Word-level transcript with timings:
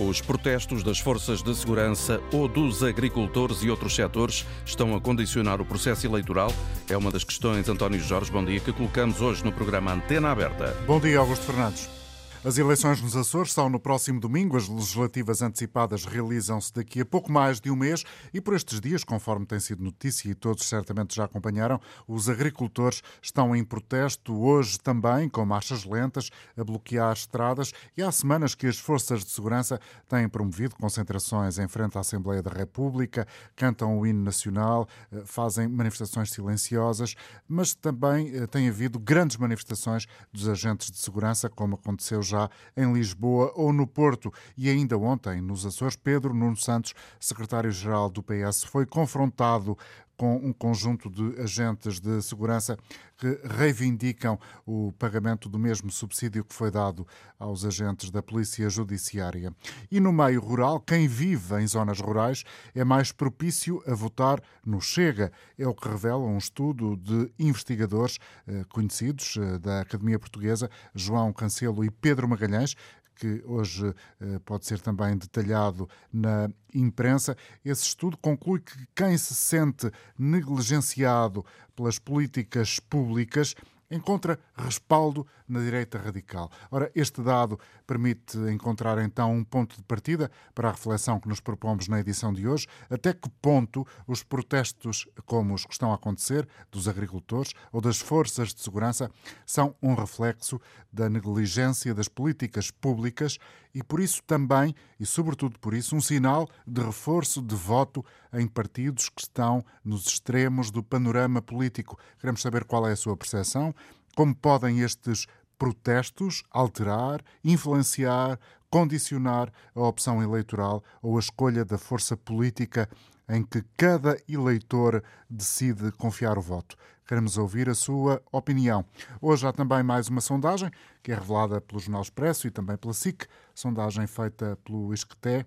Os 0.00 0.22
protestos 0.22 0.82
das 0.82 0.98
forças 0.98 1.42
de 1.42 1.54
segurança 1.54 2.22
ou 2.32 2.48
dos 2.48 2.82
agricultores 2.82 3.62
e 3.62 3.68
outros 3.68 3.94
setores 3.94 4.46
estão 4.64 4.96
a 4.96 5.00
condicionar 5.00 5.60
o 5.60 5.64
processo 5.64 6.06
eleitoral? 6.06 6.50
É 6.88 6.96
uma 6.96 7.10
das 7.10 7.22
questões, 7.22 7.68
António 7.68 8.00
Jorge, 8.00 8.32
bom 8.32 8.42
dia, 8.42 8.60
que 8.60 8.72
colocamos 8.72 9.20
hoje 9.20 9.44
no 9.44 9.52
programa 9.52 9.92
Antena 9.92 10.30
Aberta. 10.30 10.74
Bom 10.86 10.98
dia, 10.98 11.18
Augusto 11.18 11.44
Fernandes. 11.44 11.99
As 12.42 12.56
eleições 12.56 13.02
nos 13.02 13.14
Açores 13.14 13.52
são 13.52 13.68
no 13.68 13.78
próximo 13.78 14.18
domingo, 14.18 14.56
as 14.56 14.66
legislativas 14.66 15.42
antecipadas 15.42 16.06
realizam-se 16.06 16.72
daqui 16.72 17.02
a 17.02 17.04
pouco 17.04 17.30
mais 17.30 17.60
de 17.60 17.70
um 17.70 17.76
mês. 17.76 18.02
E 18.32 18.40
por 18.40 18.54
estes 18.54 18.80
dias, 18.80 19.04
conforme 19.04 19.44
tem 19.44 19.60
sido 19.60 19.84
notícia 19.84 20.30
e 20.30 20.34
todos 20.34 20.66
certamente 20.66 21.14
já 21.14 21.24
acompanharam, 21.24 21.78
os 22.08 22.30
agricultores 22.30 23.02
estão 23.20 23.54
em 23.54 23.62
protesto 23.62 24.34
hoje 24.34 24.80
também, 24.80 25.28
com 25.28 25.44
marchas 25.44 25.84
lentas, 25.84 26.30
a 26.56 26.64
bloquear 26.64 27.12
estradas. 27.12 27.74
E 27.94 28.02
há 28.02 28.10
semanas 28.10 28.54
que 28.54 28.66
as 28.66 28.78
forças 28.78 29.22
de 29.22 29.30
segurança 29.30 29.78
têm 30.08 30.26
promovido 30.26 30.76
concentrações 30.76 31.58
em 31.58 31.68
frente 31.68 31.98
à 31.98 32.00
Assembleia 32.00 32.42
da 32.42 32.50
República, 32.50 33.28
cantam 33.54 33.98
o 33.98 34.06
hino 34.06 34.24
nacional, 34.24 34.88
eh, 35.12 35.24
fazem 35.26 35.68
manifestações 35.68 36.30
silenciosas, 36.30 37.14
mas 37.46 37.74
também 37.74 38.34
eh, 38.34 38.46
tem 38.46 38.66
havido 38.66 38.98
grandes 38.98 39.36
manifestações 39.36 40.06
dos 40.32 40.48
agentes 40.48 40.90
de 40.90 40.96
segurança, 40.96 41.50
como 41.50 41.74
aconteceu 41.74 42.22
já 42.30 42.50
em 42.76 42.92
Lisboa 42.92 43.52
ou 43.54 43.72
no 43.72 43.86
Porto. 43.86 44.32
E 44.56 44.68
ainda 44.68 44.96
ontem, 44.96 45.40
nos 45.40 45.66
Açores, 45.66 45.96
Pedro 45.96 46.32
Nuno 46.32 46.56
Santos, 46.56 46.94
secretário-geral 47.18 48.08
do 48.08 48.22
PS, 48.22 48.64
foi 48.64 48.86
confrontado 48.86 49.76
com 50.20 50.36
um 50.36 50.52
conjunto 50.52 51.08
de 51.08 51.40
agentes 51.40 51.98
de 51.98 52.20
segurança 52.20 52.76
que 53.16 53.40
reivindicam 53.42 54.38
o 54.66 54.92
pagamento 54.98 55.48
do 55.48 55.58
mesmo 55.58 55.90
subsídio 55.90 56.44
que 56.44 56.54
foi 56.54 56.70
dado 56.70 57.06
aos 57.38 57.64
agentes 57.64 58.10
da 58.10 58.22
Polícia 58.22 58.68
Judiciária. 58.68 59.50
E 59.90 59.98
no 59.98 60.12
meio 60.12 60.42
rural, 60.42 60.78
quem 60.78 61.08
vive 61.08 61.58
em 61.62 61.66
zonas 61.66 62.00
rurais 62.00 62.44
é 62.74 62.84
mais 62.84 63.12
propício 63.12 63.82
a 63.86 63.94
votar 63.94 64.42
no 64.62 64.78
Chega. 64.78 65.32
É 65.58 65.66
o 65.66 65.74
que 65.74 65.88
revela 65.88 66.24
um 66.24 66.36
estudo 66.36 66.98
de 66.98 67.32
investigadores 67.38 68.18
eh, 68.46 68.62
conhecidos 68.68 69.38
eh, 69.38 69.58
da 69.58 69.80
Academia 69.80 70.18
Portuguesa, 70.18 70.70
João 70.94 71.32
Cancelo 71.32 71.82
e 71.82 71.90
Pedro 71.90 72.28
Magalhães, 72.28 72.76
que 73.20 73.42
hoje 73.44 73.94
eh, 74.18 74.40
pode 74.46 74.64
ser 74.64 74.80
também 74.80 75.16
detalhado 75.18 75.86
na 76.10 76.50
imprensa. 76.74 77.36
Esse 77.62 77.82
estudo 77.82 78.16
conclui 78.16 78.60
que 78.60 78.72
quem 78.94 79.16
se 79.18 79.34
sente 79.34 79.92
negligenciado 80.18 81.44
pelas 81.76 81.98
políticas 81.98 82.80
públicas 82.80 83.54
encontra 83.90 84.38
respaldo 84.56 85.26
na 85.50 85.60
direita 85.60 85.98
radical. 85.98 86.50
Ora, 86.70 86.90
este 86.94 87.22
dado 87.22 87.58
permite 87.86 88.38
encontrar 88.50 88.98
então 89.02 89.34
um 89.34 89.44
ponto 89.44 89.76
de 89.76 89.82
partida 89.82 90.30
para 90.54 90.68
a 90.68 90.72
reflexão 90.72 91.18
que 91.18 91.28
nos 91.28 91.40
propomos 91.40 91.88
na 91.88 92.00
edição 92.00 92.32
de 92.32 92.46
hoje. 92.46 92.66
Até 92.88 93.12
que 93.12 93.28
ponto 93.42 93.86
os 94.06 94.22
protestos, 94.22 95.06
como 95.26 95.54
os 95.54 95.64
que 95.64 95.72
estão 95.72 95.92
a 95.92 95.96
acontecer, 95.96 96.48
dos 96.70 96.88
agricultores 96.88 97.52
ou 97.72 97.80
das 97.80 97.98
forças 97.98 98.54
de 98.54 98.60
segurança, 98.60 99.10
são 99.44 99.74
um 99.82 99.94
reflexo 99.94 100.60
da 100.92 101.08
negligência 101.08 101.94
das 101.94 102.08
políticas 102.08 102.70
públicas 102.70 103.38
e 103.74 103.82
por 103.82 104.00
isso 104.00 104.22
também, 104.26 104.74
e 104.98 105.06
sobretudo 105.06 105.58
por 105.58 105.74
isso, 105.74 105.94
um 105.94 106.00
sinal 106.00 106.48
de 106.66 106.82
reforço 106.82 107.40
de 107.40 107.54
voto 107.54 108.04
em 108.32 108.46
partidos 108.46 109.08
que 109.08 109.22
estão 109.22 109.64
nos 109.84 110.06
extremos 110.06 110.70
do 110.70 110.82
panorama 110.82 111.40
político. 111.40 111.98
Queremos 112.18 112.42
saber 112.42 112.64
qual 112.64 112.86
é 112.88 112.92
a 112.92 112.96
sua 112.96 113.16
percepção, 113.16 113.74
como 114.16 114.34
podem 114.34 114.80
estes 114.80 115.26
protestos 115.60 116.42
alterar, 116.50 117.22
influenciar, 117.44 118.40
condicionar 118.70 119.52
a 119.74 119.80
opção 119.82 120.22
eleitoral 120.22 120.82
ou 121.02 121.18
a 121.18 121.20
escolha 121.20 121.66
da 121.66 121.76
força 121.76 122.16
política 122.16 122.88
em 123.28 123.44
que 123.44 123.62
cada 123.76 124.16
eleitor 124.26 125.04
decide 125.28 125.92
confiar 125.92 126.38
o 126.38 126.40
voto. 126.40 126.76
Queremos 127.06 127.36
ouvir 127.36 127.68
a 127.68 127.74
sua 127.74 128.22
opinião. 128.32 128.86
Hoje 129.20 129.46
há 129.46 129.52
também 129.52 129.82
mais 129.82 130.08
uma 130.08 130.22
sondagem, 130.22 130.70
que 131.02 131.12
é 131.12 131.14
revelada 131.14 131.60
pelo 131.60 131.78
Jornal 131.78 132.02
Expresso 132.02 132.46
e 132.46 132.50
também 132.50 132.78
pela 132.78 132.94
SIC, 132.94 133.26
sondagem 133.54 134.06
feita 134.06 134.58
pelo 134.64 134.94
Isqueté, 134.94 135.44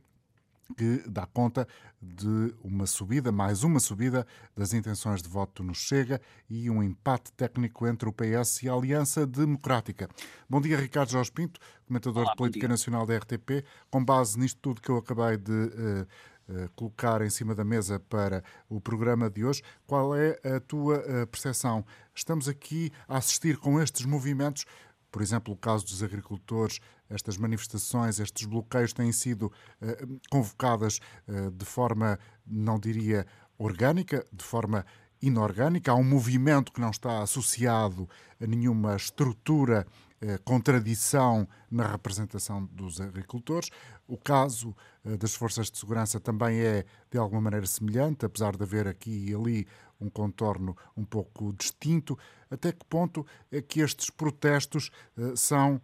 que 0.76 1.04
dá 1.08 1.26
conta 1.26 1.68
de 2.02 2.54
uma 2.64 2.86
subida, 2.86 3.32
mais 3.32 3.64
uma 3.64 3.80
subida 3.80 4.26
das 4.56 4.74
intenções 4.74 5.22
de 5.22 5.30
voto 5.30 5.64
no 5.64 5.74
Chega 5.74 6.22
e 6.50 6.70
um 6.70 6.84
empate 6.84 7.32
técnico 7.34 7.88
entre 7.88 8.10
o 8.10 8.14
PS 8.14 8.64
e 8.64 8.70
a 8.70 8.74
Aliança 8.74 9.26
Democrática. 9.26 10.10
Bom 10.50 10.60
dia, 10.60 10.78
Ricardo 10.78 11.12
Jorge 11.12 11.32
Pinto, 11.32 11.60
comentador 11.86 12.24
Olá, 12.24 12.32
de 12.32 12.38
Política 12.38 12.68
Nacional 12.68 13.06
da 13.06 13.18
RTP. 13.18 13.66
Com 13.90 14.04
base 14.04 14.38
nisto 14.38 14.60
tudo 14.62 14.82
que 14.82 14.90
eu 14.90 14.98
acabei 14.98 15.38
de 15.38 15.52
uh, 15.52 16.08
uh, 16.50 16.70
colocar 16.76 17.22
em 17.22 17.30
cima 17.30 17.56
da 17.56 17.64
mesa 17.64 18.00
para 18.00 18.44
o 18.70 18.82
programa 18.82 19.30
de 19.30 19.46
hoje, 19.46 19.62
qual 19.86 20.16
é 20.16 20.40
a 20.44 20.60
tua 20.60 21.00
uh, 21.00 21.28
percepção? 21.28 21.86
Estamos 22.14 22.48
aqui 22.50 22.92
a 23.08 23.18
assistir 23.18 23.58
com 23.58 23.82
estes 23.82 24.06
movimentos 24.06 24.66
por 25.14 25.22
exemplo, 25.22 25.54
o 25.54 25.56
caso 25.58 25.86
dos 25.86 26.02
agricultores, 26.02 26.80
estas 27.14 27.38
manifestações, 27.38 28.20
estes 28.20 28.46
bloqueios 28.46 28.92
têm 28.92 29.12
sido 29.12 29.52
uh, 29.82 30.20
convocadas 30.30 31.00
uh, 31.28 31.52
de 31.52 31.66
forma, 31.66 32.20
não 32.46 32.80
diria 32.80 33.26
orgânica, 33.58 34.26
de 34.32 34.44
forma 34.44 34.86
inorgânica. 35.22 35.92
Há 35.92 35.96
um 35.96 36.04
movimento 36.04 36.74
que 36.74 36.82
não 36.82 36.90
está 36.90 37.22
associado 37.22 38.10
a 38.42 38.48
nenhuma 38.48 38.96
estrutura, 38.96 39.86
uh, 40.22 40.42
contradição 40.44 41.48
na 41.70 41.88
representação 41.88 42.66
dos 42.66 43.00
agricultores. 43.00 43.70
O 44.08 44.18
caso 44.18 44.76
das 45.18 45.34
forças 45.34 45.72
de 45.72 45.78
segurança 45.78 46.20
também 46.20 46.60
é, 46.60 46.86
de 47.10 47.18
alguma 47.18 47.42
maneira, 47.42 47.66
semelhante, 47.66 48.26
apesar 48.26 48.56
de 48.56 48.64
haver 48.64 48.86
aqui 48.86 49.30
e 49.30 49.34
ali 49.34 49.68
um 50.00 50.10
contorno 50.10 50.76
um 50.96 51.06
pouco 51.06 51.54
distinto. 51.54 52.20
Até 52.52 52.74
que 52.74 52.86
ponto 52.86 53.26
é 53.50 53.62
que 53.62 53.80
estes 53.80 54.10
protestos 54.10 54.92
são 55.36 55.82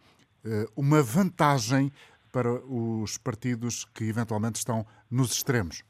uma 0.75 1.01
vantagem 1.01 1.91
para 2.31 2.51
os 2.51 3.17
partidos 3.17 3.85
que 3.85 4.03
eventualmente 4.05 4.57
estão 4.57 4.85
nos 5.09 5.31
extremos? 5.31 5.83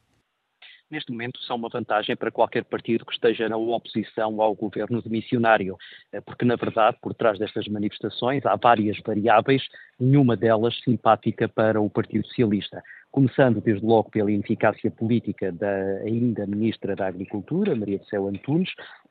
neste 0.89 1.11
momento 1.11 1.39
são 1.43 1.55
uma 1.55 1.69
vantagem 1.69 2.15
para 2.15 2.31
qualquer 2.31 2.63
partido 2.63 3.05
que 3.05 3.13
esteja 3.13 3.47
na 3.47 3.57
oposição 3.57 4.41
ao 4.41 4.55
governo 4.55 5.01
de 5.01 5.09
missionário, 5.09 5.77
eh, 6.11 6.21
porque 6.21 6.45
na 6.45 6.55
verdade 6.55 6.97
por 7.01 7.13
trás 7.13 7.37
destas 7.37 7.67
manifestações 7.67 8.45
há 8.45 8.55
várias 8.55 8.97
variáveis, 9.05 9.63
nenhuma 9.99 10.35
delas 10.35 10.75
simpática 10.83 11.47
para 11.47 11.79
o 11.79 11.89
Partido 11.89 12.25
Socialista 12.27 12.81
começando 13.11 13.59
desde 13.61 13.85
logo 13.85 14.09
pela 14.11 14.31
ineficácia 14.31 14.91
política 14.91 15.51
da 15.51 15.71
ainda 16.03 16.45
Ministra 16.45 16.95
da 16.95 17.07
Agricultura, 17.07 17.75
Maria 17.75 17.97
do 17.97 18.05
Céu 18.05 18.27
Antunes, 18.27 18.69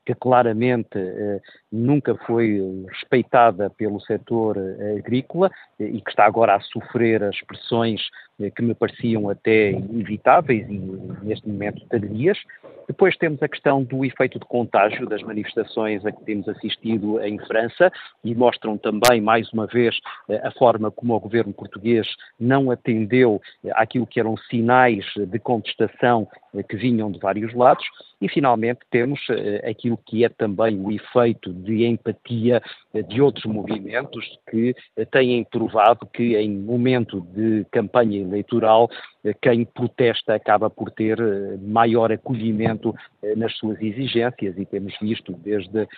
que 0.08 0.14
claramente 0.14 0.96
eh, 0.96 1.38
nunca 1.70 2.14
foi 2.26 2.58
respeitada 2.88 3.68
pelo 3.68 4.00
setor 4.00 4.56
agrícola 4.98 5.50
eh, 5.78 5.84
e 5.84 6.00
que 6.00 6.08
está 6.08 6.24
agora 6.24 6.56
a 6.56 6.60
sofrer 6.60 7.22
as 7.22 7.38
pressões 7.42 8.00
eh, 8.40 8.50
que 8.50 8.62
me 8.62 8.74
pareciam 8.74 9.28
até 9.28 9.72
inevitáveis 9.72 10.66
e 10.66 10.78
neste 11.22 11.46
momento 11.46 11.84
tardias. 11.90 12.38
Depois 12.86 13.18
temos 13.18 13.42
a 13.42 13.48
questão 13.48 13.84
do 13.84 14.02
efeito 14.02 14.38
de 14.38 14.46
contágio 14.46 15.06
das 15.06 15.22
manifestações 15.22 16.06
a 16.06 16.10
que 16.10 16.24
temos 16.24 16.48
assistido 16.48 17.20
em 17.20 17.38
França 17.40 17.92
e 18.24 18.34
mostram 18.34 18.78
também, 18.78 19.20
mais 19.20 19.52
uma 19.52 19.66
vez, 19.66 19.94
a 20.42 20.50
forma 20.52 20.90
como 20.90 21.14
o 21.14 21.20
governo 21.20 21.52
português 21.52 22.06
não 22.40 22.70
atendeu 22.70 23.42
àquilo 23.72 24.06
que 24.06 24.18
eram 24.18 24.38
sinais 24.38 25.04
de 25.14 25.38
contestação 25.38 26.26
que 26.66 26.78
vinham 26.78 27.12
de 27.12 27.18
vários 27.18 27.52
lados. 27.52 27.84
E, 28.22 28.28
finalmente, 28.28 28.80
temos 28.90 29.20
aquilo 29.68 29.97
que 30.06 30.24
é 30.24 30.28
também 30.28 30.80
o 30.80 30.90
efeito 30.90 31.52
de 31.52 31.84
empatia 31.84 32.62
de 33.08 33.20
outros 33.20 33.44
movimentos 33.44 34.24
que 34.50 34.74
têm 35.10 35.44
provado 35.44 36.06
que, 36.06 36.36
em 36.36 36.50
momento 36.50 37.20
de 37.20 37.64
campanha 37.70 38.20
eleitoral, 38.20 38.88
eh, 38.90 39.17
quem 39.40 39.64
protesta 39.64 40.34
acaba 40.34 40.68
por 40.70 40.90
ter 40.90 41.18
eh, 41.20 41.56
maior 41.60 42.12
acolhimento 42.12 42.94
eh, 43.22 43.34
nas 43.34 43.56
suas 43.56 43.80
exigências 43.80 44.56
e 44.58 44.64
temos 44.64 44.94
visto 45.00 45.32
desde 45.32 45.88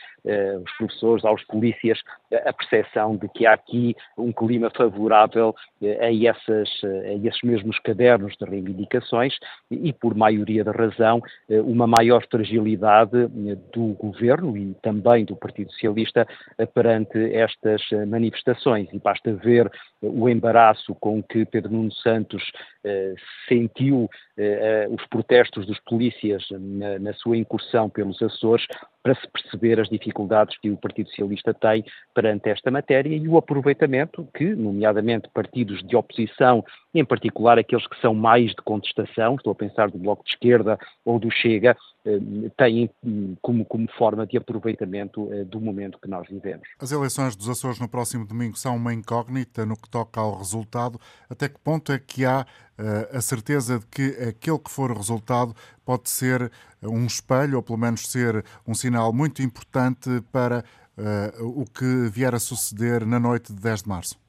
os 0.63 0.73
professores 0.77 1.25
aos 1.25 1.43
polícias 1.45 1.99
a 2.47 2.53
percepção 2.53 3.17
de 3.17 3.29
que 3.29 3.47
há 3.47 3.55
aqui 3.55 3.97
um 4.17 4.33
clima 4.33 4.71
favorável 4.77 5.55
a, 5.83 6.13
essas, 6.13 6.69
a 6.85 7.27
esses 7.27 7.41
mesmos 7.43 7.79
cadernos 7.79 8.35
de 8.37 8.45
reivindicações 8.45 9.35
e, 9.71 9.93
por 9.93 10.15
maioria 10.15 10.63
da 10.63 10.73
razão, 10.73 11.23
uma 11.49 11.87
maior 11.87 12.25
fragilidade 12.31 13.29
do 13.73 13.95
governo 13.95 14.57
e 14.57 14.75
também 14.83 15.25
do 15.25 15.35
Partido 15.37 15.73
Socialista 15.73 16.27
perante 16.75 17.19
estas 17.35 17.83
manifestações. 18.07 18.89
E 18.93 18.99
basta 18.99 19.33
ver 19.33 19.71
o 20.03 20.29
embaraço 20.29 20.95
com 20.97 21.23
que 21.23 21.45
Pedro 21.45 21.73
Nuno 21.73 21.93
Santos 21.93 22.43
eh, 22.83 23.15
sentiu 23.49 24.09
eh, 24.37 24.87
eh, 24.87 24.89
os 24.89 25.05
protestos 25.09 25.67
dos 25.67 25.79
polícias 25.81 26.45
na, 26.51 26.99
na, 26.99 27.13
sua 27.15 27.37
incursão 27.37 27.89
pelos 27.89 28.21
Açores 28.23 28.67
para 29.03 29.15
se 29.15 29.27
perceber 29.29 29.81
as 29.81 29.89
dificuldades 29.89 30.59
que 30.59 30.71
o 30.71 30.77
Partido 30.77 31.09
Socialista 31.09 31.55
tem 31.55 31.85
perante 32.15 32.49
esta 32.51 32.71
matéria 32.71 33.17
e 33.17 33.27
o 33.29 33.37
aproveitamento 33.37 34.29
que, 34.35 34.55
nomeadamente, 34.55 35.29
partidos 35.33 35.83
de 35.87 35.97
oposição, 35.97 36.65
em 36.95 37.05
particular 37.05 37.59
aqueles 37.59 37.87
que 37.87 38.01
são 38.01 38.15
mais 38.15 38.51
de 38.51 38.63
contestação, 38.63 39.37
estou 39.37 39.53
a 39.53 39.55
pensar 39.55 39.91
do 39.91 39.99
Bloco 39.99 40.25
de 40.25 40.31
Esquerda 40.31 40.79
ou 41.05 41.19
do 41.19 41.31
Chega, 41.31 41.77
eh, 42.05 42.19
têm 42.57 42.91
hum, 43.05 43.37
como, 43.43 43.65
como 43.65 43.87
forma 43.99 44.27
de 44.27 44.37
aproveitamento 44.37 45.29
eh, 45.33 45.45
do 45.45 45.61
momento 45.61 45.99
que 46.01 46.09
nós 46.09 46.27
vivemos. 46.29 46.67
As 46.81 46.91
eleições 46.93 47.37
dos 47.37 47.49
Açores 47.49 47.79
no 47.79 47.89
próximo 47.89 48.27
domingo 48.27 48.57
são 48.57 48.77
uma 48.77 48.95
incógnita 48.95 49.67
no 49.67 49.77
que 49.77 49.89
toca 49.89 50.19
ao 50.19 50.39
resultado. 50.39 50.99
Até 51.29 51.49
que 51.49 51.59
ponto 51.61 51.93
é 51.93 51.99
que 51.99 52.25
há 52.25 52.47
uh, 52.79 53.17
a 53.17 53.21
certeza 53.21 53.79
de 53.79 53.87
que 53.87 54.17
aquele 54.29 54.59
que 54.59 54.71
for 54.71 54.91
o 54.91 54.95
resultado 54.95 55.55
pode 55.85 56.09
ser 56.09 56.51
um 56.83 57.07
espelho, 57.07 57.57
ou 57.57 57.63
pelo 57.63 57.79
menos 57.79 58.03
ser 58.03 58.45
um 58.67 58.75
sinal 58.75 59.13
muito 59.13 59.43
importante 59.43 60.23
para 60.33 60.65
uh, 60.97 61.61
o 61.61 61.65
que 61.65 62.09
vier 62.11 62.35
a 62.35 62.39
suceder 62.39 63.07
na 63.07 63.19
noite 63.19 63.53
de 63.53 63.61
10 63.61 63.83
de 63.83 63.89
março? 63.89 64.21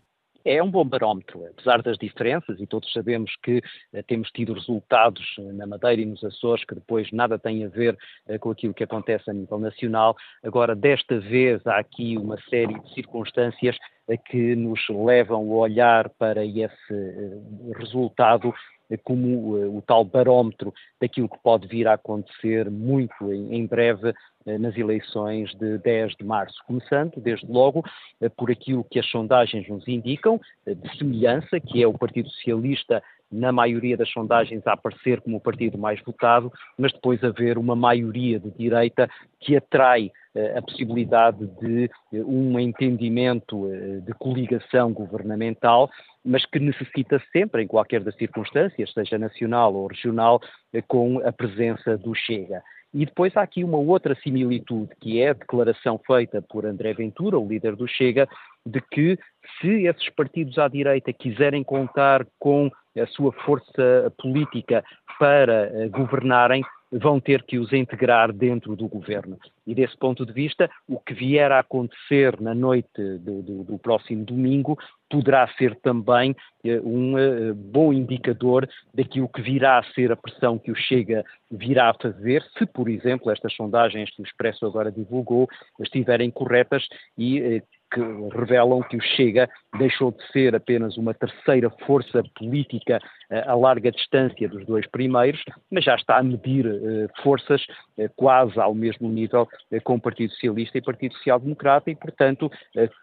é 0.43 0.61
um 0.61 0.69
bom 0.69 0.83
barómetro, 0.83 1.45
apesar 1.45 1.81
das 1.81 1.97
diferenças, 1.97 2.59
e 2.59 2.65
todos 2.65 2.91
sabemos 2.91 3.31
que 3.43 3.61
eh, 3.93 4.01
temos 4.03 4.29
tido 4.31 4.53
resultados 4.53 5.23
eh, 5.39 5.41
na 5.53 5.67
Madeira 5.67 6.01
e 6.01 6.05
nos 6.05 6.23
Açores 6.23 6.65
que 6.65 6.75
depois 6.75 7.11
nada 7.11 7.37
têm 7.37 7.65
a 7.65 7.69
ver 7.69 7.97
com 8.39 8.51
aquilo 8.51 8.73
que 8.73 8.83
acontece 8.83 9.29
a 9.29 9.33
nível 9.33 9.59
nacional. 9.59 10.15
Agora, 10.43 10.75
desta 10.75 11.19
vez, 11.19 11.65
há 11.67 11.77
aqui 11.77 12.17
uma 12.17 12.39
série 12.49 12.79
de 12.79 12.93
circunstâncias 12.93 13.77
que 14.25 14.55
nos 14.55 14.79
levam 14.89 15.41
a 15.51 15.55
olhar 15.55 16.09
para 16.09 16.43
esse 16.45 17.41
resultado 17.77 18.53
como 18.97 19.77
o 19.77 19.81
tal 19.81 20.03
barómetro 20.03 20.73
daquilo 20.99 21.29
que 21.29 21.39
pode 21.39 21.67
vir 21.67 21.87
a 21.87 21.93
acontecer 21.93 22.69
muito 22.69 23.31
em 23.31 23.65
breve 23.65 24.13
eh, 24.45 24.57
nas 24.57 24.75
eleições 24.75 25.53
de 25.55 25.77
10 25.77 26.15
de 26.15 26.25
março, 26.25 26.57
começando, 26.65 27.13
desde 27.17 27.45
logo, 27.45 27.83
eh, 28.19 28.27
por 28.27 28.49
aquilo 28.49 28.83
que 28.83 28.99
as 28.99 29.05
sondagens 29.05 29.69
nos 29.69 29.87
indicam, 29.87 30.41
eh, 30.65 30.73
de 30.73 30.97
semelhança, 30.97 31.59
que 31.59 31.83
é 31.83 31.87
o 31.87 31.97
Partido 31.97 32.27
Socialista 32.29 33.03
na 33.31 33.51
maioria 33.51 33.95
das 33.95 34.09
sondagens 34.09 34.65
a 34.67 34.73
aparecer 34.73 35.21
como 35.21 35.37
o 35.37 35.41
partido 35.41 35.77
mais 35.77 36.01
votado, 36.01 36.51
mas 36.77 36.91
depois 36.91 37.23
haver 37.23 37.57
uma 37.57 37.75
maioria 37.75 38.39
de 38.39 38.51
direita 38.51 39.09
que 39.39 39.55
atrai 39.55 40.11
a 40.55 40.61
possibilidade 40.61 41.45
de 41.59 41.89
um 42.13 42.59
entendimento 42.59 43.69
de 44.05 44.13
coligação 44.13 44.93
governamental, 44.93 45.89
mas 46.23 46.45
que 46.45 46.59
necessita 46.59 47.21
sempre, 47.31 47.63
em 47.63 47.67
qualquer 47.67 48.01
das 48.01 48.15
circunstâncias, 48.15 48.93
seja 48.93 49.17
nacional 49.17 49.73
ou 49.73 49.87
regional, 49.87 50.41
com 50.87 51.19
a 51.25 51.31
presença 51.31 51.97
do 51.97 52.13
Chega. 52.15 52.61
E 52.93 53.05
depois 53.05 53.35
há 53.37 53.41
aqui 53.41 53.63
uma 53.63 53.77
outra 53.77 54.15
similitude, 54.15 54.91
que 54.99 55.21
é 55.21 55.29
a 55.29 55.33
declaração 55.33 55.97
feita 56.05 56.41
por 56.41 56.65
André 56.65 56.93
Ventura, 56.93 57.39
o 57.39 57.47
líder 57.47 57.75
do 57.75 57.87
Chega, 57.87 58.27
de 58.65 58.81
que 58.91 59.17
se 59.59 59.87
esses 59.87 60.09
partidos 60.09 60.57
à 60.57 60.67
direita 60.67 61.11
quiserem 61.13 61.63
contar 61.63 62.25
com 62.39 62.69
a 62.99 63.07
sua 63.07 63.31
força 63.31 64.13
política 64.17 64.83
para 65.17 65.71
uh, 65.71 65.89
governarem, 65.89 66.63
vão 66.91 67.19
ter 67.19 67.43
que 67.43 67.57
os 67.57 67.71
integrar 67.71 68.33
dentro 68.33 68.75
do 68.75 68.87
governo. 68.87 69.37
E 69.65 69.73
desse 69.73 69.95
ponto 69.97 70.25
de 70.25 70.33
vista, 70.33 70.69
o 70.87 70.99
que 70.99 71.13
vier 71.13 71.49
a 71.51 71.59
acontecer 71.59 72.39
na 72.41 72.53
noite 72.53 72.89
do, 73.19 73.41
do, 73.41 73.63
do 73.63 73.79
próximo 73.79 74.25
domingo 74.25 74.77
poderá 75.09 75.47
ser 75.57 75.75
também 75.77 76.31
uh, 76.65 76.87
um 76.87 77.15
uh, 77.15 77.55
bom 77.55 77.93
indicador 77.93 78.67
daquilo 78.93 79.29
que 79.29 79.41
virá 79.41 79.77
a 79.77 79.83
ser 79.93 80.11
a 80.11 80.17
pressão 80.17 80.59
que 80.59 80.71
o 80.71 80.75
Chega 80.75 81.23
virá 81.49 81.91
a 81.91 81.93
fazer, 81.93 82.43
se, 82.57 82.65
por 82.65 82.89
exemplo, 82.89 83.31
estas 83.31 83.53
sondagens 83.53 84.13
que 84.13 84.21
o 84.21 84.25
Expresso 84.25 84.65
agora 84.65 84.91
divulgou 84.91 85.47
estiverem 85.79 86.29
corretas 86.29 86.85
e 87.17 87.41
uh, 87.41 87.61
que 87.91 87.99
revelam 88.37 88.81
que 88.83 88.97
o 88.97 89.01
Chega 89.01 89.49
deixou 89.77 90.11
de 90.11 90.25
ser 90.31 90.55
apenas 90.55 90.97
uma 90.97 91.13
terceira 91.13 91.69
força 91.85 92.23
política 92.35 92.99
eh, 93.29 93.43
a 93.45 93.53
larga 93.53 93.91
distância 93.91 94.47
dos 94.47 94.65
dois 94.65 94.87
primeiros, 94.87 95.41
mas 95.69 95.83
já 95.83 95.95
está 95.95 96.17
a 96.17 96.23
medir 96.23 96.65
eh, 96.65 97.07
forças 97.21 97.61
eh, 97.97 98.09
quase 98.15 98.59
ao 98.59 98.73
mesmo 98.73 99.09
nível 99.09 99.47
com 99.83 99.95
o 99.95 100.01
Partido 100.01 100.31
Socialista 100.31 100.77
e 100.77 100.81
Partido 100.81 101.13
Social 101.15 101.39
Democrata 101.39 101.91
e, 101.91 101.95
portanto, 101.95 102.51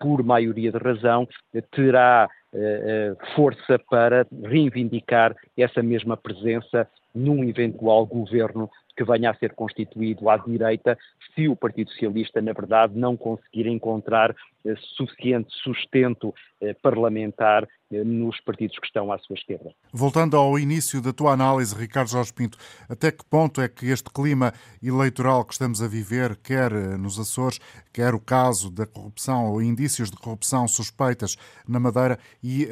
por 0.00 0.22
maioria 0.22 0.72
de 0.72 0.78
razão, 0.78 1.28
terá 1.72 2.28
força 3.34 3.78
para 3.90 4.26
reivindicar 4.44 5.34
essa 5.56 5.82
mesma 5.82 6.16
presença 6.16 6.88
num 7.14 7.44
eventual 7.44 8.06
governo 8.06 8.70
que 8.98 9.04
venha 9.04 9.30
a 9.30 9.34
ser 9.34 9.54
constituído 9.54 10.28
à 10.28 10.36
direita, 10.36 10.98
se 11.32 11.46
o 11.46 11.54
Partido 11.54 11.88
Socialista, 11.92 12.42
na 12.42 12.52
verdade, 12.52 12.98
não 12.98 13.16
conseguir 13.16 13.68
encontrar 13.68 14.34
eh, 14.64 14.74
suficiente 14.96 15.48
sustento 15.62 16.34
eh, 16.60 16.74
parlamentar 16.82 17.62
eh, 17.92 18.02
nos 18.02 18.40
partidos 18.40 18.76
que 18.76 18.86
estão 18.86 19.12
à 19.12 19.18
sua 19.18 19.34
esquerda. 19.34 19.70
Voltando 19.92 20.36
ao 20.36 20.58
início 20.58 21.00
da 21.00 21.12
tua 21.12 21.32
análise, 21.32 21.76
Ricardo 21.76 22.10
Jorge 22.10 22.32
Pinto, 22.32 22.58
até 22.88 23.12
que 23.12 23.24
ponto 23.24 23.60
é 23.60 23.68
que 23.68 23.86
este 23.86 24.10
clima 24.10 24.52
eleitoral 24.82 25.44
que 25.44 25.52
estamos 25.52 25.80
a 25.80 25.86
viver, 25.86 26.36
quer 26.42 26.72
nos 26.98 27.20
Açores, 27.20 27.60
quer 27.92 28.14
o 28.14 28.20
caso 28.20 28.68
da 28.68 28.84
corrupção 28.84 29.52
ou 29.52 29.62
indícios 29.62 30.10
de 30.10 30.16
corrupção 30.16 30.66
suspeitas 30.66 31.36
na 31.68 31.78
Madeira 31.78 32.18
e 32.42 32.66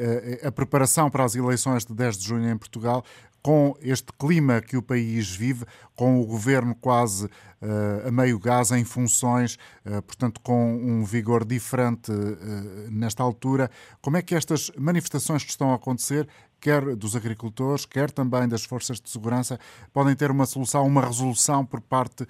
a 0.45 0.51
preparação 0.51 1.09
para 1.09 1.23
as 1.23 1.35
eleições 1.35 1.85
de 1.85 1.93
10 1.93 2.17
de 2.17 2.27
junho 2.27 2.49
em 2.49 2.57
Portugal, 2.57 3.03
com 3.47 3.77
este 3.79 4.11
clima 4.19 4.59
que 4.59 4.75
o 4.75 4.81
país 4.81 5.33
vive, 5.33 5.63
com 5.95 6.19
o 6.19 6.25
governo 6.25 6.75
quase 6.75 7.27
uh, 7.27 8.05
a 8.05 8.11
meio 8.11 8.37
gás 8.37 8.71
em 8.71 8.83
funções, 8.83 9.57
uh, 9.85 10.01
portanto, 10.01 10.41
com 10.41 10.75
um 10.75 11.05
vigor 11.05 11.45
diferente 11.45 12.11
uh, 12.11 12.91
nesta 12.91 13.23
altura, 13.23 13.71
como 14.01 14.17
é 14.17 14.21
que 14.21 14.35
estas 14.35 14.69
manifestações 14.77 15.45
que 15.45 15.49
estão 15.49 15.71
a 15.71 15.75
acontecer, 15.75 16.27
quer 16.59 16.93
dos 16.93 17.15
agricultores, 17.15 17.85
quer 17.85 18.11
também 18.11 18.49
das 18.49 18.65
forças 18.65 18.99
de 18.99 19.09
segurança, 19.09 19.57
podem 19.93 20.13
ter 20.13 20.29
uma 20.29 20.45
solução, 20.45 20.85
uma 20.85 21.05
resolução 21.05 21.65
por 21.65 21.79
parte 21.79 22.27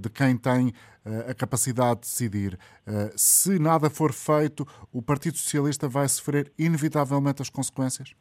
de 0.00 0.10
quem 0.10 0.36
tem 0.36 0.74
a 1.28 1.32
capacidade 1.32 2.00
de 2.00 2.06
decidir? 2.08 2.58
se 3.14 3.56
nada 3.60 3.88
for 3.88 4.12
feito, 4.12 4.66
o 4.92 5.00
Partido 5.00 5.38
Socialista 5.38 5.86
vai 5.86 6.08
sofrer 6.08 6.52
inevitavelmente 6.58 7.40
as 7.40 7.48
consequências? 7.48 8.16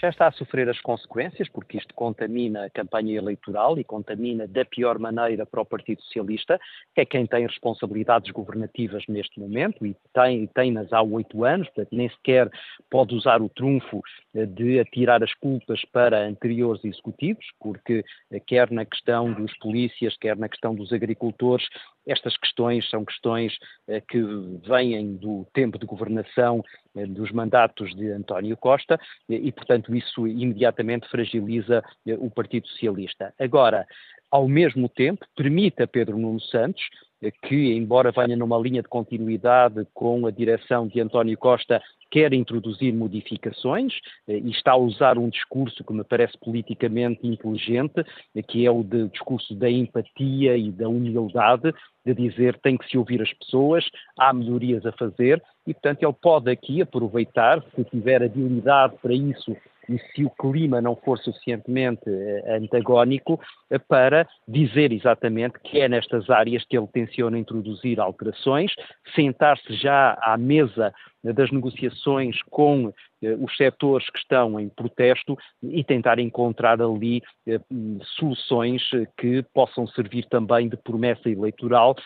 Já 0.00 0.08
está 0.08 0.28
a 0.28 0.32
sofrer 0.32 0.68
as 0.68 0.80
consequências, 0.80 1.48
porque 1.48 1.76
isto 1.76 1.92
contamina 1.94 2.64
a 2.64 2.70
campanha 2.70 3.16
eleitoral 3.16 3.78
e 3.78 3.84
contamina 3.84 4.46
da 4.46 4.64
pior 4.64 4.98
maneira 4.98 5.44
para 5.44 5.60
o 5.60 5.64
Partido 5.64 6.02
Socialista, 6.02 6.58
que 6.94 7.00
é 7.00 7.04
quem 7.04 7.26
tem 7.26 7.46
responsabilidades 7.46 8.30
governativas 8.30 9.04
neste 9.08 9.40
momento 9.40 9.84
e 9.84 9.96
tem, 10.12 10.46
tem-nas 10.48 10.92
há 10.92 11.02
oito 11.02 11.44
anos, 11.44 11.66
portanto 11.68 11.88
nem 11.92 12.08
sequer 12.10 12.50
pode 12.90 13.14
usar 13.14 13.42
o 13.42 13.48
trunfo 13.48 14.00
eh, 14.34 14.46
de 14.46 14.80
atirar 14.80 15.22
as 15.22 15.34
culpas 15.34 15.80
para 15.92 16.26
anteriores 16.26 16.84
executivos, 16.84 17.44
porque 17.60 18.04
eh, 18.30 18.40
quer 18.40 18.70
na 18.70 18.84
questão 18.84 19.32
dos 19.32 19.56
polícias, 19.58 20.16
quer 20.16 20.36
na 20.36 20.48
questão 20.48 20.74
dos 20.74 20.92
agricultores, 20.92 21.66
estas 22.06 22.36
questões 22.36 22.88
são 22.88 23.04
questões 23.04 23.52
eh, 23.86 24.00
que 24.00 24.20
vêm 24.66 25.16
do 25.16 25.46
tempo 25.52 25.78
de 25.78 25.86
governação 25.86 26.64
dos 27.06 27.30
mandatos 27.32 27.94
de 27.94 28.10
António 28.10 28.56
Costa 28.56 28.98
e, 29.28 29.50
portanto, 29.52 29.94
isso 29.94 30.26
imediatamente 30.26 31.08
fragiliza 31.08 31.82
eh, 32.06 32.14
o 32.18 32.30
Partido 32.30 32.66
Socialista. 32.68 33.32
Agora, 33.38 33.86
ao 34.30 34.46
mesmo 34.46 34.88
tempo, 34.88 35.24
permite 35.36 35.82
a 35.82 35.86
Pedro 35.86 36.18
Nuno 36.18 36.40
Santos 36.40 36.82
que, 37.42 37.72
embora 37.72 38.12
venha 38.12 38.36
numa 38.36 38.58
linha 38.58 38.82
de 38.82 38.88
continuidade 38.88 39.86
com 39.92 40.26
a 40.26 40.30
direção 40.30 40.86
de 40.86 41.00
António 41.00 41.36
Costa, 41.36 41.82
quer 42.10 42.32
introduzir 42.32 42.92
modificações 42.94 43.92
eh, 44.26 44.38
e 44.38 44.50
está 44.50 44.72
a 44.72 44.76
usar 44.76 45.18
um 45.18 45.28
discurso 45.28 45.84
que 45.84 45.92
me 45.92 46.04
parece 46.04 46.38
politicamente 46.38 47.26
inteligente, 47.26 48.02
eh, 48.34 48.42
que 48.42 48.66
é 48.66 48.70
o 48.70 48.82
de, 48.82 49.08
discurso 49.08 49.54
da 49.54 49.70
empatia 49.70 50.56
e 50.56 50.70
da 50.70 50.88
humildade, 50.88 51.74
de 52.06 52.14
dizer 52.14 52.58
tem 52.60 52.76
que 52.78 52.88
se 52.88 52.96
ouvir 52.96 53.20
as 53.20 53.32
pessoas, 53.34 53.84
há 54.18 54.32
melhorias 54.32 54.86
a 54.86 54.92
fazer 54.92 55.42
e, 55.66 55.74
portanto, 55.74 56.02
ele 56.02 56.14
pode 56.22 56.50
aqui 56.50 56.80
aproveitar, 56.80 57.62
se 57.74 57.84
tiver 57.84 58.22
habilidade 58.22 58.96
para 59.02 59.12
isso 59.12 59.54
e 59.88 59.98
se 59.98 60.24
o 60.24 60.30
clima 60.30 60.80
não 60.80 60.94
for 60.96 61.18
suficientemente 61.18 62.02
eh, 62.06 62.56
antagónico, 62.56 63.40
eh, 63.70 63.78
para 63.78 64.26
dizer 64.46 64.92
exatamente 64.92 65.58
que 65.60 65.80
é 65.80 65.88
nestas 65.88 66.28
áreas 66.28 66.64
que 66.64 66.76
ele 66.76 66.86
tenciona 66.88 67.38
introduzir 67.38 67.98
alterações, 67.98 68.72
sentar-se 69.14 69.72
já 69.74 70.18
à 70.20 70.36
mesa 70.36 70.92
das 71.24 71.50
negociações 71.50 72.36
com 72.50 72.92
os 73.40 73.56
setores 73.56 74.08
que 74.10 74.18
estão 74.18 74.58
em 74.58 74.68
protesto 74.68 75.36
e 75.62 75.82
tentar 75.82 76.18
encontrar 76.18 76.80
ali 76.80 77.22
soluções 78.18 78.82
que 79.16 79.42
possam 79.54 79.86
servir 79.88 80.26
também 80.26 80.68
de 80.68 80.76
promessa 80.76 81.28
eleitoral 81.28 81.96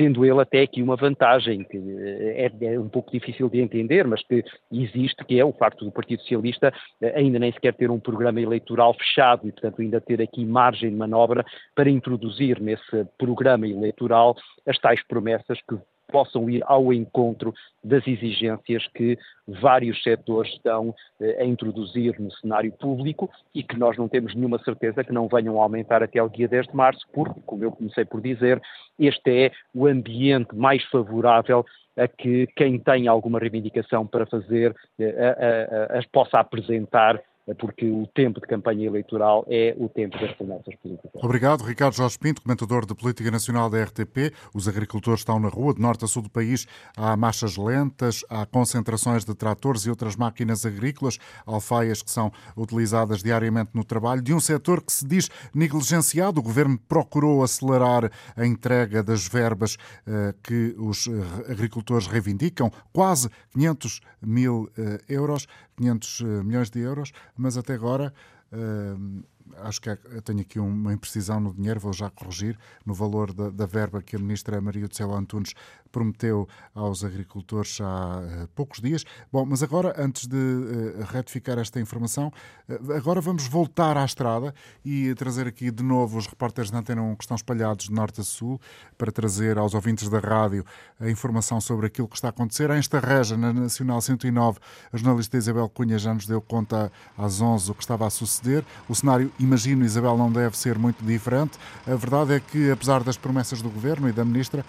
tendo 0.00 0.24
ele 0.24 0.40
até 0.40 0.62
aqui 0.62 0.82
uma 0.82 0.96
vantagem 0.96 1.62
que 1.62 1.76
é, 1.76 2.50
é, 2.62 2.80
um 2.80 2.88
pouco 2.88 3.10
difícil 3.10 3.50
de 3.50 3.60
entender, 3.60 4.06
mas 4.06 4.22
que 4.22 4.42
existe, 4.72 5.22
que 5.26 5.38
é 5.38 5.44
o 5.44 5.52
facto 5.52 5.84
do 5.84 5.92
Partido 5.92 6.22
Socialista 6.22 6.72
ainda 7.14 7.38
nem 7.38 7.52
sequer 7.52 7.74
ter 7.74 7.90
um 7.90 8.00
programa 8.00 8.40
eleitoral 8.40 8.94
fechado 8.94 9.46
e, 9.46 9.52
portanto, 9.52 9.82
ainda 9.82 10.00
ter 10.00 10.22
aqui 10.22 10.42
margem 10.42 10.88
de 10.88 10.96
manobra 10.96 11.44
para 11.74 11.90
introduzir 11.90 12.58
nesse 12.62 13.04
programa 13.18 13.68
eleitoral 13.68 14.34
as 14.66 14.78
tais 14.78 15.06
promessas 15.06 15.58
que 15.68 15.76
possam 16.10 16.48
ir 16.48 16.62
ao 16.66 16.92
encontro 16.92 17.54
das 17.82 18.06
exigências 18.06 18.86
que 18.94 19.18
vários 19.46 20.02
setores 20.02 20.52
estão 20.52 20.94
eh, 21.20 21.42
a 21.42 21.44
introduzir 21.44 22.20
no 22.20 22.30
cenário 22.32 22.72
público 22.72 23.30
e 23.54 23.62
que 23.62 23.78
nós 23.78 23.96
não 23.96 24.08
temos 24.08 24.34
nenhuma 24.34 24.58
certeza 24.62 25.02
que 25.02 25.12
não 25.12 25.28
venham 25.28 25.58
a 25.60 25.62
aumentar 25.62 26.02
até 26.02 26.18
ao 26.18 26.28
dia 26.28 26.46
10 26.46 26.68
de 26.68 26.76
março, 26.76 27.06
porque, 27.12 27.40
como 27.46 27.64
eu 27.64 27.72
comecei 27.72 28.04
por 28.04 28.20
dizer, 28.20 28.60
este 28.98 29.46
é 29.46 29.52
o 29.74 29.86
ambiente 29.86 30.54
mais 30.54 30.84
favorável 30.84 31.64
a 31.96 32.06
que 32.06 32.46
quem 32.56 32.78
tem 32.78 33.08
alguma 33.08 33.38
reivindicação 33.38 34.06
para 34.06 34.26
fazer 34.26 34.74
eh, 34.98 35.88
a, 35.90 35.96
a, 35.96 35.98
a, 35.98 36.02
possa 36.12 36.38
apresentar 36.38 37.20
porque 37.58 37.86
o 37.86 38.06
tempo 38.06 38.40
de 38.40 38.46
campanha 38.46 38.86
eleitoral 38.86 39.44
é 39.48 39.74
o 39.78 39.88
tempo 39.88 40.18
das 40.18 40.32
promessas 40.34 40.74
políticas. 40.76 41.10
Obrigado, 41.14 41.64
Ricardo 41.64 41.94
Jorge 41.94 42.18
Pinto, 42.18 42.42
comentador 42.42 42.86
de 42.86 42.94
Política 42.94 43.30
Nacional 43.30 43.68
da 43.68 43.82
RTP. 43.82 44.32
Os 44.54 44.68
agricultores 44.68 45.20
estão 45.20 45.40
na 45.40 45.48
rua, 45.48 45.74
de 45.74 45.80
norte 45.80 46.04
a 46.04 46.08
sul 46.08 46.22
do 46.22 46.30
país. 46.30 46.66
Há 46.96 47.16
marchas 47.16 47.56
lentas, 47.56 48.24
há 48.28 48.46
concentrações 48.46 49.24
de 49.24 49.34
tratores 49.34 49.82
e 49.82 49.90
outras 49.90 50.16
máquinas 50.16 50.64
agrícolas, 50.64 51.18
alfaias 51.46 52.02
que 52.02 52.10
são 52.10 52.32
utilizadas 52.56 53.22
diariamente 53.22 53.70
no 53.74 53.84
trabalho. 53.84 54.22
De 54.22 54.32
um 54.32 54.40
setor 54.40 54.82
que 54.82 54.92
se 54.92 55.06
diz 55.06 55.28
negligenciado, 55.54 56.40
o 56.40 56.42
governo 56.42 56.78
procurou 56.88 57.42
acelerar 57.42 58.10
a 58.36 58.46
entrega 58.46 59.02
das 59.02 59.26
verbas 59.26 59.76
eh, 60.06 60.34
que 60.42 60.74
os 60.78 61.08
agricultores 61.48 62.06
reivindicam, 62.06 62.70
quase 62.92 63.28
500 63.52 64.00
mil 64.22 64.70
eh, 64.76 65.00
euros. 65.08 65.46
500 65.80 66.20
milhões 66.44 66.70
de 66.70 66.80
euros, 66.80 67.12
mas 67.36 67.56
até 67.56 67.72
agora 67.72 68.12
uh, 68.52 69.24
acho 69.58 69.80
que 69.80 69.96
tenho 70.22 70.40
aqui 70.40 70.60
uma 70.60 70.92
imprecisão 70.92 71.40
no 71.40 71.54
dinheiro, 71.54 71.80
vou 71.80 71.92
já 71.92 72.10
corrigir, 72.10 72.58
no 72.84 72.94
valor 72.94 73.32
da, 73.32 73.50
da 73.50 73.66
verba 73.66 74.02
que 74.02 74.16
a 74.16 74.18
ministra 74.18 74.60
Maria 74.60 74.86
do 74.86 74.94
Céu 74.94 75.12
Antunes 75.12 75.54
prometeu 75.90 76.48
aos 76.74 77.04
agricultores 77.04 77.80
há 77.80 78.20
uh, 78.20 78.48
poucos 78.54 78.80
dias. 78.80 79.04
Bom, 79.32 79.44
mas 79.44 79.62
agora, 79.62 79.94
antes 79.98 80.26
de 80.26 80.36
uh, 80.36 81.04
retificar 81.10 81.58
esta 81.58 81.80
informação, 81.80 82.32
uh, 82.68 82.92
agora 82.92 83.20
vamos 83.20 83.46
voltar 83.46 83.96
à 83.96 84.04
estrada 84.04 84.54
e 84.84 85.14
trazer 85.14 85.46
aqui 85.46 85.70
de 85.70 85.82
novo 85.82 86.18
os 86.18 86.26
repórteres 86.26 86.70
da 86.70 86.78
Antena 86.78 87.02
1 87.02 87.16
que 87.16 87.24
estão 87.24 87.34
espalhados 87.34 87.86
de 87.86 87.92
norte 87.92 88.20
a 88.20 88.24
sul 88.24 88.60
para 88.96 89.10
trazer 89.10 89.58
aos 89.58 89.74
ouvintes 89.74 90.08
da 90.08 90.18
rádio 90.18 90.64
a 90.98 91.10
informação 91.10 91.60
sobre 91.60 91.86
aquilo 91.86 92.08
que 92.08 92.16
está 92.16 92.28
a 92.28 92.30
acontecer. 92.30 92.70
Em 92.70 92.78
Estarreja, 92.78 93.36
na 93.36 93.52
Nacional 93.52 94.00
109, 94.00 94.58
a 94.92 94.96
jornalista 94.96 95.36
Isabel 95.36 95.68
Cunha 95.68 95.98
já 95.98 96.14
nos 96.14 96.26
deu 96.26 96.40
conta 96.40 96.92
às 97.16 97.40
11 97.40 97.70
o 97.70 97.74
que 97.74 97.82
estava 97.82 98.06
a 98.06 98.10
suceder. 98.10 98.64
O 98.88 98.94
cenário, 98.94 99.32
imagino, 99.38 99.84
Isabel, 99.84 100.16
não 100.16 100.30
deve 100.30 100.56
ser 100.56 100.78
muito 100.78 101.04
diferente. 101.04 101.58
A 101.86 101.94
verdade 101.94 102.34
é 102.34 102.40
que, 102.40 102.70
apesar 102.70 103.02
das 103.02 103.16
promessas 103.16 103.62
do 103.62 103.70
Governo 103.70 104.08
e 104.08 104.12
da 104.12 104.24
Ministra, 104.24 104.64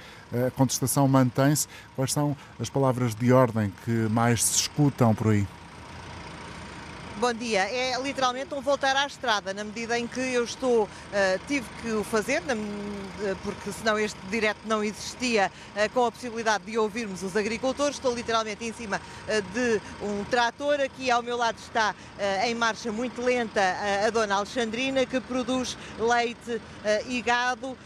a 0.48 0.50
contestação 0.51 1.08
mantém-se. 1.12 1.68
Quais 1.96 2.12
são 2.12 2.36
as 2.60 2.70
palavras 2.70 3.13
de 3.13 3.32
ordem 3.32 3.72
que 3.86 3.91
mais 4.10 4.44
se 4.44 4.56
escutam 4.62 5.13
por 5.13 5.27
aí? 5.34 5.46
Bom 7.22 7.34
dia. 7.34 7.70
É 7.70 8.01
literalmente 8.01 8.51
um 8.56 8.62
voltar 8.62 8.96
à 8.96 9.06
estrada, 9.06 9.54
na 9.54 9.63
medida 9.63 9.96
em 9.96 10.08
que 10.08 10.20
eu 10.20 10.44
estou, 10.44 10.86
uh, 10.86 10.90
tive 11.48 11.68
que 11.80 11.92
o 11.92 12.04
fazer, 12.04 12.42
na, 12.42 12.56
uh, 12.56 13.38
porque 13.44 13.72
senão 13.72 14.00
este 14.00 14.18
direto 14.32 14.58
não 14.66 14.84
existia, 14.84 15.51
uh, 15.75 15.88
com 15.92 16.04
a 16.04 16.12
possibilidade 16.12 16.63
de 16.63 16.80
ouvirmos 16.80 17.22
os 17.22 17.38
agricultores. 17.38 17.98
Estou 17.98 18.16
literalmente 18.16 18.66
em 18.66 18.74
cima 18.74 19.00
de 19.54 19.80
um 20.01 20.24
trator. 20.24 20.82
Aqui 20.82 21.12
ao 21.12 21.22
meu 21.22 21.38
lado 21.38 21.60
está 21.60 21.94
em 22.44 22.56
marcha 22.56 22.92
muito 22.92 23.22
lenta 23.22 23.62
a 24.04 24.10
dona 24.10 24.38
Alexandrina, 24.38 25.06
que 25.06 25.22
produz 25.22 25.78
leite 26.00 26.60
e 27.08 27.22
gado. 27.22 27.78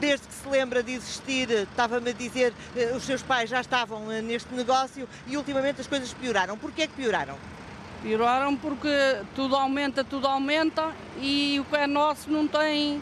desde 0.00 0.26
que 0.26 0.34
se 0.34 0.48
lembra 0.48 0.82
de 0.82 0.94
existir, 0.94 1.48
estava-me 1.50 2.10
a 2.10 2.12
dizer, 2.12 2.52
os 2.96 3.04
seus 3.04 3.22
pais 3.22 3.48
já 3.48 3.60
estavam 3.60 4.06
neste 4.22 4.52
negócio 4.52 5.08
e 5.28 5.36
ultimamente 5.36 5.80
as 5.80 5.86
coisas 5.86 6.12
pioraram. 6.12 6.58
Porquê 6.58 6.82
é 6.82 6.86
que 6.88 6.94
pioraram? 6.94 7.51
Pioraram 8.02 8.56
porque 8.56 8.88
tudo 9.34 9.54
aumenta, 9.54 10.02
tudo 10.02 10.26
aumenta 10.26 10.92
e 11.20 11.60
o 11.60 11.64
que 11.64 11.76
é 11.76 11.86
nosso 11.86 12.28
não 12.30 12.48
tem, 12.48 13.00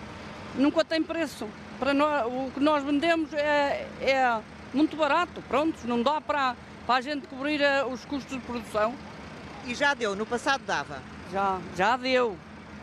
nunca 0.55 0.85
tem 0.85 1.03
preço. 1.03 1.49
Para 1.79 1.95
nós, 1.95 2.27
o 2.27 2.51
que 2.53 2.61
nós 2.61 2.85
vendemos 2.85 3.33
é, 3.33 3.87
é 4.03 4.41
muito 4.75 4.97
barato, 4.97 5.43
pronto, 5.49 5.79
não 5.85 6.03
dá 6.03 6.21
para, 6.21 6.55
para 6.87 6.97
a 6.97 7.01
gente 7.01 7.27
cobrir 7.27 7.63
eh, 7.63 7.83
os 7.87 8.05
custos 8.05 8.37
de 8.37 8.43
produção. 8.45 8.95
E 9.67 9.75
já 9.75 9.95
deu, 9.95 10.15
no 10.15 10.27
passado 10.27 10.63
dava? 10.67 11.03
Já, 11.33 11.59
já 11.75 11.97
deu. 11.97 12.37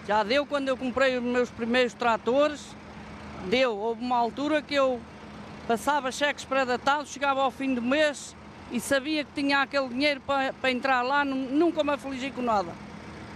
Já 0.07 0.23
deu 0.23 0.45
quando 0.45 0.69
eu 0.69 0.77
comprei 0.77 1.17
os 1.17 1.23
meus 1.23 1.51
primeiros 1.51 1.93
tratores, 1.93 2.75
deu. 3.47 3.77
Houve 3.77 4.01
uma 4.01 4.17
altura 4.17 4.61
que 4.61 4.73
eu 4.73 4.99
passava 5.67 6.11
cheques 6.11 6.45
pré-datados, 6.45 7.11
chegava 7.11 7.41
ao 7.41 7.51
fim 7.51 7.75
do 7.75 7.81
mês, 7.81 8.35
e 8.71 8.79
sabia 8.79 9.23
que 9.23 9.31
tinha 9.33 9.61
aquele 9.61 9.89
dinheiro 9.89 10.21
para, 10.21 10.53
para 10.53 10.71
entrar 10.71 11.01
lá, 11.01 11.23
nunca 11.23 11.83
me 11.83 11.91
afligi 11.91 12.31
com 12.31 12.41
nada. 12.41 12.71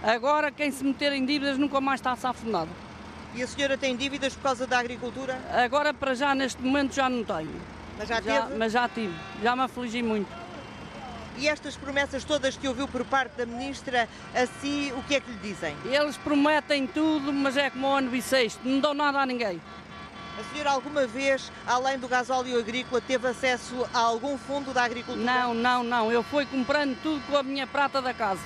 Agora, 0.02 0.50
quem 0.50 0.70
se 0.70 0.84
meter 0.84 1.12
em 1.12 1.24
dívidas 1.24 1.56
nunca 1.56 1.80
mais 1.80 2.00
está 2.00 2.14
safronado. 2.16 2.70
E 3.34 3.42
a 3.42 3.46
senhora 3.46 3.78
tem 3.78 3.96
dívidas 3.96 4.34
por 4.34 4.42
causa 4.42 4.66
da 4.66 4.78
agricultura? 4.78 5.40
Agora, 5.50 5.94
para 5.94 6.14
já, 6.14 6.34
neste 6.34 6.60
momento, 6.60 6.94
já 6.94 7.08
não 7.08 7.24
tenho. 7.24 7.50
Mas 7.98 8.08
já, 8.08 8.20
já 8.20 8.42
teve? 8.42 8.58
Mas 8.58 8.72
já 8.72 8.88
tive. 8.88 9.14
Já 9.42 9.56
me 9.56 9.62
afligi 9.62 10.02
muito. 10.02 10.28
E 11.38 11.48
estas 11.48 11.76
promessas 11.76 12.24
todas 12.24 12.56
que 12.56 12.68
ouviu 12.68 12.86
por 12.86 13.04
parte 13.06 13.36
da 13.36 13.46
Ministra, 13.46 14.06
assim, 14.34 14.92
o 14.92 15.02
que 15.04 15.14
é 15.14 15.20
que 15.20 15.30
lhe 15.30 15.38
dizem? 15.38 15.74
Eles 15.86 16.16
prometem 16.18 16.86
tudo, 16.86 17.32
mas 17.32 17.56
é 17.56 17.70
como 17.70 17.86
o 17.86 17.94
ano 17.94 18.10
bissexto, 18.10 18.60
não 18.68 18.80
dão 18.80 18.92
nada 18.92 19.18
a 19.20 19.24
ninguém. 19.24 19.60
A 20.38 20.44
senhora 20.44 20.70
alguma 20.70 21.06
vez, 21.06 21.52
além 21.66 21.98
do 21.98 22.08
gasóleo 22.08 22.58
agrícola, 22.58 23.02
teve 23.02 23.28
acesso 23.28 23.86
a 23.92 23.98
algum 23.98 24.38
fundo 24.38 24.72
da 24.72 24.82
agricultura? 24.82 25.24
Não, 25.24 25.52
não, 25.52 25.82
não. 25.82 26.10
Eu 26.10 26.22
fui 26.22 26.46
comprando 26.46 26.96
tudo 27.02 27.22
com 27.26 27.36
a 27.36 27.42
minha 27.42 27.66
prata 27.66 28.00
da 28.00 28.14
casa. 28.14 28.40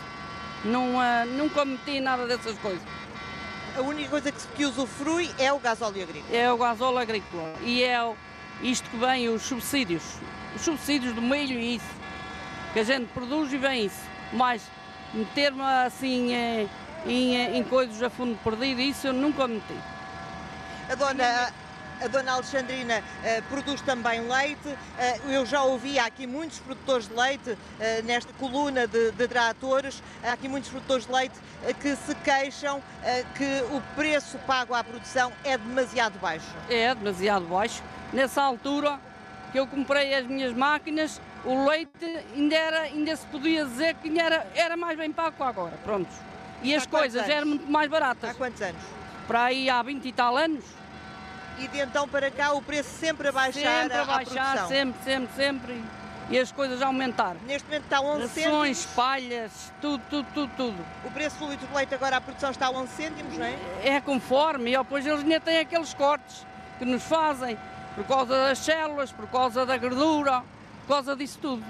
Não, 0.64 0.96
uh, 0.96 1.26
nunca 1.36 1.64
meti 1.64 2.00
nada 2.00 2.26
dessas 2.26 2.58
coisas. 2.58 2.82
A 3.76 3.82
única 3.82 4.10
coisa 4.10 4.32
que, 4.32 4.46
que 4.56 4.64
usufrui 4.64 5.30
é 5.38 5.52
o 5.52 5.60
gasóleo 5.60 6.02
agrícola? 6.02 6.36
É 6.36 6.50
o 6.50 6.56
gasóleo 6.56 6.98
agrícola. 6.98 7.54
E 7.62 7.84
é 7.84 8.14
isto 8.62 8.90
que 8.90 8.96
vem, 8.96 9.28
os 9.28 9.42
subsídios. 9.42 10.02
Os 10.56 10.62
subsídios 10.62 11.14
do 11.14 11.22
milho 11.22 11.58
e 11.58 11.76
isso. 11.76 11.94
Que 12.72 12.80
a 12.80 12.84
gente 12.84 13.06
produz 13.12 13.52
e 13.52 13.58
vem 13.58 13.86
isso. 13.86 14.00
Mas 14.32 14.62
meter-me 15.14 15.62
assim 15.62 16.32
em, 16.34 16.68
em, 17.06 17.56
em 17.58 17.64
coisas 17.64 18.02
a 18.02 18.10
fundo 18.10 18.36
perdido, 18.42 18.80
isso 18.80 19.06
eu 19.06 19.12
nunca 19.12 19.46
meti. 19.46 19.76
A 20.90 20.94
dona 20.94 21.52
a 22.00 22.08
dona 22.08 22.32
Alexandrina 22.32 22.98
uh, 23.00 23.42
produz 23.48 23.80
também 23.80 24.20
leite. 24.20 24.68
Uh, 24.68 25.30
eu 25.30 25.46
já 25.46 25.62
ouvi 25.62 25.98
aqui 25.98 26.26
muitos 26.26 26.58
produtores 26.58 27.08
de 27.08 27.14
leite 27.14 27.50
uh, 27.50 27.58
nesta 28.04 28.32
coluna 28.34 28.86
de, 28.86 29.12
de 29.12 29.28
tratores. 29.28 30.02
Há 30.22 30.32
aqui 30.32 30.48
muitos 30.48 30.70
produtores 30.70 31.06
de 31.06 31.12
leite 31.12 31.34
que 31.80 31.96
se 31.96 32.14
queixam 32.16 32.82
que 33.34 33.62
o 33.74 33.80
preço 33.96 34.38
pago 34.46 34.74
à 34.74 34.84
produção 34.84 35.32
é 35.42 35.56
demasiado 35.58 36.18
baixo. 36.18 36.46
É 36.68 36.94
demasiado 36.94 37.44
baixo. 37.46 37.82
Nessa 38.12 38.42
altura 38.42 39.00
que 39.50 39.58
eu 39.58 39.66
comprei 39.66 40.14
as 40.14 40.26
minhas 40.26 40.52
máquinas, 40.52 41.20
o 41.44 41.66
leite 41.66 42.04
ainda, 42.34 42.54
era, 42.54 42.80
ainda 42.82 43.16
se 43.16 43.26
podia 43.26 43.64
dizer 43.64 43.94
que 43.96 44.16
era, 44.18 44.46
era 44.54 44.76
mais 44.76 44.96
bem 44.96 45.10
pago 45.10 45.42
agora. 45.42 45.76
Pronto. 45.82 46.10
E 46.62 46.74
as 46.74 46.86
coisas 46.86 47.22
anos? 47.22 47.34
eram 47.34 47.46
muito 47.46 47.70
mais 47.70 47.90
baratas. 47.90 48.30
Há 48.30 48.34
quantos 48.34 48.62
anos? 48.62 48.80
Para 49.26 49.44
aí 49.44 49.68
há 49.68 49.82
20 49.82 50.06
e 50.06 50.12
tal 50.12 50.36
anos 50.36 50.64
e 51.58 51.68
de 51.68 51.80
então 51.80 52.08
para 52.08 52.30
cá 52.30 52.52
o 52.52 52.62
preço 52.62 52.90
sempre 52.98 53.28
a 53.28 53.32
baixar 53.32 53.82
sempre 53.82 53.96
a, 53.96 54.04
baixar, 54.04 54.66
sempre, 54.66 55.02
sempre, 55.04 55.34
sempre 55.36 55.84
e 56.28 56.38
as 56.38 56.50
coisas 56.50 56.82
a 56.82 56.86
aumentar. 56.86 57.36
Neste 57.46 57.66
momento 57.68 57.84
está 57.84 57.98
a 57.98 58.02
11 58.02 58.28
cêntimos. 58.28 58.86
palhas, 58.96 59.72
tudo, 59.80 60.02
tudo, 60.10 60.26
tudo, 60.34 60.52
tudo. 60.56 60.86
O 61.04 61.10
preço 61.10 61.38
do 61.38 61.48
litro 61.48 61.66
de 61.66 61.74
leite 61.74 61.94
agora 61.94 62.16
a 62.16 62.20
produção 62.20 62.50
está 62.50 62.66
a 62.66 62.70
11 62.70 62.92
cêntimos, 62.92 63.38
não 63.38 63.46
é? 63.46 63.56
É 63.84 64.00
conforme, 64.00 64.72
e 64.72 64.76
depois 64.76 65.06
eles 65.06 65.20
ainda 65.20 65.40
têm 65.40 65.60
aqueles 65.60 65.94
cortes 65.94 66.44
que 66.78 66.84
nos 66.84 67.02
fazem 67.04 67.56
por 67.94 68.04
causa 68.04 68.34
das 68.34 68.58
células, 68.58 69.12
por 69.12 69.28
causa 69.28 69.64
da 69.64 69.78
gordura, 69.78 70.42
por 70.86 70.94
causa 70.94 71.14
disso 71.14 71.38
tudo. 71.40 71.64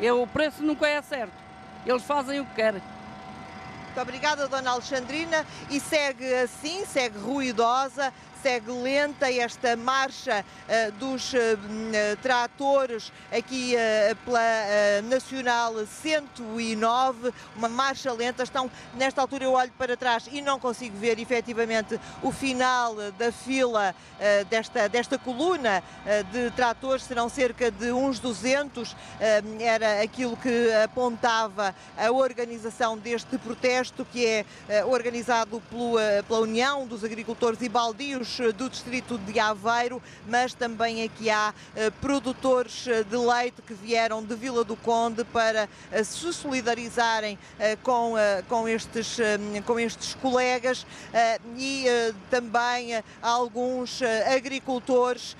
E 0.00 0.10
o 0.10 0.26
preço 0.26 0.62
nunca 0.62 0.86
é 0.86 1.02
certo. 1.02 1.34
Eles 1.84 2.02
fazem 2.02 2.40
o 2.40 2.46
que 2.46 2.54
querem. 2.54 2.82
Muito 3.86 4.00
obrigada, 4.00 4.48
Dona 4.48 4.70
Alexandrina. 4.70 5.44
E 5.68 5.78
segue 5.78 6.32
assim, 6.34 6.86
segue 6.86 7.18
ruidosa, 7.18 8.12
segue 8.42 8.72
lenta 8.72 9.30
esta 9.32 9.76
marcha 9.76 10.44
dos 10.98 11.32
tratores 12.20 13.12
aqui 13.30 13.74
pela 14.24 14.40
Nacional 15.04 15.74
109, 15.86 17.32
uma 17.54 17.68
marcha 17.68 18.12
lenta. 18.12 18.42
Estão, 18.42 18.68
nesta 18.94 19.20
altura 19.20 19.44
eu 19.44 19.52
olho 19.52 19.70
para 19.78 19.96
trás 19.96 20.28
e 20.32 20.40
não 20.40 20.58
consigo 20.58 20.96
ver 20.98 21.20
efetivamente 21.20 22.00
o 22.22 22.32
final 22.32 22.96
da 23.16 23.30
fila 23.30 23.94
desta, 24.50 24.88
desta 24.88 25.16
coluna 25.18 25.82
de 26.32 26.50
tratores, 26.52 27.04
serão 27.04 27.28
cerca 27.28 27.70
de 27.70 27.92
uns 27.92 28.18
200, 28.18 28.96
era 29.60 30.02
aquilo 30.02 30.36
que 30.36 30.72
apontava 30.82 31.74
a 31.96 32.10
organização 32.10 32.98
deste 32.98 33.38
protesto, 33.38 34.04
que 34.04 34.26
é 34.26 34.44
organizado 34.84 35.62
pela 36.26 36.40
União 36.40 36.86
dos 36.86 37.04
Agricultores 37.04 37.60
e 37.62 37.68
Baldios 37.68 38.31
do 38.56 38.68
Distrito 38.68 39.18
de 39.18 39.38
Aveiro, 39.38 40.02
mas 40.28 40.54
também 40.54 41.02
aqui 41.02 41.30
há 41.30 41.52
produtores 42.00 42.84
de 43.08 43.16
leite 43.16 43.60
que 43.62 43.74
vieram 43.74 44.22
de 44.22 44.34
Vila 44.34 44.64
do 44.64 44.76
Conde 44.76 45.24
para 45.24 45.68
se 46.04 46.32
solidarizarem 46.32 47.38
com, 47.82 48.14
com, 48.48 48.68
estes, 48.68 49.18
com 49.66 49.78
estes 49.78 50.14
colegas 50.14 50.86
e 51.56 51.84
também 52.30 53.02
alguns 53.20 54.00
agricultores 54.34 55.36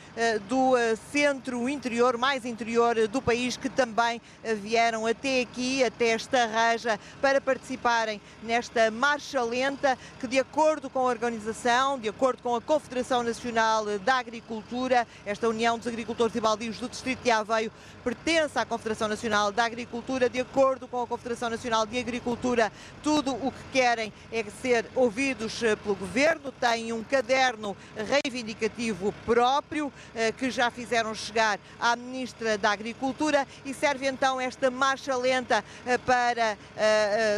do 0.49 0.75
centro 1.11 1.69
interior, 1.69 2.17
mais 2.17 2.45
interior 2.45 3.09
do 3.09 3.23
país, 3.23 3.57
que 3.57 3.69
também 3.69 4.21
vieram 4.61 5.07
até 5.07 5.41
aqui, 5.41 5.83
até 5.85 6.09
esta 6.09 6.47
reja, 6.47 6.99
para 7.21 7.41
participarem 7.41 8.21
nesta 8.43 8.91
marcha 8.91 9.43
lenta 9.43 9.99
que, 10.21 10.27
de 10.27 10.39
acordo 10.39 10.91
com 10.91 11.01
a 11.01 11.05
organização, 11.11 11.99
de 11.99 12.09
acordo 12.09 12.43
com 12.43 12.55
a 12.55 12.61
Confederação 12.83 13.23
Nacional 13.23 13.87
da 14.01 14.17
Agricultura, 14.17 15.07
esta 15.25 15.49
União 15.49 15.79
dos 15.79 15.87
Agricultores 15.87 16.35
e 16.35 16.41
Baldios 16.41 16.81
do 16.81 16.89
Distrito 16.89 17.23
de 17.23 17.31
Aveiro 17.31 17.71
pertence 18.03 18.59
à 18.59 18.67
Confederação 18.67 19.07
Nacional 19.07 19.53
da 19.53 19.65
Agricultura, 19.65 20.29
de 20.29 20.41
acordo 20.41 20.89
com 20.89 21.01
a 21.01 21.07
Confederação 21.07 21.49
Nacional 21.49 21.87
de 21.87 21.97
Agricultura, 21.97 22.73
tudo 23.01 23.33
o 23.35 23.53
que 23.53 23.63
querem 23.73 24.13
é 24.33 24.45
ser 24.61 24.85
ouvidos 24.97 25.63
eh, 25.63 25.77
pelo 25.77 25.95
Governo, 25.95 26.51
têm 26.51 26.93
um 26.93 27.05
caderno 27.05 27.77
reivindicativo 27.97 29.15
próprio 29.25 29.93
eh, 30.15 30.33
que 30.33 30.51
já 30.51 30.69
fizeram 30.69 31.15
chegar 31.15 31.61
à 31.79 31.95
Ministra 31.95 32.59
da 32.59 32.73
Agricultura 32.73 33.47
e 33.65 33.73
serve 33.73 34.09
então 34.09 34.41
esta 34.41 34.71
marcha 34.73 35.17
lenta 35.17 35.65
eh, 35.87 35.99
para 35.99 36.59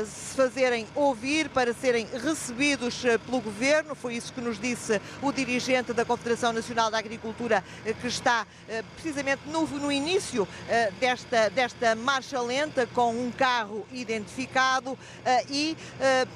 se 0.06 0.34
fazerem 0.36 0.86
ouvir, 0.94 1.50
para 1.50 1.74
serem 1.74 2.06
recebidos 2.06 3.02
pelo 3.26 3.42
Governo, 3.42 3.94
foi 3.94 4.14
isso 4.14 4.32
que 4.32 4.40
nos 4.40 4.58
disse 4.58 5.00
o 5.20 5.33
dirigente 5.34 5.92
da 5.92 6.04
Confederação 6.04 6.52
Nacional 6.52 6.90
da 6.90 6.98
Agricultura 6.98 7.62
que 8.00 8.06
está 8.06 8.46
precisamente 8.94 9.42
no, 9.46 9.66
no 9.66 9.90
início 9.90 10.46
desta, 11.00 11.50
desta 11.50 11.94
marcha 11.94 12.40
lenta 12.40 12.86
com 12.86 13.10
um 13.10 13.30
carro 13.30 13.86
identificado 13.92 14.98
e 15.50 15.76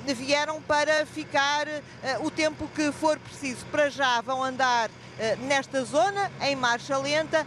vieram 0.07 0.61
para 0.62 1.07
ficar 1.07 1.67
o 2.21 2.31
tempo 2.31 2.69
que 2.75 2.90
for 2.93 3.19
preciso. 3.19 3.64
Para 3.67 3.88
já 3.90 4.21
vão 4.21 4.43
andar 4.43 4.90
nesta 5.47 5.85
zona, 5.85 6.31
em 6.40 6.55
marcha 6.55 6.97
lenta, 6.97 7.47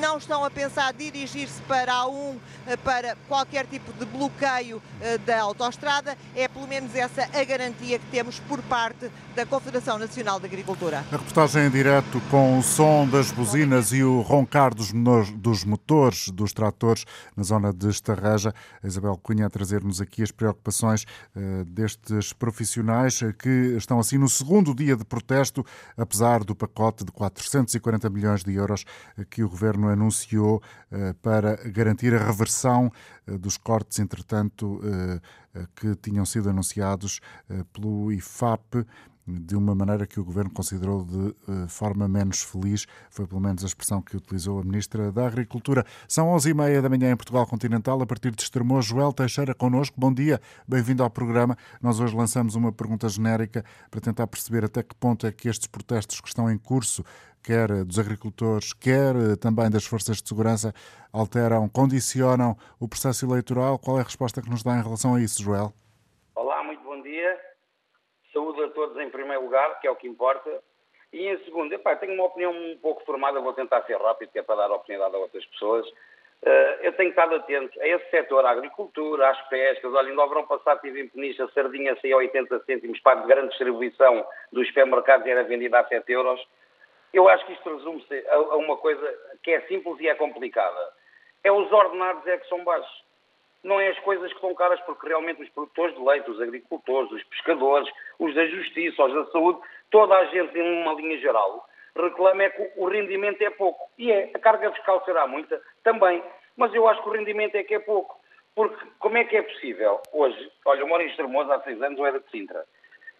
não 0.00 0.18
estão 0.18 0.44
a 0.44 0.50
pensar 0.50 0.92
dirigir-se 0.92 1.60
para 1.62 1.92
a 1.92 2.06
1 2.06 2.40
para 2.84 3.16
qualquer 3.28 3.66
tipo 3.66 3.92
de 3.92 4.04
bloqueio 4.04 4.82
da 5.24 5.40
autoestrada, 5.40 6.16
é 6.34 6.48
pelo 6.48 6.66
menos 6.66 6.94
essa 6.94 7.28
a 7.32 7.44
garantia 7.44 7.98
que 7.98 8.06
temos 8.06 8.40
por 8.40 8.60
parte 8.62 9.10
da 9.34 9.46
Confederação 9.46 9.98
Nacional 9.98 10.40
de 10.40 10.46
Agricultura. 10.46 10.67
A 10.68 11.16
reportagem 11.16 11.64
em 11.64 11.70
direto 11.70 12.20
com 12.30 12.58
o 12.58 12.62
som 12.62 13.08
das 13.08 13.32
buzinas 13.32 13.90
e 13.90 14.02
o 14.02 14.20
roncar 14.20 14.74
dos, 14.74 14.92
dos 15.34 15.64
motores 15.64 16.28
dos 16.28 16.52
tratores 16.52 17.06
na 17.34 17.42
zona 17.42 17.72
de 17.72 17.88
Estarreja. 17.88 18.52
A 18.82 18.86
Isabel 18.86 19.16
Cunha 19.16 19.46
a 19.46 19.50
trazer-nos 19.50 19.98
aqui 19.98 20.22
as 20.22 20.30
preocupações 20.30 21.04
uh, 21.34 21.64
destes 21.64 22.34
profissionais 22.34 23.20
que 23.38 23.76
estão 23.78 23.98
assim 23.98 24.18
no 24.18 24.28
segundo 24.28 24.74
dia 24.74 24.94
de 24.94 25.06
protesto, 25.06 25.64
apesar 25.96 26.44
do 26.44 26.54
pacote 26.54 27.02
de 27.02 27.12
440 27.12 28.10
milhões 28.10 28.44
de 28.44 28.52
euros 28.52 28.84
que 29.30 29.42
o 29.42 29.48
governo 29.48 29.88
anunciou 29.88 30.62
uh, 30.92 31.14
para 31.22 31.56
garantir 31.70 32.14
a 32.14 32.22
reversão 32.22 32.92
dos 33.26 33.56
cortes, 33.58 33.98
entretanto, 33.98 34.80
que 35.76 35.94
tinham 35.96 36.24
sido 36.24 36.48
anunciados 36.48 37.20
pelo 37.74 38.10
IFAP 38.10 38.86
de 39.28 39.54
uma 39.54 39.74
maneira 39.74 40.06
que 40.06 40.18
o 40.18 40.24
Governo 40.24 40.50
considerou 40.50 41.04
de 41.04 41.16
uh, 41.16 41.68
forma 41.68 42.08
menos 42.08 42.42
feliz. 42.42 42.86
Foi 43.10 43.26
pelo 43.26 43.40
menos 43.40 43.62
a 43.62 43.66
expressão 43.66 44.00
que 44.00 44.16
utilizou 44.16 44.58
a 44.60 44.64
Ministra 44.64 45.12
da 45.12 45.26
Agricultura. 45.26 45.84
São 46.08 46.28
11h30 46.34 46.80
da 46.80 46.88
manhã 46.88 47.12
em 47.12 47.16
Portugal 47.16 47.46
Continental. 47.46 48.00
A 48.00 48.06
partir 48.06 48.30
de 48.30 48.42
Estremoz, 48.42 48.86
Joel 48.86 49.12
Teixeira 49.12 49.54
connosco. 49.54 50.00
Bom 50.00 50.12
dia, 50.12 50.40
bem-vindo 50.66 51.02
ao 51.02 51.10
programa. 51.10 51.56
Nós 51.82 52.00
hoje 52.00 52.16
lançamos 52.16 52.54
uma 52.54 52.72
pergunta 52.72 53.08
genérica 53.08 53.64
para 53.90 54.00
tentar 54.00 54.26
perceber 54.26 54.64
até 54.64 54.82
que 54.82 54.94
ponto 54.94 55.26
é 55.26 55.32
que 55.32 55.48
estes 55.48 55.66
protestos 55.66 56.20
que 56.20 56.28
estão 56.28 56.50
em 56.50 56.56
curso, 56.56 57.04
quer 57.42 57.84
dos 57.84 57.98
agricultores, 57.98 58.72
quer 58.72 59.14
eh, 59.14 59.36
também 59.36 59.70
das 59.70 59.84
forças 59.84 60.22
de 60.22 60.28
segurança, 60.28 60.74
alteram, 61.12 61.68
condicionam 61.68 62.56
o 62.80 62.88
processo 62.88 63.26
eleitoral. 63.26 63.78
Qual 63.78 63.98
é 63.98 64.00
a 64.00 64.04
resposta 64.04 64.40
que 64.40 64.50
nos 64.50 64.62
dá 64.62 64.78
em 64.78 64.82
relação 64.82 65.14
a 65.14 65.20
isso, 65.20 65.42
Joel? 65.42 65.72
Olá, 66.34 66.62
muito 66.64 66.82
bom 66.82 67.02
dia 67.02 67.48
saúde 68.38 68.62
a 68.62 68.68
todos 68.68 68.96
em 68.98 69.10
primeiro 69.28 69.44
lugar, 69.44 69.78
que 69.80 69.86
é 69.86 69.90
o 69.90 69.96
que 69.96 70.08
importa. 70.08 70.50
E 71.12 71.26
em 71.26 71.38
segundo, 71.44 71.72
epá, 71.72 71.96
tenho 71.96 72.14
uma 72.14 72.24
opinião 72.24 72.52
um 72.52 72.78
pouco 72.78 73.04
formada, 73.04 73.40
vou 73.40 73.52
tentar 73.52 73.82
ser 73.82 73.96
rápido, 73.96 74.30
que 74.30 74.38
é 74.38 74.42
para 74.42 74.56
dar 74.56 74.72
oportunidade 74.72 75.14
a 75.14 75.18
outras 75.18 75.44
pessoas. 75.46 75.86
Uh, 76.40 76.80
eu 76.82 76.92
tenho 76.92 77.10
estado 77.10 77.34
atento 77.34 77.80
a 77.80 77.88
esse 77.88 78.10
setor, 78.10 78.44
à 78.46 78.50
agricultura, 78.50 79.28
às 79.28 79.40
pescas. 79.48 79.92
Olha, 79.92 80.08
ainda 80.08 80.26
verão 80.26 80.46
passado 80.46 80.80
tive 80.80 81.02
em 81.02 81.08
Peniche, 81.08 81.42
a 81.42 81.48
sardinha 81.48 81.96
saiu 82.00 82.18
a 82.18 82.20
80 82.20 82.60
cêntimos 82.64 83.00
para 83.00 83.26
grande 83.26 83.48
distribuição 83.48 84.24
dos 84.52 84.66
supermercados 84.68 85.26
e 85.26 85.30
era 85.30 85.44
vendida 85.44 85.80
a 85.80 85.84
7 85.84 86.10
euros. 86.12 86.40
Eu 87.12 87.28
acho 87.28 87.44
que 87.46 87.54
isto 87.54 87.76
resume-se 87.76 88.26
a, 88.28 88.34
a 88.34 88.56
uma 88.56 88.76
coisa 88.76 89.14
que 89.42 89.50
é 89.50 89.60
simples 89.62 89.98
e 90.00 90.08
é 90.08 90.14
complicada. 90.14 90.92
É 91.42 91.50
os 91.50 91.70
ordenados 91.72 92.26
é 92.26 92.38
que 92.38 92.48
são 92.48 92.62
baixos 92.62 93.07
não 93.62 93.80
é 93.80 93.88
as 93.88 93.98
coisas 94.00 94.28
que 94.28 94.36
estão 94.36 94.54
caras, 94.54 94.80
porque 94.82 95.08
realmente 95.08 95.42
os 95.42 95.48
produtores 95.50 95.94
de 95.94 96.02
leite, 96.02 96.30
os 96.30 96.40
agricultores, 96.40 97.10
os 97.10 97.24
pescadores, 97.24 97.88
os 98.18 98.34
da 98.34 98.46
justiça, 98.46 99.04
os 99.04 99.14
da 99.14 99.30
saúde, 99.32 99.60
toda 99.90 100.16
a 100.16 100.24
gente 100.26 100.58
em 100.58 100.82
uma 100.82 100.94
linha 100.94 101.18
geral 101.18 101.68
reclama 102.02 102.42
é 102.42 102.50
que 102.50 102.70
o 102.76 102.86
rendimento 102.86 103.42
é 103.42 103.50
pouco. 103.50 103.90
E 103.98 104.10
é, 104.10 104.30
a 104.34 104.38
carga 104.38 104.70
fiscal 104.72 105.04
será 105.04 105.26
muita 105.26 105.60
também, 105.82 106.22
mas 106.56 106.72
eu 106.74 106.86
acho 106.88 107.02
que 107.02 107.08
o 107.08 107.12
rendimento 107.12 107.56
é 107.56 107.64
que 107.64 107.74
é 107.74 107.78
pouco. 107.78 108.18
Porque 108.54 108.84
como 108.98 109.16
é 109.16 109.24
que 109.24 109.36
é 109.36 109.42
possível 109.42 110.00
hoje, 110.12 110.50
olha, 110.64 110.80
eu 110.80 110.88
moro 110.88 111.02
em 111.02 111.06
Estremoz 111.06 111.50
há 111.50 111.60
seis 111.60 111.80
anos, 111.82 111.98
eu 111.98 112.06
era 112.06 112.20
de 112.20 112.30
Sintra. 112.30 112.64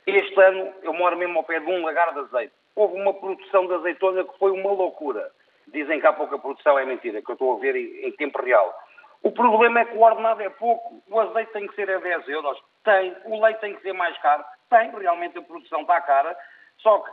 Este 0.06 0.40
ano 0.40 0.72
eu 0.82 0.92
moro 0.92 1.16
mesmo 1.16 1.38
ao 1.38 1.44
pé 1.44 1.60
de 1.60 1.66
um 1.66 1.84
lagar 1.84 2.12
de 2.12 2.20
azeite. 2.20 2.54
Houve 2.74 3.00
uma 3.00 3.14
produção 3.14 3.66
de 3.66 3.74
azeitona 3.74 4.24
que 4.24 4.38
foi 4.38 4.50
uma 4.50 4.72
loucura. 4.72 5.30
Dizem 5.66 6.00
que 6.00 6.06
há 6.06 6.12
pouca 6.12 6.38
produção, 6.38 6.78
é 6.78 6.84
mentira, 6.84 7.20
que 7.20 7.30
eu 7.30 7.34
estou 7.34 7.56
a 7.56 7.60
ver 7.60 7.76
em, 7.76 8.06
em 8.06 8.12
tempo 8.12 8.40
real. 8.42 8.74
O 9.22 9.32
problema 9.32 9.80
é 9.80 9.84
que 9.84 9.96
o 9.96 10.00
ordenado 10.00 10.42
é 10.42 10.48
pouco. 10.48 11.02
O 11.08 11.20
azeite 11.20 11.52
tem 11.52 11.66
que 11.66 11.74
ser 11.74 11.90
a 11.90 11.98
10 11.98 12.28
euros. 12.28 12.58
Tem. 12.84 13.16
O 13.24 13.40
leite 13.42 13.60
tem 13.60 13.74
que 13.74 13.82
ser 13.82 13.92
mais 13.92 14.16
caro. 14.18 14.44
Tem. 14.70 14.90
Realmente 14.90 15.38
a 15.38 15.42
produção 15.42 15.82
está 15.82 16.00
cara. 16.00 16.36
Só 16.78 17.00
que 17.00 17.10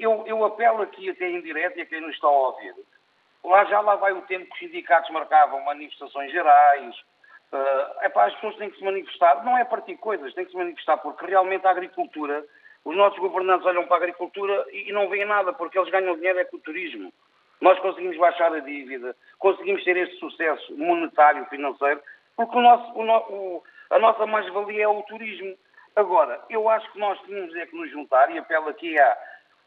eu, 0.00 0.24
eu 0.26 0.44
apelo 0.44 0.82
aqui 0.82 1.10
até 1.10 1.28
em 1.28 1.42
direto 1.42 1.78
e 1.78 1.82
a 1.82 1.86
quem 1.86 2.00
nos 2.00 2.14
está 2.14 2.28
a 2.28 2.30
ouvir. 2.30 2.74
Lá 3.44 3.64
já 3.64 3.80
lá 3.80 3.96
vai 3.96 4.12
o 4.12 4.22
tempo 4.22 4.46
que 4.46 4.52
os 4.52 4.58
sindicatos 4.58 5.10
marcavam 5.10 5.60
manifestações 5.64 6.30
gerais. 6.30 6.94
Uh, 7.52 8.04
epá, 8.06 8.26
as 8.26 8.34
pessoas 8.34 8.56
têm 8.56 8.70
que 8.70 8.78
se 8.78 8.84
manifestar. 8.84 9.44
Não 9.44 9.58
é 9.58 9.64
partir 9.64 9.96
coisas, 9.96 10.32
têm 10.34 10.44
que 10.44 10.52
se 10.52 10.56
manifestar 10.56 10.98
porque 10.98 11.26
realmente 11.26 11.66
a 11.66 11.70
agricultura, 11.70 12.44
os 12.84 12.96
nossos 12.96 13.18
governantes 13.18 13.66
olham 13.66 13.84
para 13.84 13.96
a 13.96 13.98
agricultura 13.98 14.64
e, 14.70 14.90
e 14.90 14.92
não 14.92 15.08
veem 15.08 15.24
nada 15.24 15.52
porque 15.52 15.76
eles 15.76 15.90
ganham 15.90 16.14
dinheiro 16.14 16.38
é 16.38 16.44
com 16.44 16.56
o 16.56 16.60
turismo. 16.60 17.12
Nós 17.62 17.78
conseguimos 17.78 18.16
baixar 18.16 18.52
a 18.52 18.58
dívida, 18.58 19.14
conseguimos 19.38 19.84
ter 19.84 19.96
este 19.96 20.18
sucesso 20.18 20.76
monetário, 20.76 21.46
financeiro, 21.46 22.02
porque 22.36 22.58
o 22.58 22.60
nosso, 22.60 22.92
o, 22.92 23.04
o, 23.04 23.62
a 23.90 24.00
nossa 24.00 24.26
mais-valia 24.26 24.82
é 24.82 24.88
o 24.88 25.00
turismo. 25.04 25.56
Agora, 25.94 26.42
eu 26.50 26.68
acho 26.68 26.90
que 26.90 26.98
nós 26.98 27.16
tínhamos 27.20 27.54
é 27.54 27.64
que 27.64 27.76
nos 27.76 27.88
juntar, 27.92 28.32
e 28.32 28.38
apelo 28.38 28.68
aqui 28.68 28.98
a, 28.98 29.16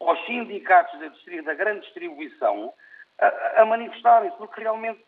aos 0.00 0.22
sindicatos 0.26 0.92
da, 1.00 1.42
da 1.42 1.54
grande 1.54 1.86
distribuição 1.86 2.70
a, 3.18 3.62
a 3.62 3.64
manifestarem-se, 3.64 4.36
porque 4.36 4.60
realmente 4.60 5.02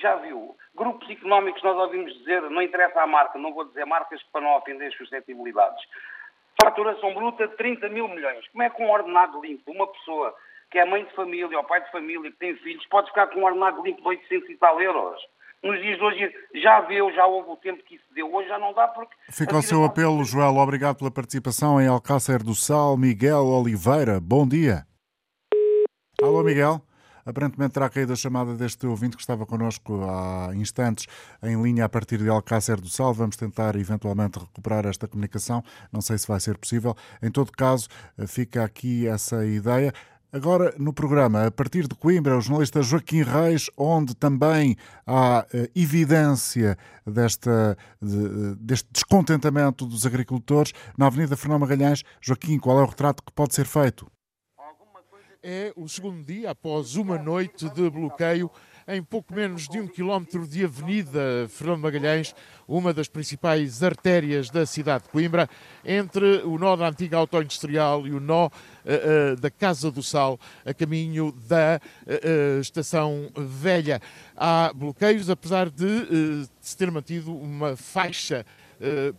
já 0.00 0.14
viu, 0.16 0.56
grupos 0.76 1.10
económicos 1.10 1.60
nós 1.64 1.76
ouvimos 1.76 2.16
dizer, 2.18 2.42
não 2.42 2.62
interessa 2.62 3.00
a 3.00 3.06
marca, 3.06 3.36
não 3.36 3.52
vou 3.52 3.64
dizer 3.64 3.84
marcas 3.84 4.22
para 4.32 4.42
não 4.42 4.56
ofender 4.56 4.86
as 4.86 4.96
suscetibilidades. 4.96 5.84
Faturação 6.62 7.12
bruta 7.14 7.48
de 7.48 7.56
30 7.56 7.88
mil 7.88 8.06
milhões. 8.06 8.46
Como 8.48 8.62
é 8.62 8.70
que 8.70 8.80
um 8.80 8.90
ordenado 8.90 9.40
limpo, 9.40 9.72
uma 9.72 9.88
pessoa 9.88 10.36
que 10.70 10.78
é 10.78 10.84
mãe 10.84 11.04
de 11.04 11.14
família 11.14 11.56
ou 11.56 11.64
pai 11.64 11.82
de 11.82 11.90
família, 11.90 12.30
que 12.30 12.38
tem 12.38 12.56
filhos, 12.56 12.86
pode 12.86 13.08
ficar 13.08 13.26
com 13.28 13.40
um 13.40 13.44
ordenado 13.44 13.82
limpo 13.82 14.02
de 14.02 14.08
800 14.08 14.50
e 14.50 14.56
tal 14.56 14.80
euros. 14.80 15.20
nos 15.62 15.80
dias 15.80 15.96
de 15.96 16.04
hoje 16.04 16.34
já 16.54 16.80
deu, 16.82 17.12
já 17.12 17.26
houve 17.26 17.50
o 17.50 17.56
tempo 17.56 17.82
que 17.84 17.96
isso 17.96 18.04
deu, 18.14 18.32
hoje 18.32 18.48
já 18.48 18.58
não 18.58 18.72
dá 18.72 18.86
porque... 18.88 19.14
Fica 19.30 19.56
o 19.56 19.62
seu 19.62 19.84
apelo, 19.84 20.24
Joel, 20.24 20.56
obrigado 20.56 20.96
pela 20.98 21.10
participação 21.10 21.80
em 21.80 21.86
Alcácer 21.86 22.42
do 22.42 22.54
Sal, 22.54 22.96
Miguel 22.96 23.44
Oliveira, 23.44 24.20
bom 24.20 24.46
dia. 24.46 24.86
Alô, 26.20 26.42
Miguel? 26.42 26.82
Aparentemente 27.28 27.74
terá 27.74 27.90
caído 27.90 28.14
a 28.14 28.16
chamada 28.16 28.54
deste 28.54 28.86
ouvinte 28.86 29.14
que 29.14 29.20
estava 29.20 29.44
connosco 29.44 30.02
há 30.02 30.50
instantes 30.54 31.06
em 31.42 31.62
linha 31.62 31.84
a 31.84 31.88
partir 31.88 32.16
de 32.16 32.28
Alcácer 32.28 32.80
do 32.80 32.88
Sal. 32.88 33.12
Vamos 33.12 33.36
tentar 33.36 33.76
eventualmente 33.76 34.38
recuperar 34.38 34.86
esta 34.86 35.06
comunicação. 35.06 35.62
Não 35.92 36.00
sei 36.00 36.16
se 36.16 36.26
vai 36.26 36.40
ser 36.40 36.56
possível. 36.56 36.96
Em 37.22 37.30
todo 37.30 37.52
caso, 37.52 37.86
fica 38.26 38.64
aqui 38.64 39.06
essa 39.06 39.44
ideia. 39.44 39.92
Agora, 40.30 40.74
no 40.76 40.92
programa, 40.92 41.46
a 41.46 41.50
partir 41.50 41.88
de 41.88 41.94
Coimbra, 41.94 42.36
o 42.36 42.40
jornalista 42.42 42.82
Joaquim 42.82 43.22
Reis, 43.22 43.70
onde 43.74 44.14
também 44.14 44.76
há 45.06 45.46
uh, 45.46 45.68
evidência 45.74 46.76
desta, 47.06 47.74
de, 48.00 48.54
deste 48.56 48.86
descontentamento 48.92 49.86
dos 49.86 50.04
agricultores, 50.04 50.74
na 50.98 51.06
Avenida 51.06 51.34
Fernão 51.34 51.58
Magalhães. 51.58 52.02
Joaquim, 52.20 52.58
qual 52.58 52.78
é 52.78 52.82
o 52.82 52.86
retrato 52.86 53.22
que 53.22 53.32
pode 53.32 53.54
ser 53.54 53.64
feito? 53.64 54.06
É 55.42 55.72
o 55.74 55.88
segundo 55.88 56.22
dia 56.22 56.50
após 56.50 56.94
uma 56.96 57.16
noite 57.16 57.70
de 57.70 57.88
bloqueio 57.88 58.50
em 58.88 59.02
pouco 59.02 59.34
menos 59.34 59.68
de 59.68 59.78
um 59.78 59.86
quilómetro 59.86 60.46
de 60.46 60.64
Avenida 60.64 61.46
Fernando 61.50 61.82
Magalhães, 61.82 62.34
uma 62.66 62.92
das 62.94 63.06
principais 63.06 63.82
artérias 63.82 64.48
da 64.48 64.64
cidade 64.64 65.04
de 65.04 65.10
Coimbra, 65.10 65.48
entre 65.84 66.42
o 66.44 66.58
nó 66.58 66.74
da 66.74 66.88
antiga 66.88 67.18
autoindustrial 67.18 68.06
e 68.06 68.12
o 68.12 68.20
nó 68.20 68.46
uh, 68.46 68.50
uh, 68.50 69.36
da 69.36 69.50
Casa 69.50 69.90
do 69.90 70.02
Sal, 70.02 70.40
a 70.64 70.72
caminho 70.72 71.32
da 71.46 71.78
uh, 72.06 72.60
Estação 72.60 73.30
Velha. 73.36 74.00
Há 74.34 74.72
bloqueios, 74.74 75.28
apesar 75.28 75.68
de 75.68 76.48
se 76.58 76.74
ter 76.74 76.90
mantido 76.90 77.36
uma 77.36 77.76
faixa 77.76 78.44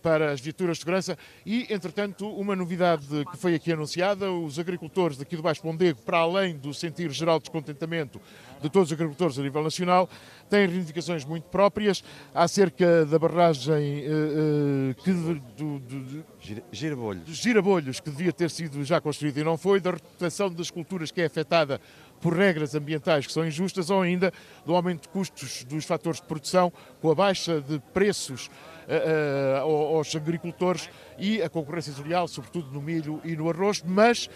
para 0.02 0.32
as 0.32 0.40
viaturas 0.40 0.78
de 0.78 0.84
segurança 0.84 1.18
e, 1.46 1.68
entretanto, 1.70 2.26
uma 2.30 2.56
novidade 2.56 3.26
que 3.30 3.38
foi 3.38 3.56
aqui 3.56 3.74
anunciada, 3.74 4.32
os 4.32 4.58
agricultores 4.58 5.18
daqui 5.18 5.36
do 5.36 5.44
Baixo 5.44 5.62
Pondego, 5.62 6.00
para 6.04 6.20
além 6.20 6.56
do 6.56 6.74
sentir 6.74 7.12
geral 7.12 7.40
de 7.40 7.44
descontentamento 7.44 8.22
de 8.62 8.70
todos 8.70 8.90
os 8.90 8.94
agricultores 8.94 9.38
a 9.40 9.42
nível 9.42 9.64
nacional, 9.64 10.10
têm 10.50 10.68
reivindicações 10.68 11.24
muito 11.26 11.46
próprias 11.46 12.04
acerca 12.34 13.06
da 13.06 13.20
barragem 13.20 14.04
uh, 14.06 14.92
uh, 14.92 15.04
que, 15.04 15.12
do, 15.12 15.80
do, 15.80 16.26
Girabolhos. 16.72 17.28
girabolhos 17.28 18.00
que 18.00 18.10
devia 18.10 18.32
ter 18.32 18.50
sido 18.50 18.84
já 18.84 19.00
construída 19.02 19.40
e 19.40 19.44
não 19.44 19.58
foi, 19.58 19.80
da 19.80 19.92
reputação 19.92 20.50
das 20.50 20.72
culturas 20.72 21.12
que 21.12 21.22
é 21.22 21.26
afetada 21.26 21.80
por 22.20 22.34
regras 22.34 22.76
ambientais 22.76 23.26
que 23.26 23.34
são 23.34 23.46
injustas 23.46 23.90
ou 23.90 24.02
ainda 24.02 24.32
do 24.66 24.76
aumento 24.76 25.04
de 25.04 25.10
custos 25.10 25.64
dos 25.64 25.86
fatores 25.86 26.20
de 26.20 26.28
produção 26.28 26.72
com 27.02 27.12
a 27.12 27.16
baixa 27.16 27.62
de 27.62 27.80
preços 27.94 28.50
uh, 28.88 29.66
uh, 29.68 29.96
aos 29.96 30.16
agricultores 30.16 30.90
e 31.18 31.42
a 31.42 31.50
concorrência 31.50 31.94
desleal, 31.94 32.28
sobretudo 32.28 32.72
no 32.72 32.82
milho 32.82 33.22
e 33.24 33.36
no 33.36 33.50
arroz, 33.50 33.84
mas 33.86 34.26
uh, 34.26 34.30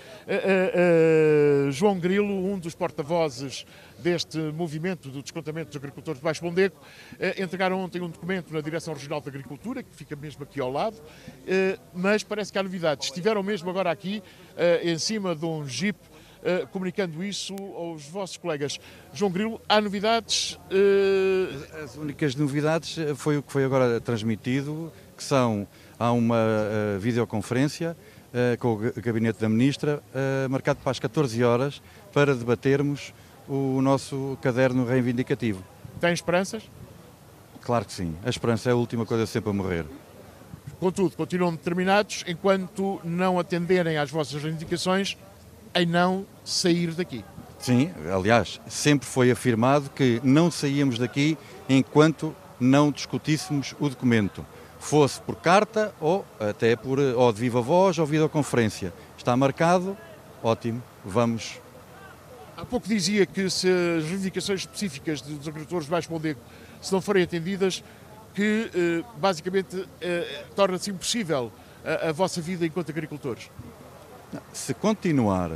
João 1.72 2.00
Grilo, 2.00 2.34
um 2.34 2.58
dos 2.58 2.76
porta-vozes 2.76 3.66
deste 4.00 4.38
movimento 4.38 5.10
do 5.10 5.22
descontamento 5.22 5.68
dos 5.68 5.78
agricultores 5.78 6.20
de 6.20 6.24
Baixo 6.24 6.44
Mondego, 6.44 6.76
entregaram 7.38 7.80
ontem 7.80 8.02
um 8.02 8.10
documento 8.10 8.54
na 8.54 8.62
Direção 8.62 8.94
Regional 8.94 9.22
da 9.22 9.30
Agricultura, 9.30 9.84
que 9.84 9.96
fica 9.96 10.16
mesmo 10.16 10.44
aqui 10.44 10.60
ao 10.60 10.72
lado, 10.72 10.98
mas 11.94 12.24
parece 12.24 12.52
que 12.52 12.60
há 12.60 12.64
novidades. 12.64 13.08
Estiveram 13.08 13.44
mesmo 13.44 13.70
agora 13.70 13.92
aqui, 13.92 14.24
em 14.82 14.98
cima 14.98 15.36
de 15.36 15.46
um 15.46 15.68
jeep, 15.68 15.98
comunicando 16.72 17.24
isso 17.24 17.56
aos 17.56 18.06
vossos 18.08 18.38
colegas. 18.38 18.80
João 19.14 19.32
Grilo, 19.32 19.62
há 19.68 19.80
novidades? 19.80 20.60
As 21.84 21.96
únicas 21.96 22.36
novidades 22.36 22.98
foi 23.16 23.38
o 23.38 23.44
que 23.44 23.52
foi 23.52 23.64
agora 23.64 24.02
transmitido, 24.02 24.92
que 25.16 25.24
são, 25.24 25.68
há 25.98 26.12
uma 26.12 26.46
videoconferência 27.00 27.96
com 28.60 28.74
o 28.74 29.02
gabinete 29.02 29.40
da 29.40 29.48
Ministra, 29.48 30.02
marcado 30.50 30.80
para 30.82 30.92
as 30.92 31.00
14 31.00 31.44
horas, 31.44 31.82
para 32.12 32.36
debatermos 32.36 33.14
o 33.48 33.82
nosso 33.82 34.38
caderno 34.42 34.86
reivindicativo. 34.86 35.64
Tem 36.00 36.14
esperanças? 36.14 36.64
Claro 37.62 37.86
que 37.86 37.94
sim. 37.94 38.16
A 38.24 38.30
esperança 38.30 38.70
é 38.70 38.74
a 38.74 38.76
última 38.76 39.06
coisa 39.06 39.26
sempre 39.26 39.50
a 39.50 39.54
morrer. 39.54 39.86
Contudo, 40.80 41.16
continuam 41.16 41.52
determinados, 41.52 42.26
enquanto 42.28 43.00
não 43.04 43.40
atenderem 43.40 43.98
às 43.98 44.10
vossas 44.10 44.42
reivindicações, 44.42 45.18
em 45.76 45.86
não 45.86 46.26
sair 46.44 46.92
daqui. 46.92 47.24
Sim, 47.60 47.92
aliás, 48.14 48.60
sempre 48.68 49.08
foi 49.08 49.32
afirmado 49.32 49.90
que 49.90 50.20
não 50.24 50.52
saíamos 50.52 50.98
daqui 50.98 51.38
enquanto 51.70 52.36
não 52.60 52.92
discutíssemos 52.92 53.74
o 53.80 53.88
documento, 53.88 54.46
fosse 54.84 55.22
por 55.22 55.36
carta 55.36 55.94
ou 56.00 56.26
até 56.40 56.76
por 56.76 57.00
ou 57.00 57.32
de 57.32 57.40
viva 57.40 57.62
voz 57.62 57.98
ou 57.98 58.06
videoconferência. 58.06 58.94
Está 59.18 59.36
marcado, 59.36 59.98
ótimo, 60.44 60.84
vamos. 61.06 61.60
Há 62.58 62.66
pouco 62.66 62.88
dizia 62.88 63.26
que 63.26 63.50
se 63.50 63.68
as 63.68 64.04
reivindicações 64.04 64.62
específicas 64.62 65.22
dos 65.22 65.48
agricultores 65.48 65.86
de 65.86 65.92
Baixo 65.92 66.12
Mondego 66.12 66.40
se 66.82 66.92
não 66.92 67.02
forem 67.02 67.24
atendidas, 67.24 67.82
que 68.36 68.70
eh, 68.76 69.04
basicamente 69.18 69.88
eh, 70.02 70.44
torna-se 70.54 70.92
impossível 70.92 71.52
a, 71.86 72.10
a 72.10 72.12
vossa 72.12 72.42
vida 72.42 72.66
enquanto 72.66 72.90
agricultores. 72.90 73.50
Se 74.52 74.74
continuar 74.74 75.52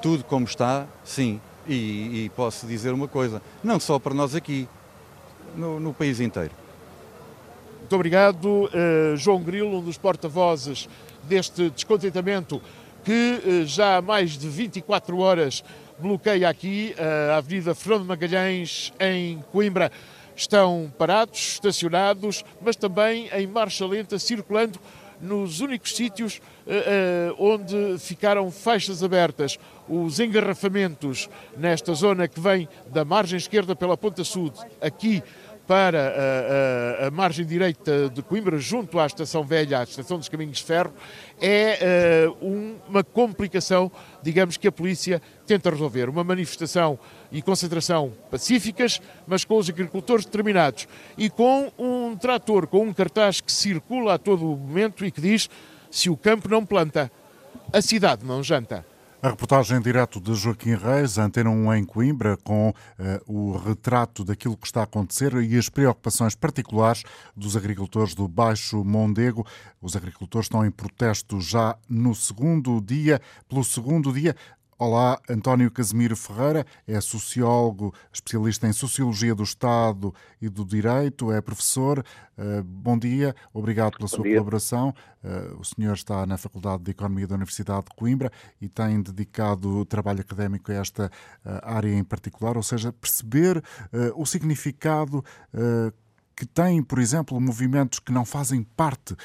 tudo 0.00 0.22
como 0.22 0.46
está, 0.46 0.86
sim. 1.04 1.40
E, 1.66 2.24
e, 2.24 2.32
posso 2.36 2.66
dizer 2.66 2.92
uma 2.92 3.08
coisa, 3.08 3.40
não 3.62 3.80
só 3.80 3.98
para 3.98 4.12
nós 4.12 4.34
aqui, 4.34 4.68
no, 5.56 5.80
no 5.80 5.94
país 5.94 6.20
inteiro. 6.20 6.63
Muito 7.84 7.96
obrigado, 7.96 8.46
uh, 8.46 9.14
João 9.14 9.42
Grilo, 9.42 9.76
um 9.76 9.82
dos 9.82 9.98
porta-vozes 9.98 10.88
deste 11.24 11.68
descontentamento 11.68 12.62
que 13.04 13.42
uh, 13.44 13.66
já 13.66 13.98
há 13.98 14.00
mais 14.00 14.38
de 14.38 14.48
24 14.48 15.18
horas 15.18 15.62
bloqueia 15.98 16.48
aqui 16.48 16.94
uh, 16.98 17.32
a 17.32 17.36
Avenida 17.36 17.74
Fernando 17.74 18.06
Magalhães, 18.06 18.90
em 18.98 19.44
Coimbra. 19.52 19.92
Estão 20.34 20.90
parados, 20.96 21.38
estacionados, 21.38 22.42
mas 22.58 22.74
também 22.74 23.28
em 23.34 23.46
marcha 23.46 23.84
lenta, 23.86 24.18
circulando 24.18 24.80
nos 25.20 25.60
únicos 25.60 25.94
sítios 25.94 26.40
uh, 26.66 27.32
uh, 27.38 27.52
onde 27.52 27.98
ficaram 27.98 28.50
faixas 28.50 29.02
abertas. 29.02 29.58
Os 29.86 30.20
engarrafamentos 30.20 31.28
nesta 31.54 31.92
zona 31.92 32.26
que 32.26 32.40
vem 32.40 32.66
da 32.86 33.04
margem 33.04 33.36
esquerda 33.36 33.76
pela 33.76 33.94
Ponta 33.94 34.24
Sul, 34.24 34.50
aqui 34.80 35.22
para 35.66 35.98
a, 35.98 37.04
a, 37.04 37.06
a, 37.08 37.10
margem 37.10 37.44
direita 37.44 38.08
de 38.10 38.22
Coimbra, 38.22 38.58
junto 38.58 38.98
à 38.98 39.06
Estação 39.06 39.42
Velha, 39.44 39.80
à 39.80 39.82
Estação 39.82 40.18
dos 40.18 40.28
Caminhos 40.28 40.58
de 40.58 40.64
Ferro, 40.64 40.92
é 41.40 42.28
uh, 42.28 42.80
uma 42.88 43.02
complicação, 43.02 43.90
digamos, 44.22 44.56
que 44.56 44.68
a 44.68 44.72
polícia 44.72 45.22
tenta 45.46 45.70
resolver. 45.70 46.08
Uma 46.08 46.22
manifestação 46.22 46.98
e 47.32 47.40
concentração 47.40 48.12
pacíficas, 48.30 49.00
mas 49.26 49.44
com 49.44 49.56
os 49.56 49.68
agricultores 49.68 50.24
determinados. 50.24 50.86
E 51.16 51.30
com 51.30 51.72
um 51.78 52.16
trator, 52.16 52.66
com 52.66 52.82
um 52.82 52.92
cartaz 52.92 53.40
que 53.40 53.52
circula 53.52 54.14
a 54.14 54.18
todo 54.18 54.52
o 54.52 54.56
momento 54.56 55.04
e 55.04 55.10
que 55.10 55.20
diz: 55.20 55.48
se 55.90 56.10
o 56.10 56.16
campo 56.16 56.48
não 56.48 56.64
planta, 56.64 57.10
a 57.72 57.80
cidade 57.80 58.24
não 58.24 58.42
janta. 58.42 58.93
A 59.24 59.30
reportagem 59.30 59.80
direto 59.80 60.20
de 60.20 60.34
Joaquim 60.34 60.74
Reis, 60.74 61.16
Antena 61.16 61.48
1 61.48 61.76
em 61.76 61.84
Coimbra, 61.86 62.36
com 62.36 62.68
uh, 62.68 62.74
o 63.26 63.56
retrato 63.56 64.22
daquilo 64.22 64.54
que 64.54 64.66
está 64.66 64.80
a 64.80 64.84
acontecer 64.84 65.32
e 65.36 65.56
as 65.56 65.70
preocupações 65.70 66.34
particulares 66.34 67.04
dos 67.34 67.56
agricultores 67.56 68.14
do 68.14 68.28
Baixo 68.28 68.84
Mondego. 68.84 69.46
Os 69.80 69.96
agricultores 69.96 70.44
estão 70.44 70.62
em 70.62 70.70
protesto 70.70 71.40
já 71.40 71.74
no 71.88 72.14
segundo 72.14 72.78
dia. 72.82 73.18
Pelo 73.48 73.64
segundo 73.64 74.12
dia, 74.12 74.36
Olá, 74.86 75.18
António 75.30 75.70
Casimiro 75.70 76.14
Ferreira 76.14 76.66
é 76.86 77.00
sociólogo, 77.00 77.94
especialista 78.12 78.68
em 78.68 78.72
Sociologia 78.74 79.34
do 79.34 79.42
Estado 79.42 80.14
e 80.42 80.46
do 80.46 80.62
Direito, 80.62 81.32
é 81.32 81.40
professor. 81.40 82.04
Uh, 82.36 82.62
bom 82.62 82.98
dia, 82.98 83.34
obrigado 83.54 83.92
pela 83.92 84.02
bom 84.02 84.08
sua 84.08 84.22
dia. 84.24 84.34
colaboração. 84.34 84.94
Uh, 85.24 85.58
o 85.58 85.64
senhor 85.64 85.94
está 85.94 86.26
na 86.26 86.36
Faculdade 86.36 86.82
de 86.82 86.90
Economia 86.90 87.26
da 87.26 87.34
Universidade 87.34 87.86
de 87.86 87.96
Coimbra 87.96 88.30
e 88.60 88.68
tem 88.68 89.00
dedicado 89.00 89.86
trabalho 89.86 90.20
académico 90.20 90.70
a 90.70 90.74
esta 90.74 91.06
uh, 91.06 91.48
área 91.62 91.88
em 91.88 92.04
particular, 92.04 92.54
ou 92.58 92.62
seja, 92.62 92.92
perceber 92.92 93.64
o 94.14 94.26
significado 94.26 95.24
que 96.36 96.44
têm, 96.44 96.82
por 96.82 96.98
exemplo, 96.98 97.40
movimentos 97.40 98.00
que 98.00 98.12
não 98.12 98.26
fazem 98.26 98.62
parte 98.62 99.16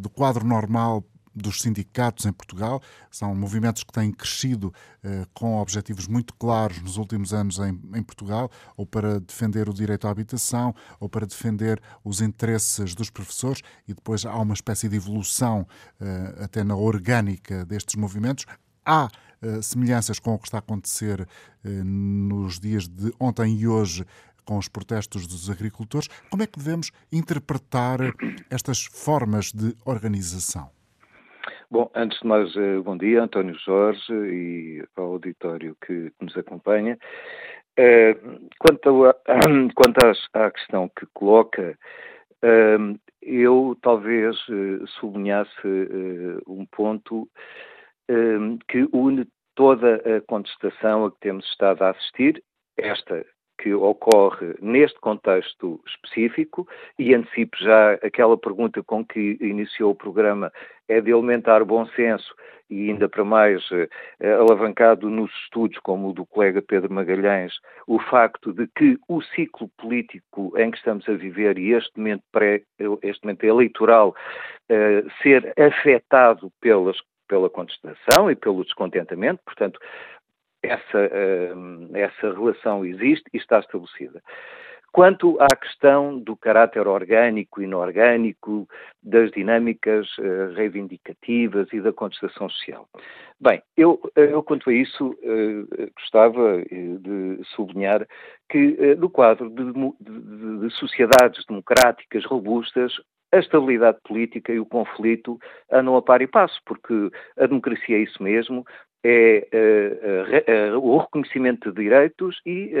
do 0.00 0.08
quadro 0.08 0.44
normal 0.44 1.04
dos 1.34 1.60
sindicatos 1.60 2.26
em 2.26 2.32
Portugal. 2.32 2.80
São 3.10 3.34
movimentos 3.34 3.82
que 3.82 3.92
têm 3.92 4.12
crescido 4.12 4.72
eh, 5.02 5.24
com 5.34 5.58
objetivos 5.58 6.06
muito 6.06 6.34
claros 6.34 6.80
nos 6.80 6.96
últimos 6.96 7.32
anos 7.32 7.58
em, 7.58 7.80
em, 7.94 8.02
Portugal, 8.02 8.50
ou 8.76 8.86
para 8.86 9.20
defender 9.20 9.68
o 9.68 9.74
direito 9.74 10.06
à 10.06 10.10
habitação, 10.10 10.74
ou 10.98 11.08
para 11.08 11.26
defender 11.26 11.80
os 12.04 12.20
interesses 12.20 12.94
dos 12.94 13.10
professores, 13.10 13.62
e 13.86 13.94
depois 13.94 14.24
há 14.24 14.36
uma 14.36 14.54
espécie 14.54 14.88
de 14.88 14.96
evolução 14.96 15.66
eh, 16.00 16.38
até 16.40 16.64
na 16.64 16.76
orgânica 16.76 17.64
destes 17.64 17.94
movimentos. 17.96 18.44
Há 18.84 19.08
eh, 19.42 19.62
semelhanças 19.62 20.18
com 20.18 20.34
o 20.34 20.38
que 20.38 20.46
está 20.46 20.58
a 20.58 20.60
acontecer 20.60 21.26
nos 21.64 22.58
dias 22.58 22.88
de 22.88 23.12
ontem 23.18 23.54
e 23.54 23.66
hoje 23.66 24.06
com 24.48 24.56
os 24.56 24.66
protestos 24.66 25.26
dos 25.26 25.50
agricultores. 25.50 26.08
Como 26.30 26.42
é 26.42 26.46
que 26.46 26.58
devemos 26.58 26.90
interpretar 27.12 27.98
estas 28.48 28.82
formas 28.86 29.52
de 29.52 29.76
organização? 29.84 30.77
Bom, 31.70 31.90
antes 31.94 32.18
de 32.20 32.26
mais, 32.26 32.56
eh, 32.56 32.78
bom 32.78 32.96
dia, 32.96 33.22
António 33.22 33.54
Jorge 33.58 34.10
e 34.10 34.82
ao 34.96 35.12
auditório 35.12 35.76
que 35.84 36.10
nos 36.18 36.34
acompanha. 36.34 36.98
Eh, 37.76 38.16
quanto, 38.58 39.04
a, 39.04 39.14
quanto 39.76 39.98
à 40.32 40.50
questão 40.50 40.88
que 40.88 41.04
coloca, 41.12 41.78
eh, 42.40 42.78
eu 43.20 43.76
talvez 43.82 44.34
sublinhasse 44.98 45.50
um 46.46 46.64
ponto 46.64 47.28
que 48.66 48.88
une 48.90 49.28
toda 49.54 49.96
a 49.96 50.22
contestação 50.26 51.04
a 51.04 51.12
que 51.12 51.20
temos 51.20 51.44
estado 51.50 51.82
a 51.82 51.90
assistir, 51.90 52.42
esta 52.78 53.26
que 53.58 53.74
ocorre 53.74 54.54
neste 54.60 54.98
contexto 55.00 55.80
específico, 55.86 56.66
e 56.98 57.14
antecipo 57.14 57.56
já 57.58 57.94
aquela 57.94 58.38
pergunta 58.38 58.82
com 58.82 59.04
que 59.04 59.36
iniciou 59.40 59.90
o 59.92 59.96
programa, 59.96 60.52
é 60.88 61.00
de 61.00 61.12
alimentar 61.12 61.64
bom 61.64 61.86
senso 61.88 62.34
e 62.70 62.90
ainda 62.90 63.08
para 63.08 63.24
mais 63.24 63.62
eh, 63.72 63.88
alavancado 64.32 65.08
nos 65.08 65.30
estudos, 65.44 65.78
como 65.78 66.10
o 66.10 66.12
do 66.12 66.26
colega 66.26 66.60
Pedro 66.60 66.92
Magalhães, 66.92 67.54
o 67.86 67.98
facto 67.98 68.52
de 68.52 68.66
que 68.76 68.98
o 69.08 69.22
ciclo 69.22 69.68
político 69.78 70.52
em 70.56 70.70
que 70.70 70.76
estamos 70.76 71.08
a 71.08 71.14
viver 71.14 71.58
e 71.58 71.72
este 71.72 71.98
momento, 71.98 72.22
pré, 72.30 72.62
este 73.02 73.24
momento 73.24 73.44
eleitoral 73.44 74.14
eh, 74.68 75.04
ser 75.22 75.52
afetado 75.58 76.52
pelas 76.60 76.98
pela 77.28 77.50
contestação 77.50 78.30
e 78.30 78.34
pelo 78.34 78.64
descontentamento, 78.64 79.40
portanto, 79.44 79.78
essa, 80.62 80.98
uh, 80.98 81.96
essa 81.96 82.32
relação 82.32 82.84
existe 82.84 83.24
e 83.32 83.36
está 83.36 83.60
estabelecida. 83.60 84.22
Quanto 84.90 85.36
à 85.38 85.54
questão 85.54 86.18
do 86.18 86.34
caráter 86.34 86.88
orgânico 86.88 87.60
e 87.60 87.64
inorgânico, 87.64 88.66
das 89.02 89.30
dinâmicas 89.30 90.08
uh, 90.18 90.54
reivindicativas 90.54 91.68
e 91.72 91.80
da 91.80 91.92
contestação 91.92 92.48
social. 92.48 92.88
Bem, 93.38 93.62
eu, 93.76 94.00
eu 94.16 94.42
quanto 94.42 94.70
a 94.70 94.72
isso, 94.72 95.16
gostava 95.96 96.60
de 96.64 97.40
sublinhar 97.54 98.04
que, 98.48 98.96
no 98.96 99.08
quadro 99.08 99.48
de, 99.48 99.72
de, 100.00 100.58
de, 100.58 100.74
sociedades 100.74 101.44
democráticas 101.46 102.24
robustas, 102.24 102.92
a 103.32 103.38
estabilidade 103.38 103.98
política 104.04 104.52
e 104.52 104.58
o 104.58 104.66
conflito 104.66 105.38
andam 105.70 105.96
a 105.96 106.02
par 106.02 106.22
e 106.22 106.26
passo, 106.26 106.58
porque 106.64 107.10
a 107.36 107.46
democracia 107.46 107.96
é 107.96 108.00
isso 108.00 108.22
mesmo, 108.22 108.64
é 109.04 109.46
uh, 109.52 110.74
uh, 110.74 110.76
uh, 110.76 110.84
o 110.84 110.98
reconhecimento 110.98 111.70
de 111.70 111.82
direitos 111.82 112.40
e 112.44 112.72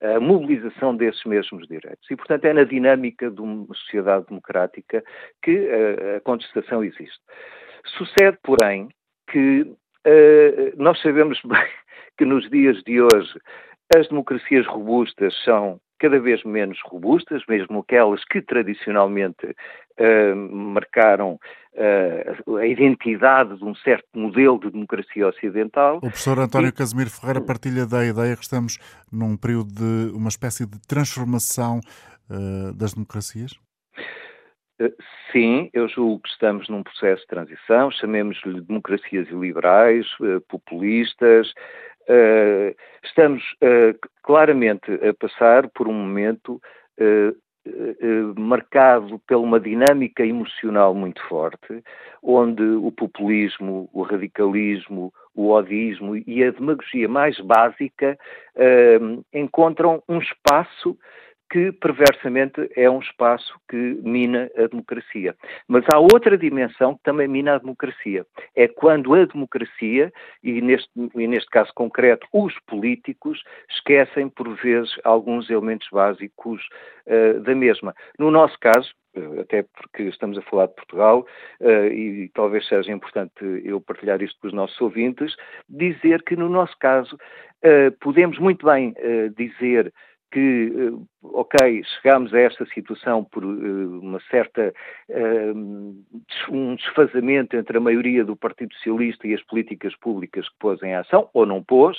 a 0.00 0.20
mobilização 0.20 0.96
desses 0.96 1.22
mesmos 1.24 1.66
direitos. 1.66 2.10
E, 2.10 2.16
portanto, 2.16 2.44
é 2.44 2.52
na 2.52 2.64
dinâmica 2.64 3.30
de 3.30 3.40
uma 3.40 3.66
sociedade 3.74 4.26
democrática 4.26 5.02
que 5.42 5.68
a 6.16 6.20
contestação 6.20 6.82
existe. 6.82 7.20
Sucede, 7.98 8.38
porém, 8.42 8.88
que 9.30 9.66
nós 10.76 11.00
sabemos 11.02 11.40
bem 11.44 11.68
que 12.16 12.24
nos 12.24 12.48
dias 12.50 12.82
de 12.84 13.02
hoje 13.02 13.38
as 13.94 14.08
democracias 14.08 14.66
robustas 14.66 15.34
são 15.44 15.80
cada 16.00 16.18
vez 16.18 16.42
menos 16.44 16.78
robustas, 16.86 17.42
mesmo 17.48 17.80
aquelas 17.80 18.24
que 18.24 18.40
tradicionalmente 18.40 19.46
uh, 19.46 20.36
marcaram 20.36 21.38
uh, 21.74 22.56
a 22.56 22.66
identidade 22.66 23.56
de 23.56 23.64
um 23.64 23.74
certo 23.74 24.06
modelo 24.14 24.58
de 24.58 24.70
democracia 24.70 25.28
ocidental. 25.28 25.98
O 25.98 26.00
professor 26.00 26.38
António 26.38 26.70
e... 26.70 26.72
Casimiro 26.72 27.10
Ferreira 27.10 27.40
partilha 27.40 27.86
da 27.86 28.04
ideia 28.04 28.34
que 28.34 28.42
estamos 28.42 28.78
num 29.12 29.36
período 29.36 29.72
de 29.72 30.16
uma 30.16 30.30
espécie 30.30 30.66
de 30.66 30.80
transformação 30.88 31.80
uh, 32.30 32.72
das 32.74 32.94
democracias? 32.94 33.52
Sim, 35.30 35.68
eu 35.74 35.86
julgo 35.90 36.22
que 36.22 36.30
estamos 36.30 36.66
num 36.70 36.82
processo 36.82 37.20
de 37.20 37.26
transição, 37.26 37.90
chamemos-lhe 37.90 38.62
democracias 38.62 39.28
iliberais, 39.28 40.06
populistas, 40.48 41.52
Uh, 42.10 42.74
estamos 43.04 43.40
uh, 43.62 43.96
claramente 44.24 44.90
a 44.94 45.14
passar 45.14 45.68
por 45.68 45.86
um 45.86 45.92
momento 45.92 46.60
uh, 46.98 47.36
marcado 48.36 49.20
por 49.28 49.36
uma 49.36 49.60
dinâmica 49.60 50.26
emocional 50.26 50.92
muito 50.92 51.22
forte, 51.28 51.84
onde 52.20 52.64
o 52.64 52.90
populismo, 52.90 53.88
o 53.92 54.02
radicalismo, 54.02 55.12
o 55.36 55.50
odismo 55.50 56.16
e 56.16 56.42
a 56.42 56.50
demagogia 56.50 57.06
mais 57.06 57.38
básica 57.38 58.18
encontram 59.32 60.02
um 60.08 60.18
espaço 60.18 60.98
que 61.50 61.72
perversamente 61.72 62.70
é 62.76 62.88
um 62.88 63.00
espaço 63.00 63.58
que 63.68 63.76
mina 63.76 64.48
a 64.56 64.68
democracia. 64.68 65.34
Mas 65.66 65.84
há 65.92 65.98
outra 65.98 66.38
dimensão 66.38 66.94
que 66.94 67.02
também 67.02 67.26
mina 67.26 67.56
a 67.56 67.58
democracia. 67.58 68.24
É 68.54 68.68
quando 68.68 69.14
a 69.14 69.24
democracia, 69.24 70.12
e 70.42 70.60
neste, 70.60 70.88
e 71.16 71.26
neste 71.26 71.50
caso 71.50 71.72
concreto, 71.74 72.26
os 72.32 72.54
políticos, 72.60 73.42
esquecem 73.68 74.28
por 74.28 74.48
vezes 74.56 74.94
alguns 75.02 75.50
elementos 75.50 75.88
básicos 75.90 76.62
uh, 77.06 77.40
da 77.40 77.54
mesma. 77.54 77.94
No 78.16 78.30
nosso 78.30 78.56
caso, 78.60 78.94
eh, 79.16 79.40
até 79.40 79.64
porque 79.64 80.04
estamos 80.04 80.38
a 80.38 80.42
falar 80.42 80.66
de 80.66 80.74
Portugal, 80.74 81.26
uh, 81.60 81.86
e 81.86 82.30
talvez 82.32 82.66
seja 82.68 82.92
importante 82.92 83.44
eu 83.64 83.80
partilhar 83.80 84.22
isto 84.22 84.38
com 84.40 84.46
os 84.46 84.54
nossos 84.54 84.80
ouvintes, 84.80 85.34
dizer 85.68 86.22
que 86.22 86.36
no 86.36 86.48
nosso 86.48 86.76
caso 86.78 87.18
podemos 88.00 88.38
muito 88.38 88.64
bem 88.64 88.94
dizer 89.36 89.92
que, 90.30 90.72
eh, 90.76 90.92
ok, 91.22 91.82
chegámos 91.84 92.32
a 92.32 92.40
esta 92.40 92.64
situação 92.66 93.24
por 93.24 93.44
uh, 93.44 94.00
uma 94.00 94.20
certa 94.30 94.72
uh, 95.08 95.96
um 96.50 96.74
desfazamento 96.76 97.56
entre 97.56 97.76
a 97.76 97.80
maioria 97.80 98.24
do 98.24 98.36
Partido 98.36 98.74
Socialista 98.74 99.26
e 99.26 99.34
as 99.34 99.42
políticas 99.42 99.94
públicas 99.96 100.48
que 100.48 100.54
pôs 100.58 100.82
em 100.82 100.94
ação, 100.94 101.28
ou 101.34 101.44
não 101.44 101.62
pôs, 101.62 101.98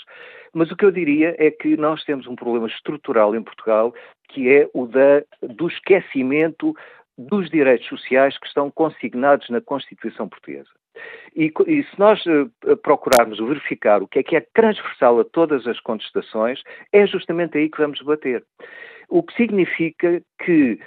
mas 0.54 0.72
o 0.72 0.76
que 0.76 0.86
eu 0.86 0.92
diria 0.92 1.36
é 1.38 1.52
que 1.52 1.76
nós 1.76 2.04
temos 2.04 2.28
um 2.28 2.36
problema 2.36 2.68
estrutural 2.68 3.36
em 3.36 3.44
Portugal, 3.44 3.94
que 4.30 4.50
é 4.50 4.70
o 4.74 4.88
da, 4.88 5.24
do 5.42 5.68
esquecimento 5.68 6.74
dos 7.18 7.50
direitos 7.50 7.88
sociais 7.88 8.38
que 8.38 8.48
estão 8.48 8.72
consignados 8.72 9.50
na 9.50 9.62
Constituição 9.62 10.28
Portuguesa. 10.28 10.70
E, 11.36 11.52
e, 11.68 11.84
se 11.84 12.00
nós 12.00 12.24
uh, 12.26 12.78
procurarmos 12.78 13.40
verificar 13.40 14.02
o 14.02 14.08
que 14.08 14.20
é 14.20 14.24
que 14.24 14.36
é 14.36 14.46
transversal 14.54 15.20
a 15.20 15.24
todas 15.24 15.66
as 15.66 15.80
contestações, 15.80 16.62
é 16.92 17.06
justamente 17.08 17.58
aí 17.58 17.70
que 17.70 17.78
vamos 17.78 18.02
bater. 18.02 18.44
O 19.10 19.24
que 19.24 19.34
significa 19.36 20.22
que, 20.44 20.80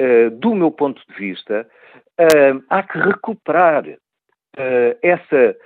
uh, 0.00 0.30
do 0.30 0.54
meu 0.54 0.70
ponto 0.70 1.00
de 1.08 1.14
vista, 1.14 1.68
uh, 2.20 2.64
há 2.68 2.82
que 2.82 2.98
recuperar 2.98 3.84
essa 5.00 5.56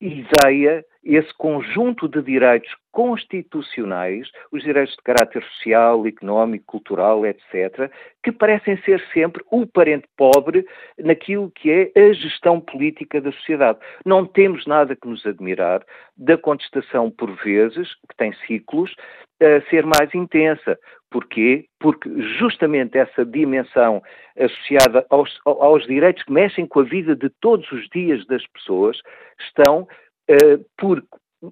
ideia, 0.00 0.84
esse 1.04 1.32
conjunto 1.34 2.08
de 2.08 2.22
direitos 2.22 2.70
constitucionais, 2.92 4.30
os 4.52 4.62
direitos 4.62 4.94
de 4.96 5.02
caráter 5.02 5.42
social, 5.42 6.06
económico, 6.06 6.64
cultural, 6.66 7.24
etc., 7.26 7.90
que 8.22 8.30
parecem 8.30 8.76
ser 8.82 9.00
sempre 9.12 9.42
o 9.50 9.66
parente 9.66 10.06
pobre 10.16 10.66
naquilo 10.98 11.50
que 11.50 11.70
é 11.70 11.92
a 11.96 12.12
gestão 12.12 12.60
política 12.60 13.20
da 13.20 13.32
sociedade. 13.32 13.78
Não 14.04 14.26
temos 14.26 14.66
nada 14.66 14.94
que 14.96 15.08
nos 15.08 15.24
admirar 15.26 15.84
da 16.16 16.36
contestação, 16.36 17.10
por 17.10 17.30
vezes, 17.42 17.94
que 18.08 18.16
tem 18.16 18.32
ciclos, 18.46 18.94
a 19.40 19.60
ser 19.70 19.86
mais 19.86 20.12
intensa. 20.14 20.78
Porquê? 21.10 21.64
Porque 21.80 22.10
justamente 22.38 22.98
essa 22.98 23.24
dimensão 23.24 24.02
associada 24.38 25.06
aos, 25.08 25.38
aos 25.44 25.86
direitos 25.86 26.22
que 26.22 26.32
mexem 26.32 26.66
com 26.66 26.80
a 26.80 26.84
vida 26.84 27.16
de 27.16 27.30
todos 27.40 27.70
os 27.72 27.88
dias 27.88 28.26
das 28.26 28.46
pessoas 28.48 29.00
estão, 29.40 29.88
uh, 30.30 30.64
por 30.76 31.02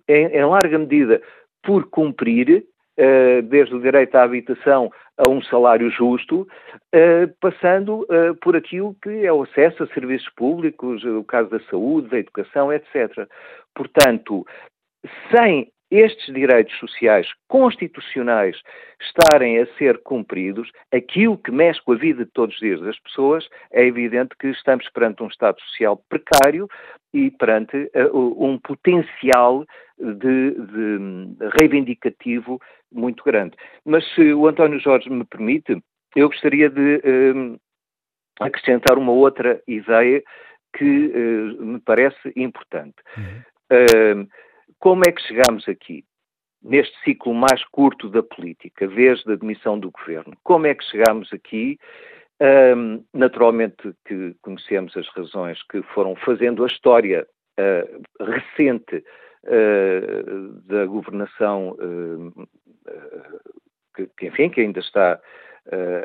em, 0.09 0.27
em 0.27 0.45
larga 0.45 0.79
medida, 0.79 1.23
por 1.63 1.89
cumprir, 1.89 2.67
uh, 2.99 3.43
desde 3.43 3.75
o 3.75 3.81
direito 3.81 4.15
à 4.17 4.25
habitação 4.25 4.91
a 5.17 5.31
um 5.31 5.41
salário 5.41 5.89
justo, 5.91 6.47
uh, 6.95 7.35
passando 7.41 8.07
por 8.43 8.57
aquilo 8.57 8.95
que 9.03 9.25
é 9.25 9.33
o 9.33 9.45
acesso 9.45 9.85
a 9.85 9.87
serviços 9.89 10.29
públicos, 10.37 11.03
o 11.03 11.25
caso 11.25 11.49
da 11.49 11.61
saúde, 11.71 12.09
da 12.09 12.19
educação, 12.19 12.71
etc. 12.71 13.27
Portanto, 13.75 14.47
sem 15.35 15.73
estes 15.91 16.35
direitos 16.35 16.77
sociais 16.79 17.29
constitucionais 17.49 18.57
estarem 19.01 19.59
a 19.59 19.67
ser 19.77 19.99
cumpridos, 20.03 20.71
aquilo 20.93 21.39
que 21.39 21.51
mexe 21.51 21.81
com 21.83 21.93
a 21.93 21.97
vida 21.97 22.25
de 22.25 22.31
todos 22.33 22.55
os 22.55 22.61
dias 22.61 22.81
das 22.81 22.99
pessoas, 23.01 23.49
é 23.71 23.85
evidente 23.85 24.35
que 24.39 24.49
estamos 24.49 24.89
perante 24.91 25.23
um 25.23 25.29
Estado 25.29 25.61
social 25.61 26.03
precário 26.09 26.69
e 27.15 27.31
perante 27.31 27.91
uh, 27.95 28.45
um 28.45 28.59
potencial 28.59 29.65
de, 29.99 30.51
de, 30.51 30.99
reivindicativo 31.61 32.61
muito 32.93 33.23
grande. 33.25 33.57
Mas 33.85 34.05
se 34.15 34.33
o 34.33 34.47
António 34.47 34.81
Jorge 34.81 35.09
me 35.09 35.25
permite, 35.25 35.81
eu 36.15 36.29
gostaria 36.29 36.69
de 36.69 36.97
uh, 36.97 37.61
acrescentar 38.41 38.99
uma 38.99 39.13
outra 39.13 39.63
ideia 39.67 40.23
que 40.77 40.85
uh, 40.85 41.65
me 41.65 41.81
parece 41.81 42.33
importante. 42.35 42.97
Uhum. 43.17 44.27
Como 44.79 45.03
é 45.07 45.13
que 45.13 45.23
chegamos 45.23 45.69
aqui? 45.69 46.05
neste 46.67 46.99
ciclo 47.05 47.33
mais 47.33 47.65
curto 47.67 48.09
da 48.09 48.23
política, 48.23 48.89
desde 48.89 49.31
a 49.31 49.35
admissão 49.35 49.79
do 49.79 49.91
governo. 49.91 50.37
Como 50.43 50.67
é 50.67 50.75
que 50.75 50.85
chegamos 50.85 51.33
aqui? 51.33 51.79
Um, 52.41 53.03
naturalmente 53.15 53.95
que 54.05 54.35
conhecemos 54.43 54.95
as 54.97 55.09
razões 55.09 55.63
que 55.71 55.81
foram 55.95 56.15
fazendo 56.17 56.65
a 56.65 56.67
história 56.67 57.27
uh, 57.59 58.25
recente 58.25 59.03
uh, 59.45 60.49
da 60.67 60.85
governação, 60.85 61.71
uh, 61.71 62.49
que, 63.95 64.27
enfim, 64.27 64.51
que 64.51 64.61
ainda 64.61 64.81
está 64.81 65.19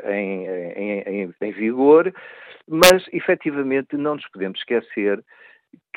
em, 0.08 0.46
em, 0.48 1.34
em 1.40 1.52
vigor, 1.52 2.12
mas 2.66 3.06
efetivamente 3.12 3.96
não 3.96 4.16
nos 4.16 4.26
podemos 4.28 4.58
esquecer 4.58 5.22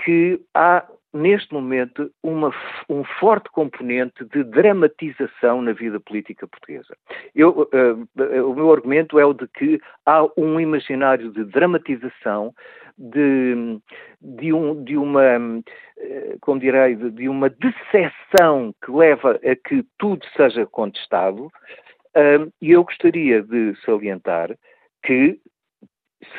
que 0.04 0.40
há 0.54 0.86
neste 1.16 1.54
momento, 1.54 2.12
uma, 2.22 2.54
um 2.90 3.04
forte 3.20 3.50
componente 3.50 4.26
de 4.26 4.44
dramatização 4.44 5.62
na 5.62 5.72
vida 5.72 6.00
política 6.00 6.46
portuguesa. 6.46 6.96
Eu, 7.34 7.70
uh, 7.74 8.50
o 8.50 8.54
meu 8.54 8.72
argumento 8.72 9.18
é 9.18 9.26
o 9.26 9.34
de 9.34 9.48
que 9.48 9.80
há 10.06 10.26
um 10.38 10.60
imaginário 10.60 11.32
de 11.32 11.46
dramatização, 11.46 12.54
de, 12.98 13.80
de, 14.22 14.54
um, 14.54 14.84
de 14.84 14.98
uma, 14.98 15.38
uh, 15.38 16.40
como 16.42 16.60
direi, 16.60 16.96
de, 16.96 17.30
uma 17.30 17.50
decepção 17.50 18.76
que 18.84 18.92
leva 18.92 19.40
a 19.44 19.56
que 19.56 19.86
tudo 19.98 20.26
seja 20.36 20.66
contestado, 20.66 21.46
uh, 21.46 22.54
e 22.62 22.72
eu 22.72 22.84
gostaria 22.84 23.42
de 23.42 23.74
salientar 23.86 24.54
que 25.02 25.40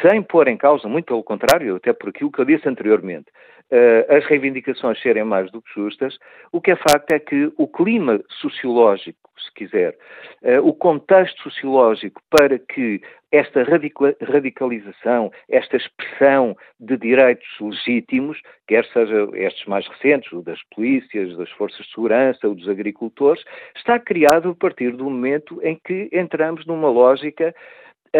sem 0.02 0.22
pôr 0.22 0.48
em 0.48 0.56
causa, 0.56 0.88
muito 0.88 1.06
pelo 1.06 1.22
contrário, 1.22 1.76
até 1.76 1.92
por 1.92 2.10
aquilo 2.10 2.30
que 2.30 2.40
eu 2.40 2.44
disse 2.44 2.68
anteriormente, 2.68 3.26
uh, 3.70 4.14
as 4.16 4.24
reivindicações 4.26 5.00
serem 5.00 5.24
mais 5.24 5.50
do 5.50 5.62
que 5.62 5.72
justas, 5.74 6.18
o 6.52 6.60
que 6.60 6.72
é 6.72 6.76
facto 6.76 7.10
é 7.12 7.18
que 7.18 7.52
o 7.56 7.66
clima 7.66 8.20
sociológico, 8.40 9.18
se 9.38 9.52
quiser, 9.54 9.96
uh, 10.42 10.66
o 10.66 10.72
contexto 10.72 11.42
sociológico 11.42 12.20
para 12.30 12.58
que 12.58 13.00
esta 13.32 13.64
radicalização, 13.64 15.30
esta 15.48 15.76
expressão 15.76 16.56
de 16.80 16.96
direitos 16.96 17.46
legítimos, 17.60 18.40
quer 18.66 18.84
seja 18.86 19.28
estes 19.34 19.66
mais 19.66 19.86
recentes, 19.88 20.32
o 20.32 20.42
das 20.42 20.62
polícias, 20.74 21.36
das 21.36 21.50
forças 21.50 21.84
de 21.84 21.92
segurança, 21.92 22.48
o 22.48 22.54
dos 22.54 22.68
agricultores, 22.68 23.44
está 23.76 23.98
criado 23.98 24.50
a 24.50 24.54
partir 24.54 24.92
do 24.92 25.04
momento 25.04 25.60
em 25.62 25.78
que 25.84 26.08
entramos 26.12 26.64
numa 26.66 26.88
lógica 26.88 27.54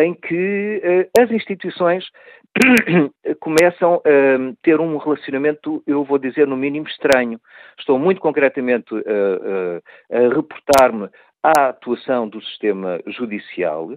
em 0.03 0.15
que 0.15 0.83
uh, 0.85 1.23
as 1.23 1.31
instituições 1.31 2.09
começam 3.41 3.97
a 4.05 4.55
ter 4.63 4.81
um 4.81 4.97
relacionamento, 4.97 5.83
eu 5.87 6.05
vou 6.05 6.19
dizer, 6.19 6.47
no 6.47 6.57
mínimo 6.57 6.87
estranho. 6.87 7.41
Estou 7.79 7.99
muito 7.99 8.21
concretamente 8.21 8.95
uh, 8.95 8.99
uh, 8.99 9.83
a 10.11 10.35
reportar-me 10.35 11.09
à 11.43 11.69
atuação 11.69 12.29
do 12.29 12.43
sistema 12.43 13.01
judicial, 13.07 13.91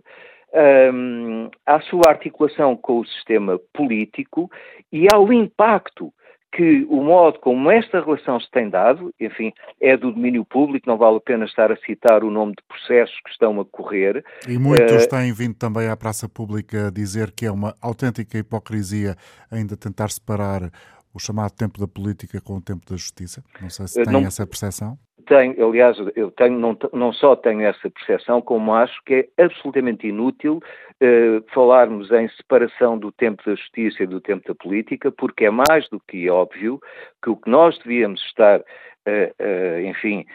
um, 0.93 1.49
à 1.65 1.79
sua 1.81 2.09
articulação 2.09 2.75
com 2.75 2.99
o 2.99 3.05
sistema 3.05 3.59
político 3.73 4.49
e 4.91 5.07
ao 5.13 5.31
impacto 5.31 6.13
que 6.51 6.85
o 6.89 7.03
modo 7.03 7.39
como 7.39 7.69
esta 7.69 8.01
relação 8.01 8.39
se 8.39 8.49
tem 8.51 8.69
dado, 8.69 9.13
enfim, 9.19 9.53
é 9.79 9.95
do 9.95 10.11
domínio 10.11 10.43
público, 10.43 10.89
não 10.89 10.97
vale 10.97 11.17
a 11.17 11.21
pena 11.21 11.45
estar 11.45 11.71
a 11.71 11.77
citar 11.77 12.23
o 12.23 12.31
nome 12.31 12.53
de 12.53 12.63
processos 12.67 13.15
que 13.23 13.29
estão 13.29 13.59
a 13.59 13.65
correr. 13.65 14.23
E 14.47 14.57
muitos 14.57 15.05
uh, 15.05 15.09
têm 15.09 15.31
vindo 15.31 15.55
também 15.55 15.87
à 15.87 15.95
praça 15.95 16.27
pública 16.27 16.91
dizer 16.91 17.31
que 17.31 17.45
é 17.45 17.51
uma 17.51 17.75
autêntica 17.81 18.37
hipocrisia 18.37 19.15
ainda 19.51 19.77
tentar 19.77 20.09
separar 20.09 20.71
o 21.13 21.19
chamado 21.19 21.51
tempo 21.51 21.79
da 21.79 21.87
política 21.87 22.41
com 22.41 22.57
o 22.57 22.61
tempo 22.61 22.89
da 22.89 22.95
justiça. 22.95 23.43
Não 23.61 23.69
sei 23.69 23.87
se 23.87 24.01
eh, 24.01 24.03
tem 24.03 24.13
não, 24.13 24.21
essa 24.21 24.45
percepção 24.45 24.97
tenho, 25.29 25.63
aliás, 25.63 25.95
eu 26.15 26.31
tenho, 26.31 26.57
não, 26.57 26.75
não 26.91 27.13
só 27.13 27.35
tenho 27.35 27.61
essa 27.61 27.89
percepção, 27.89 28.41
como 28.41 28.73
acho 28.73 28.99
que 29.05 29.29
é 29.37 29.43
absolutamente 29.43 30.07
inútil 30.07 30.59
eh, 30.99 31.41
falarmos 31.53 32.11
em 32.11 32.27
separação 32.29 32.97
do 32.97 33.11
tempo 33.11 33.43
da 33.45 33.53
justiça 33.53 34.03
e 34.03 34.07
do 34.07 34.19
tempo 34.19 34.47
da 34.47 34.55
política, 34.55 35.11
porque 35.11 35.45
é 35.45 35.51
mais 35.51 35.87
do 35.89 35.99
que 35.99 36.27
óbvio 36.29 36.79
que 37.23 37.29
o 37.29 37.37
que 37.37 37.49
nós 37.49 37.77
devíamos 37.77 38.19
estar, 38.25 38.61
eh, 39.05 39.33
eh, 39.39 39.83
enfim, 39.85 40.25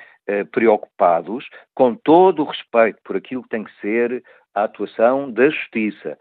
preocupados, 0.53 1.47
com 1.75 1.95
todo 1.95 2.41
o 2.41 2.47
respeito 2.47 2.99
por 3.05 3.15
aquilo 3.15 3.43
que 3.43 3.51
tem 3.51 3.63
que 3.63 3.81
ser 3.83 4.25
a 4.55 4.65
atuação 4.65 5.31
da 5.31 5.51
justiça, 5.51 6.17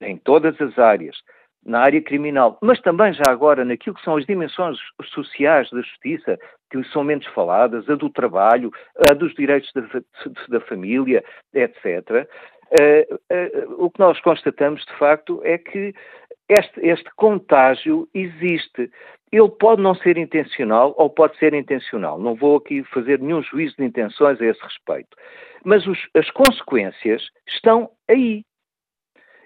em 0.00 0.16
todas 0.16 0.58
as 0.62 0.78
áreas, 0.78 1.14
na 1.64 1.80
área 1.80 2.00
criminal, 2.00 2.58
mas 2.62 2.80
também 2.80 3.12
já 3.12 3.24
agora 3.28 3.64
naquilo 3.64 3.96
que 3.96 4.04
são 4.04 4.16
as 4.16 4.24
dimensões 4.24 4.78
sociais 5.12 5.68
da 5.70 5.80
justiça, 5.80 6.38
que 6.70 6.82
são 6.84 7.04
menos 7.04 7.26
faladas, 7.26 7.88
a 7.88 7.94
do 7.94 8.08
trabalho, 8.10 8.72
a 9.10 9.14
dos 9.14 9.34
direitos 9.34 9.70
da, 9.74 9.82
da 10.48 10.60
família, 10.60 11.22
etc. 11.52 12.26
Uh, 12.70 13.18
eh, 13.30 13.64
uh, 13.66 13.84
o 13.84 13.90
que 13.90 13.98
nós 13.98 14.20
constatamos, 14.20 14.84
de 14.84 14.92
facto, 14.98 15.40
é 15.42 15.56
que 15.56 15.94
este, 16.48 16.80
este 16.80 17.10
contágio 17.16 18.08
existe. 18.14 18.90
Ele 19.30 19.48
pode 19.50 19.82
não 19.82 19.94
ser 19.94 20.16
intencional 20.16 20.94
ou 20.96 21.10
pode 21.10 21.36
ser 21.38 21.52
intencional. 21.52 22.18
Não 22.18 22.34
vou 22.34 22.56
aqui 22.56 22.82
fazer 22.84 23.20
nenhum 23.20 23.42
juízo 23.42 23.76
de 23.76 23.84
intenções 23.84 24.40
a 24.40 24.46
esse 24.46 24.62
respeito. 24.62 25.16
Mas 25.64 25.86
os, 25.86 25.98
as 26.14 26.30
consequências 26.30 27.22
estão 27.46 27.90
aí. 28.08 28.42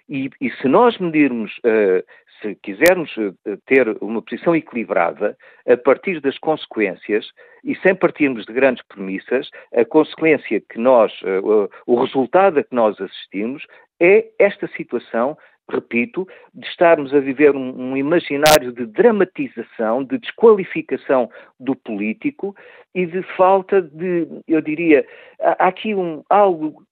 E, 0.08 0.30
e 0.40 0.50
se 0.50 0.68
nós 0.68 0.98
medirmos, 0.98 1.52
uh, 1.58 2.04
se 2.40 2.54
quisermos 2.56 3.14
uh, 3.16 3.34
ter 3.66 3.88
uma 4.00 4.22
posição 4.22 4.54
equilibrada, 4.54 5.36
a 5.66 5.76
partir 5.76 6.20
das 6.20 6.38
consequências, 6.38 7.26
e 7.64 7.76
sem 7.76 7.94
partirmos 7.94 8.44
de 8.44 8.52
grandes 8.52 8.84
premissas, 8.86 9.48
a 9.74 9.84
consequência 9.84 10.60
que 10.60 10.78
nós, 10.78 11.12
uh, 11.22 11.70
o 11.86 12.00
resultado 12.00 12.58
a 12.58 12.64
que 12.64 12.74
nós 12.74 13.00
assistimos 13.00 13.64
é 14.00 14.26
esta 14.38 14.66
situação 14.76 15.38
repito, 15.70 16.26
de 16.54 16.66
estarmos 16.66 17.14
a 17.14 17.20
viver 17.20 17.54
um, 17.56 17.92
um, 17.92 17.96
imaginário 17.96 18.72
de 18.72 18.84
dramatização, 18.86 20.04
de 20.04 20.18
desqualificação 20.18 21.30
do 21.58 21.74
político 21.74 22.54
e 22.94 23.06
de 23.06 23.22
falta 23.36 23.80
de, 23.80 24.26
eu 24.46 24.60
diria, 24.60 25.06
há 25.40 25.68
aqui 25.68 25.94
um, 25.94 26.22
algo, 26.28 26.82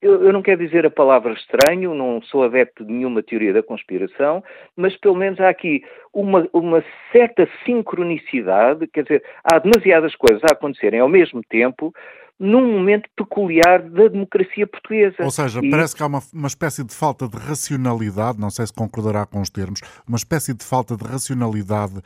eu, 0.00 0.24
eu, 0.24 0.32
não 0.32 0.40
quero 0.42 0.64
dizer 0.64 0.86
a 0.86 0.90
palavra 0.90 1.34
estranho, 1.34 1.94
não 1.94 2.22
sou 2.22 2.44
adepto 2.44 2.84
de 2.84 2.92
nenhuma 2.92 3.22
teoria 3.22 3.52
da 3.52 3.62
conspiração, 3.62 4.42
mas 4.74 4.96
pelo 4.96 5.16
menos 5.16 5.38
há 5.40 5.50
aqui 5.50 5.84
uma, 6.14 6.48
uma 6.52 6.82
certa 7.10 7.48
sincronicidade, 7.64 8.86
quer 8.86 9.02
dizer, 9.02 9.22
há 9.44 9.58
demasiadas 9.58 10.14
coisas 10.16 10.42
a 10.44 10.54
acontecerem 10.54 11.00
ao 11.00 11.08
mesmo 11.08 11.42
tempo 11.42 11.92
num 12.38 12.72
momento 12.72 13.08
peculiar 13.16 13.82
da 13.82 14.08
democracia 14.08 14.66
portuguesa. 14.66 15.16
Ou 15.20 15.30
seja, 15.30 15.60
e... 15.62 15.70
parece 15.70 15.94
que 15.94 16.02
há 16.02 16.06
uma, 16.06 16.20
uma 16.34 16.48
espécie 16.48 16.84
de 16.84 16.94
falta 16.94 17.28
de 17.28 17.36
racionalidade, 17.36 18.40
não 18.40 18.50
sei 18.50 18.66
se 18.66 18.72
concordará 18.72 19.24
com 19.24 19.40
os 19.40 19.50
termos, 19.50 19.80
uma 20.06 20.16
espécie 20.16 20.52
de 20.52 20.64
falta 20.64 20.96
de 20.96 21.04
racionalidade 21.04 22.00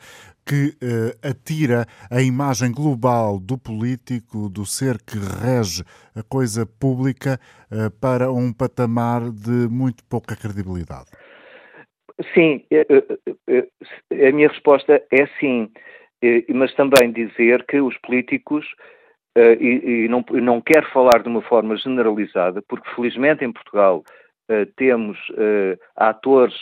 que 0.45 0.69
uh, 0.69 1.27
atira 1.27 1.85
a 2.09 2.21
imagem 2.21 2.71
global 2.71 3.39
do 3.39 3.57
político, 3.57 4.49
do 4.49 4.65
ser 4.65 4.97
que 4.99 5.17
rege 5.17 5.83
a 6.15 6.23
coisa 6.23 6.65
pública, 6.65 7.39
uh, 7.71 7.91
para 7.99 8.31
um 8.31 8.53
patamar 8.53 9.21
de 9.31 9.67
muito 9.69 10.03
pouca 10.05 10.35
credibilidade. 10.35 11.07
Sim, 12.33 12.63
eh, 12.71 13.67
a 14.27 14.31
minha 14.31 14.47
resposta 14.47 15.03
é 15.11 15.27
sim, 15.39 15.69
mas 16.49 16.73
também 16.73 17.11
dizer 17.11 17.63
que 17.67 17.79
os 17.79 17.95
políticos 17.99 18.65
Uh, 19.37 19.53
e, 19.61 20.05
e, 20.05 20.07
não, 20.07 20.25
não 20.31 20.59
quero 20.59 20.89
falar 20.89 21.21
de 21.21 21.29
uma 21.29 21.43
forma 21.43 21.77
generalizada, 21.77 22.59
porque 22.67 22.89
felizmente 22.95 23.45
em 23.45 23.51
Portugal 23.51 24.03
uh, 24.49 24.65
temos 24.75 25.15
uh, 25.29 25.77
atores, 25.95 26.55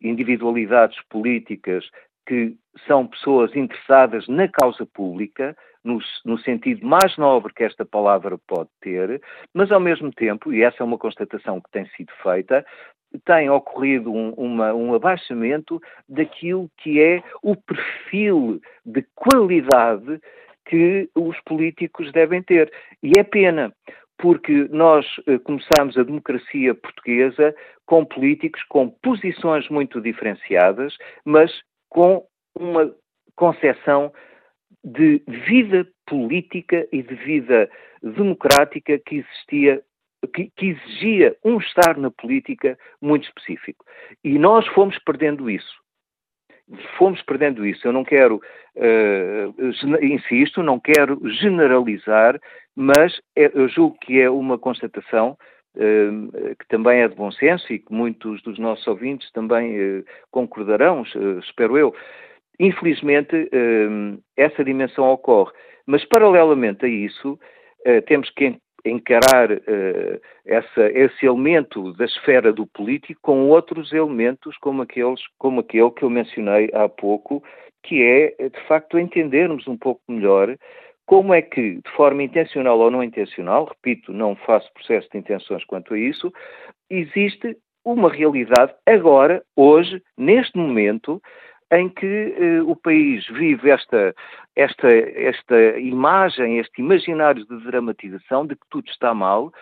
individualidades 0.00 0.96
políticas 1.10 1.84
que 2.24 2.54
são 2.86 3.08
pessoas 3.08 3.56
interessadas 3.56 4.28
na 4.28 4.46
causa 4.46 4.86
pública, 4.86 5.56
no, 5.82 5.98
no, 6.24 6.38
sentido 6.38 6.86
mais 6.86 7.16
nobre 7.16 7.52
que 7.52 7.64
esta 7.64 7.84
palavra 7.84 8.38
pode 8.46 8.70
ter, 8.80 9.20
mas 9.52 9.72
ao 9.72 9.80
mesmo 9.80 10.12
tempo, 10.12 10.52
e 10.52 10.62
essa 10.62 10.84
é 10.84 10.84
uma 10.84 10.98
constatação 10.98 11.60
que 11.60 11.70
tem 11.72 11.86
sido 11.96 12.12
feita, 12.22 12.64
tem 13.24 13.50
ocorrido 13.50 14.12
um, 14.12 14.30
uma, 14.30 14.72
um 14.72 14.94
abaixamento 14.94 15.80
daquilo 16.08 16.70
que 16.76 17.00
é 17.00 17.20
o 17.42 17.56
perfil 17.56 18.60
de 18.84 19.04
qualidade 19.16 20.20
que 20.66 21.08
os 21.14 21.40
políticos 21.42 22.12
devem 22.12 22.42
ter. 22.42 22.70
E 23.02 23.12
é 23.18 23.22
pena, 23.22 23.72
porque 24.18 24.68
nós 24.70 25.06
eh, 25.26 25.38
começamos 25.38 25.96
a 25.96 26.02
democracia 26.02 26.74
portuguesa 26.74 27.54
com 27.86 28.04
políticos 28.04 28.62
com 28.64 28.90
posições 28.90 29.68
muito 29.68 30.00
diferenciadas, 30.00 30.96
mas 31.24 31.52
com 31.88 32.26
uma 32.58 32.94
concepção 33.36 34.12
de 34.84 35.22
vida 35.26 35.86
política 36.06 36.86
e 36.92 37.02
de 37.02 37.14
vida 37.14 37.70
democrática 38.02 38.98
que 38.98 39.16
existia 39.16 39.82
que, 40.34 40.50
que, 40.56 40.66
exigia 40.70 41.36
um 41.44 41.58
estar 41.58 41.96
na 41.96 42.10
política 42.10 42.76
muito 43.00 43.24
específico. 43.24 43.84
E 44.24 44.38
nós 44.38 44.66
fomos 44.68 44.98
perdendo 45.04 45.48
isso. 45.48 45.85
Fomos 46.98 47.22
perdendo 47.22 47.64
isso. 47.64 47.86
Eu 47.86 47.92
não 47.92 48.04
quero, 48.04 48.40
uh, 48.76 50.04
insisto, 50.04 50.62
não 50.62 50.80
quero 50.80 51.20
generalizar, 51.30 52.38
mas 52.74 53.20
é, 53.36 53.50
eu 53.54 53.68
julgo 53.68 53.96
que 54.00 54.20
é 54.20 54.28
uma 54.28 54.58
constatação 54.58 55.36
uh, 55.76 56.56
que 56.56 56.68
também 56.68 57.00
é 57.00 57.08
de 57.08 57.14
bom 57.14 57.30
senso 57.30 57.72
e 57.72 57.78
que 57.78 57.92
muitos 57.92 58.42
dos 58.42 58.58
nossos 58.58 58.86
ouvintes 58.86 59.30
também 59.32 59.78
uh, 59.78 60.04
concordarão, 60.30 61.04
espero 61.40 61.78
eu. 61.78 61.94
Infelizmente, 62.58 63.50
essa 64.34 64.64
dimensão 64.64 65.04
ocorre. 65.10 65.52
Mas, 65.84 66.06
paralelamente 66.06 66.86
a 66.86 66.88
isso, 66.88 67.38
temos 68.06 68.30
que 68.30 68.56
encarar 68.88 69.50
uh, 69.50 70.20
essa, 70.44 70.86
esse 70.92 71.26
elemento 71.26 71.92
da 71.94 72.04
esfera 72.04 72.52
do 72.52 72.66
político 72.66 73.20
com 73.22 73.48
outros 73.48 73.92
elementos 73.92 74.56
como, 74.58 74.82
aqueles, 74.82 75.20
como 75.38 75.60
aquele 75.60 75.90
que 75.90 76.02
eu 76.02 76.10
mencionei 76.10 76.70
há 76.72 76.88
pouco, 76.88 77.42
que 77.82 78.02
é, 78.02 78.48
de 78.48 78.60
facto, 78.66 78.98
entendermos 78.98 79.66
um 79.66 79.76
pouco 79.76 80.00
melhor 80.08 80.56
como 81.06 81.32
é 81.32 81.40
que, 81.40 81.76
de 81.76 81.90
forma 81.94 82.22
intencional 82.24 82.78
ou 82.80 82.90
não 82.90 83.02
intencional, 83.02 83.64
repito, 83.64 84.12
não 84.12 84.34
faço 84.34 84.72
processo 84.72 85.08
de 85.12 85.18
intenções 85.18 85.64
quanto 85.64 85.94
a 85.94 85.98
isso, 85.98 86.32
existe 86.90 87.56
uma 87.84 88.12
realidade 88.12 88.74
agora, 88.84 89.44
hoje, 89.54 90.02
neste 90.18 90.58
momento, 90.58 91.22
em 91.72 91.88
que 91.88 92.34
eh, 92.38 92.62
o 92.62 92.76
país 92.76 93.26
vive 93.28 93.70
esta, 93.70 94.14
esta, 94.54 94.88
esta 94.88 95.78
imagem, 95.78 96.58
este 96.58 96.80
imaginário 96.80 97.44
de 97.44 97.64
dramatização 97.64 98.46
de 98.46 98.54
que 98.54 98.66
tudo 98.70 98.88
está 98.88 99.12
mal 99.12 99.52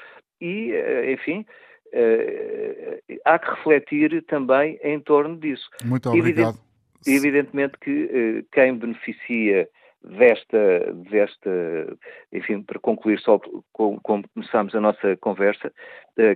e, 0.41 0.73
eh, 0.73 1.13
enfim, 1.13 1.47
eh, 1.93 3.01
há 3.25 3.39
que 3.39 3.51
refletir 3.51 4.23
também 4.25 4.79
em 4.83 5.01
torno 5.01 5.37
disso. 5.37 5.69
Muito 5.85 6.09
obrigado. 6.11 6.59
Evident, 7.07 7.19
evidentemente 7.25 7.79
que 7.79 8.45
quem 8.53 8.77
beneficia 8.77 9.69
desta, 10.03 10.93
desta, 11.11 11.51
enfim, 12.31 12.63
para 12.63 12.79
concluir 12.79 13.19
só 13.21 13.41
como, 13.73 13.99
como 14.03 14.25
começámos 14.35 14.75
a 14.75 14.81
nossa 14.81 15.17
conversa, 15.19 15.73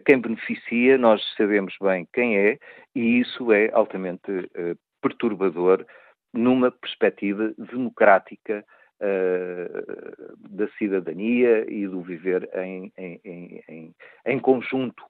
quem 0.07 0.21
beneficia, 0.21 0.97
nós 0.97 1.23
sabemos 1.37 1.75
bem 1.81 2.09
quem 2.13 2.39
é, 2.39 2.59
e 2.95 3.21
isso 3.21 3.53
é 3.53 3.71
altamente 3.73 4.31
uh, 4.31 4.79
perturbador 5.01 5.87
numa 6.33 6.71
perspectiva 6.71 7.53
democrática 7.57 8.65
uh, 9.01 10.49
da 10.51 10.69
cidadania 10.79 11.65
e 11.71 11.87
do 11.87 12.03
viver 12.03 12.49
em, 12.55 12.93
em, 12.97 13.63
em, 13.69 13.95
em 14.27 14.39
conjunto 14.39 15.03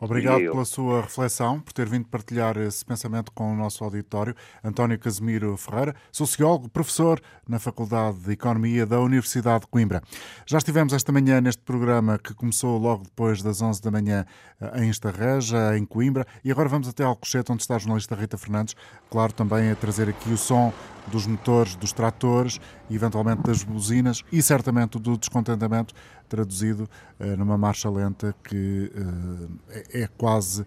Obrigado 0.00 0.38
pela 0.38 0.64
sua 0.64 1.00
reflexão, 1.02 1.60
por 1.60 1.72
ter 1.72 1.88
vindo 1.88 2.06
partilhar 2.06 2.56
esse 2.56 2.84
pensamento 2.84 3.32
com 3.32 3.52
o 3.52 3.56
nosso 3.56 3.82
auditório. 3.82 4.34
António 4.62 4.96
Casimiro 4.96 5.56
Ferreira, 5.56 5.94
sociólogo, 6.12 6.68
professor 6.68 7.20
na 7.48 7.58
Faculdade 7.58 8.18
de 8.18 8.32
Economia 8.32 8.86
da 8.86 9.00
Universidade 9.00 9.62
de 9.62 9.66
Coimbra. 9.66 10.00
Já 10.46 10.58
estivemos 10.58 10.92
esta 10.92 11.10
manhã 11.10 11.40
neste 11.40 11.62
programa 11.62 12.16
que 12.16 12.32
começou 12.32 12.78
logo 12.78 13.02
depois 13.02 13.42
das 13.42 13.60
11 13.60 13.82
da 13.82 13.90
manhã 13.90 14.24
eh, 14.60 14.84
em 14.84 14.88
Estarreja, 14.88 15.76
em 15.76 15.84
Coimbra, 15.84 16.24
e 16.44 16.52
agora 16.52 16.68
vamos 16.68 16.88
até 16.88 17.02
Alcochete, 17.02 17.50
onde 17.50 17.62
está 17.62 17.74
a 17.74 17.78
jornalista 17.78 18.14
Rita 18.14 18.38
Fernandes, 18.38 18.76
claro, 19.10 19.32
também 19.32 19.70
a 19.70 19.74
trazer 19.74 20.08
aqui 20.08 20.30
o 20.30 20.38
som 20.38 20.72
dos 21.08 21.26
motores 21.26 21.74
dos 21.74 21.92
tratores, 21.92 22.60
eventualmente 22.90 23.42
das 23.42 23.62
buzinas 23.64 24.22
e 24.30 24.42
certamente 24.42 24.98
do 24.98 25.16
descontentamento 25.16 25.94
traduzido 26.28 26.88
uh, 27.18 27.36
numa 27.36 27.58
marcha 27.58 27.90
lenta 27.90 28.34
que 28.44 28.92
uh, 28.94 29.50
é, 29.70 30.02
é, 30.02 30.08
quase 30.08 30.62
uh, 30.62 30.66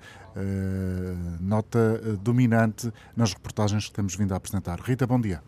nota 1.39 2.18
dominante 2.22 2.91
nas 3.16 3.34
reportagens 3.34 3.88
que 3.88 3.93
temos 3.93 4.16
vindo 4.16 4.34
a 4.34 4.38
apresentar. 4.38 4.80
Rita, 4.80 5.05
bom 5.05 5.20
dia. 5.20 5.41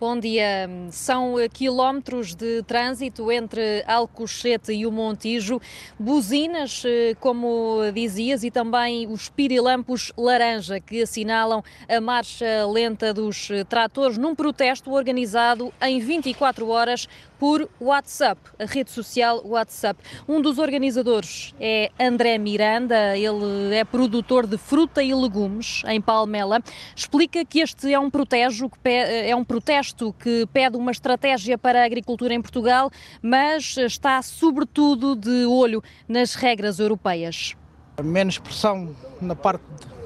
Bom 0.00 0.18
dia. 0.18 0.66
São 0.90 1.34
quilómetros 1.52 2.34
de 2.34 2.62
trânsito 2.62 3.30
entre 3.30 3.84
Alcochete 3.86 4.72
e 4.72 4.86
o 4.86 4.90
Montijo, 4.90 5.60
buzinas, 5.98 6.82
eh, 6.86 7.14
como 7.20 7.80
dizias, 7.92 8.42
e 8.42 8.50
também 8.50 9.06
os 9.06 9.28
pirilampos 9.28 10.10
laranja 10.16 10.80
que 10.80 11.02
assinalam 11.02 11.62
a 11.86 12.00
marcha 12.00 12.66
lenta 12.66 13.12
dos 13.12 13.50
tratores 13.68 14.16
num 14.16 14.34
protesto 14.34 14.90
organizado 14.90 15.70
em 15.82 16.00
24 16.00 16.66
horas 16.68 17.06
por 17.40 17.66
WhatsApp, 17.80 18.38
a 18.58 18.66
rede 18.66 18.90
social 18.90 19.40
WhatsApp. 19.46 19.98
Um 20.28 20.42
dos 20.42 20.58
organizadores 20.58 21.54
é 21.58 21.90
André 21.98 22.36
Miranda, 22.36 23.16
ele 23.16 23.74
é 23.74 23.82
produtor 23.82 24.46
de 24.46 24.58
fruta 24.58 25.02
e 25.02 25.14
legumes 25.14 25.82
em 25.86 26.02
Palmela. 26.02 26.60
Explica 26.94 27.42
que 27.42 27.60
este 27.60 27.90
é 27.90 27.98
um, 27.98 28.10
protejo, 28.10 28.68
que 28.68 28.88
é 28.90 29.34
um 29.34 29.42
protesto 29.42 30.12
que 30.12 30.46
pede 30.52 30.76
uma 30.76 30.90
estratégia 30.90 31.56
para 31.56 31.80
a 31.80 31.86
agricultura 31.86 32.34
em 32.34 32.42
Portugal, 32.42 32.90
mas 33.22 33.74
está 33.78 34.20
sobretudo 34.20 35.16
de 35.16 35.46
olho 35.46 35.82
nas 36.06 36.34
regras 36.34 36.78
europeias. 36.78 37.56
Menos 38.04 38.36
pressão 38.38 38.94
na 39.18 39.34
parte, 39.34 39.64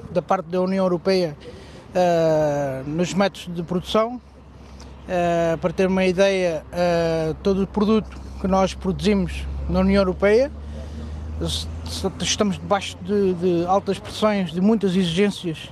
da 0.09 0.21
parte 0.21 0.45
da 0.45 0.61
União 0.61 0.85
Europeia 0.85 1.35
uh, 1.91 2.89
nos 2.89 3.13
métodos 3.13 3.53
de 3.53 3.61
produção, 3.61 4.21
Uh, 5.05 5.57
para 5.59 5.71
ter 5.71 5.87
uma 5.87 6.03
ideia, 6.03 6.63
uh, 6.71 7.35
todo 7.43 7.61
o 7.63 7.67
produto 7.67 8.17
que 8.41 8.47
nós 8.47 8.73
produzimos 8.73 9.45
na 9.69 9.81
União 9.81 10.01
Europeia, 10.01 10.51
estamos 12.19 12.55
debaixo 12.55 12.97
de, 13.03 13.33
de 13.35 13.65
altas 13.67 13.99
pressões, 13.99 14.51
de 14.51 14.59
muitas 14.59 14.95
exigências 14.95 15.69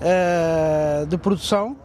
uh, 0.00 1.06
de 1.06 1.16
produção, 1.16 1.76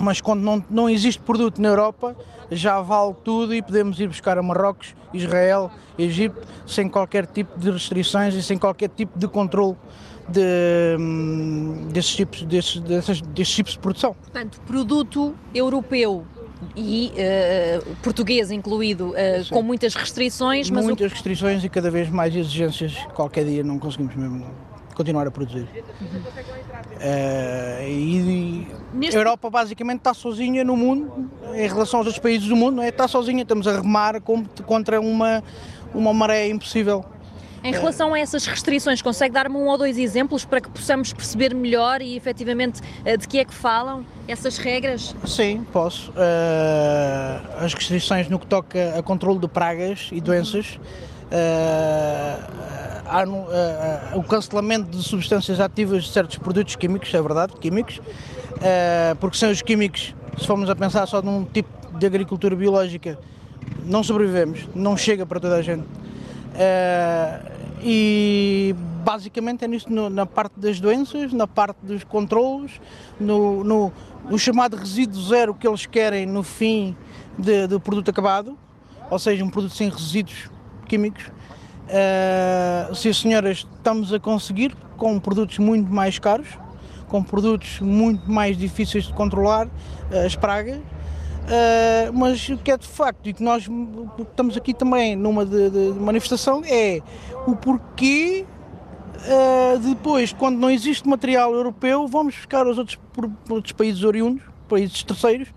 mas 0.00 0.20
quando 0.20 0.40
não, 0.40 0.64
não 0.70 0.88
existe 0.88 1.20
produto 1.20 1.60
na 1.60 1.68
Europa, 1.68 2.16
já 2.50 2.80
vale 2.80 3.14
tudo 3.22 3.54
e 3.54 3.62
podemos 3.62 4.00
ir 4.00 4.08
buscar 4.08 4.38
a 4.38 4.42
Marrocos, 4.42 4.94
Israel, 5.12 5.70
Egito, 5.98 6.40
sem 6.66 6.88
qualquer 6.88 7.26
tipo 7.26 7.58
de 7.58 7.70
restrições 7.70 8.34
e 8.34 8.42
sem 8.42 8.58
qualquer 8.58 8.88
tipo 8.88 9.18
de 9.18 9.28
controle 9.28 9.76
de, 10.28 10.96
hum, 10.98 11.88
desses, 11.92 12.16
tipos, 12.16 12.42
desses, 12.42 12.80
desses, 12.80 13.20
desses 13.20 13.54
tipos 13.54 13.72
de 13.72 13.78
produção. 13.78 14.14
Portanto, 14.14 14.60
produto 14.66 15.34
europeu 15.54 16.24
e 16.76 17.12
uh, 17.12 17.96
português 17.96 18.50
incluído, 18.50 19.10
uh, 19.10 19.14
com 19.50 19.62
muitas 19.62 19.94
restrições. 19.94 20.70
Mas 20.70 20.84
muitas 20.84 21.10
o... 21.10 21.14
restrições 21.14 21.62
e 21.62 21.68
cada 21.68 21.90
vez 21.90 22.08
mais 22.08 22.34
exigências. 22.34 22.94
Qualquer 23.14 23.44
dia 23.44 23.62
não 23.62 23.78
conseguimos 23.78 24.14
mesmo 24.14 24.46
continuar 24.94 25.26
a 25.26 25.30
produzir. 25.30 25.68
Uhum. 26.00 26.22
Uh, 27.00 27.88
e, 27.88 28.66
Neste... 28.92 29.16
a 29.16 29.20
Europa 29.20 29.48
basicamente 29.48 30.00
está 30.00 30.12
sozinha 30.12 30.62
no 30.62 30.76
mundo, 30.76 31.30
em 31.54 31.66
relação 31.66 32.00
aos 32.00 32.06
outros 32.06 32.18
países 32.18 32.46
do 32.46 32.54
mundo, 32.54 32.82
é? 32.82 32.88
está 32.88 33.08
sozinha, 33.08 33.42
estamos 33.42 33.66
a 33.66 33.76
remar 33.76 34.20
contra 34.66 35.00
uma, 35.00 35.42
uma 35.94 36.12
maré 36.12 36.48
impossível. 36.48 37.04
Em 37.62 37.72
relação 37.72 38.14
a 38.14 38.18
essas 38.18 38.46
restrições, 38.46 39.02
consegue 39.02 39.34
dar-me 39.34 39.54
um 39.54 39.66
ou 39.66 39.76
dois 39.76 39.98
exemplos 39.98 40.46
para 40.46 40.62
que 40.62 40.70
possamos 40.70 41.12
perceber 41.12 41.54
melhor 41.54 42.00
e 42.00 42.16
efetivamente 42.16 42.80
eh, 43.04 43.18
de 43.18 43.28
que 43.28 43.38
é 43.38 43.44
que 43.44 43.52
falam 43.52 44.04
essas 44.26 44.56
regras? 44.56 45.14
Sim, 45.26 45.66
posso. 45.70 46.10
Uh, 46.12 47.64
as 47.64 47.74
restrições 47.74 48.28
no 48.30 48.38
que 48.38 48.46
toca 48.46 48.98
a 48.98 49.02
controle 49.02 49.38
de 49.38 49.46
pragas 49.46 50.08
e 50.10 50.22
doenças. 50.22 50.80
Uh, 51.30 52.50
o 54.18 54.22
cancelamento 54.22 54.96
de 54.96 55.02
substâncias 55.02 55.58
ativas 55.60 56.04
de 56.04 56.12
certos 56.12 56.38
produtos 56.38 56.76
químicos, 56.76 57.12
é 57.12 57.20
verdade, 57.20 57.54
químicos, 57.54 58.00
porque 59.18 59.36
sem 59.36 59.50
os 59.50 59.62
químicos, 59.62 60.14
se 60.38 60.46
formos 60.46 60.70
a 60.70 60.76
pensar 60.76 61.06
só 61.06 61.20
num 61.20 61.44
tipo 61.44 61.68
de 61.98 62.06
agricultura 62.06 62.54
biológica, 62.54 63.18
não 63.84 64.04
sobrevivemos, 64.04 64.68
não 64.76 64.96
chega 64.96 65.26
para 65.26 65.40
toda 65.40 65.56
a 65.56 65.62
gente. 65.62 65.82
E 67.82 68.76
basicamente 69.00 69.64
é 69.64 69.68
nisso 69.68 69.90
no, 69.90 70.10
na 70.10 70.26
parte 70.26 70.58
das 70.60 70.78
doenças, 70.78 71.32
na 71.32 71.46
parte 71.46 71.78
dos 71.82 72.04
controlos, 72.04 72.80
no, 73.18 73.64
no, 73.64 73.92
no, 74.28 74.38
chamado 74.38 74.76
resíduo 74.76 75.20
zero 75.22 75.54
que 75.54 75.66
eles 75.66 75.86
querem 75.86 76.26
no 76.26 76.42
fim 76.42 76.94
de, 77.38 77.66
do 77.66 77.80
produto 77.80 78.10
acabado, 78.10 78.56
ou 79.10 79.18
seja, 79.18 79.42
um 79.42 79.50
produto 79.50 79.74
sem 79.74 79.88
resíduos 79.88 80.50
químicos. 80.90 81.24
Uh, 81.26 82.94
sim, 82.94 83.12
senhoras, 83.12 83.66
estamos 83.76 84.12
a 84.12 84.18
conseguir 84.18 84.76
com 84.96 85.18
produtos 85.18 85.58
muito 85.58 85.90
mais 85.90 86.18
caros, 86.18 86.48
com 87.08 87.22
produtos 87.22 87.80
muito 87.80 88.30
mais 88.30 88.56
difíceis 88.56 89.04
de 89.04 89.12
controlar, 89.12 89.66
uh, 89.66 90.26
as 90.26 90.34
pragas, 90.34 90.80
Uh, 91.40 92.12
mas 92.12 92.48
o 92.48 92.56
que 92.58 92.70
é 92.70 92.76
de 92.76 92.86
facto 92.86 93.28
e 93.28 93.32
que 93.32 93.42
nós 93.42 93.68
estamos 94.20 94.56
aqui 94.56 94.72
também 94.72 95.16
numa 95.16 95.44
de, 95.44 95.70
de 95.70 95.98
manifestação 95.98 96.62
é 96.64 97.00
o 97.44 97.56
porquê 97.56 98.44
uh, 99.16 99.78
depois, 99.80 100.32
quando 100.32 100.58
não 100.58 100.70
existe 100.70 101.08
material 101.08 101.52
europeu, 101.52 102.06
vamos 102.06 102.36
buscar 102.36 102.68
os 102.68 102.78
outros, 102.78 103.00
outros 103.48 103.72
países 103.72 104.04
oriundos, 104.04 104.44
países 104.68 105.02
terceiros, 105.02 105.48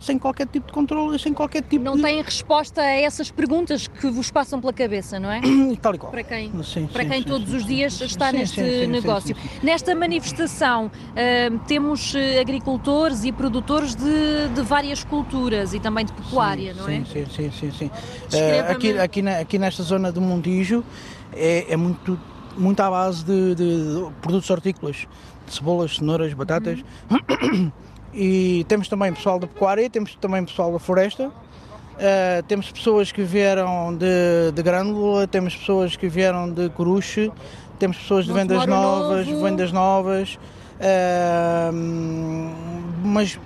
sem 0.00 0.18
qualquer 0.18 0.46
tipo 0.46 0.66
de 0.66 0.72
controle, 0.72 1.18
sem 1.18 1.32
qualquer 1.32 1.62
tipo 1.62 1.84
não 1.84 1.94
de... 1.94 2.02
Não 2.02 2.08
têm 2.08 2.22
resposta 2.22 2.80
a 2.80 2.90
essas 2.90 3.30
perguntas 3.30 3.86
que 3.86 4.10
vos 4.10 4.30
passam 4.30 4.60
pela 4.60 4.72
cabeça, 4.72 5.20
não 5.20 5.30
é? 5.30 5.40
Tal 5.80 5.94
e 5.94 5.98
qual. 5.98 6.10
Para 6.10 6.24
quem, 6.24 6.50
sim, 6.64 6.86
para 6.86 7.02
sim, 7.02 7.08
quem 7.08 7.22
sim, 7.22 7.28
todos 7.28 7.52
os 7.52 7.66
dias 7.66 8.00
está 8.00 8.32
neste 8.32 8.86
negócio. 8.86 9.36
Nesta 9.62 9.94
manifestação 9.94 10.86
uh, 10.86 11.58
temos 11.66 12.14
uh, 12.14 12.40
agricultores 12.40 13.24
e 13.24 13.32
produtores 13.32 13.94
de, 13.94 14.48
de, 14.54 14.62
várias 14.62 15.04
culturas 15.04 15.74
e 15.74 15.80
também 15.80 16.04
de 16.04 16.12
pecuária, 16.12 16.72
não 16.74 16.88
é? 16.88 17.04
Sim, 17.04 17.26
sim, 17.26 17.50
sim. 17.50 17.70
sim. 17.70 17.86
Uh, 17.86 18.70
aqui, 18.70 18.98
aqui, 18.98 19.22
na, 19.22 19.38
aqui 19.38 19.58
nesta 19.58 19.82
zona 19.82 20.10
do 20.10 20.20
Montijo 20.20 20.82
é, 21.32 21.72
é 21.72 21.76
muito, 21.76 22.18
muito 22.56 22.80
à 22.80 22.90
base 22.90 23.24
de, 23.24 23.54
de, 23.54 23.94
de 23.94 24.12
produtos 24.22 24.48
hortícolas, 24.48 25.06
de 25.46 25.54
cebolas, 25.54 25.96
cenouras, 25.96 26.32
batatas. 26.32 26.82
Uhum. 27.10 27.70
E 28.12 28.64
temos 28.68 28.88
também 28.88 29.12
pessoal 29.12 29.38
da 29.38 29.46
pecuária, 29.46 29.88
temos 29.88 30.14
também 30.16 30.44
pessoal 30.44 30.72
da 30.72 30.78
floresta, 30.78 31.28
uh, 31.28 32.42
temos 32.48 32.70
pessoas 32.70 33.12
que 33.12 33.22
vieram 33.22 33.94
de, 33.96 34.52
de 34.52 34.62
Grândola, 34.62 35.26
temos 35.28 35.54
pessoas 35.54 35.94
que 35.94 36.08
vieram 36.08 36.50
de 36.50 36.68
Coruche, 36.70 37.30
temos 37.78 37.98
pessoas 37.98 38.26
de 38.26 38.32
vendas 38.32 38.66
novas, 38.66 39.26
novo. 39.28 39.44
vendas 39.44 39.72
novas, 39.72 40.38
uh, 40.80 41.72
mas 43.04 43.38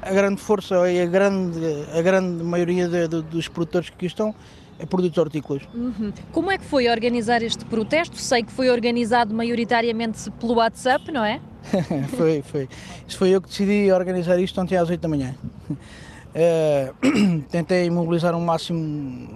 a 0.00 0.12
grande 0.12 0.40
força 0.40 0.90
e 0.90 1.02
a 1.02 1.06
grande, 1.06 1.58
a 1.92 2.00
grande 2.00 2.42
maioria 2.42 2.88
de, 2.88 3.08
de, 3.08 3.22
dos 3.22 3.46
produtores 3.46 3.90
que 3.90 3.96
aqui 3.96 4.06
estão 4.06 4.34
é 4.78 4.86
produtos 4.86 5.18
hortícolas. 5.18 5.62
Uhum. 5.74 6.12
Como 6.32 6.50
é 6.50 6.58
que 6.58 6.64
foi 6.64 6.88
organizar 6.88 7.42
este 7.42 7.64
protesto? 7.64 8.16
Sei 8.16 8.42
que 8.42 8.52
foi 8.52 8.70
organizado 8.70 9.34
maioritariamente 9.34 10.30
pelo 10.32 10.54
WhatsApp, 10.54 11.10
não 11.10 11.24
é? 11.24 11.40
foi, 12.16 12.42
foi. 12.42 12.68
Isso 13.06 13.18
foi 13.18 13.30
eu 13.30 13.40
que 13.40 13.48
decidi 13.48 13.90
organizar 13.92 14.38
isto 14.38 14.60
ontem 14.60 14.76
às 14.76 14.88
8 14.88 15.00
da 15.00 15.08
manhã. 15.08 15.34
Uh, 15.70 17.42
tentei 17.50 17.90
mobilizar 17.90 18.34
um 18.34 18.44
máximo 18.44 19.28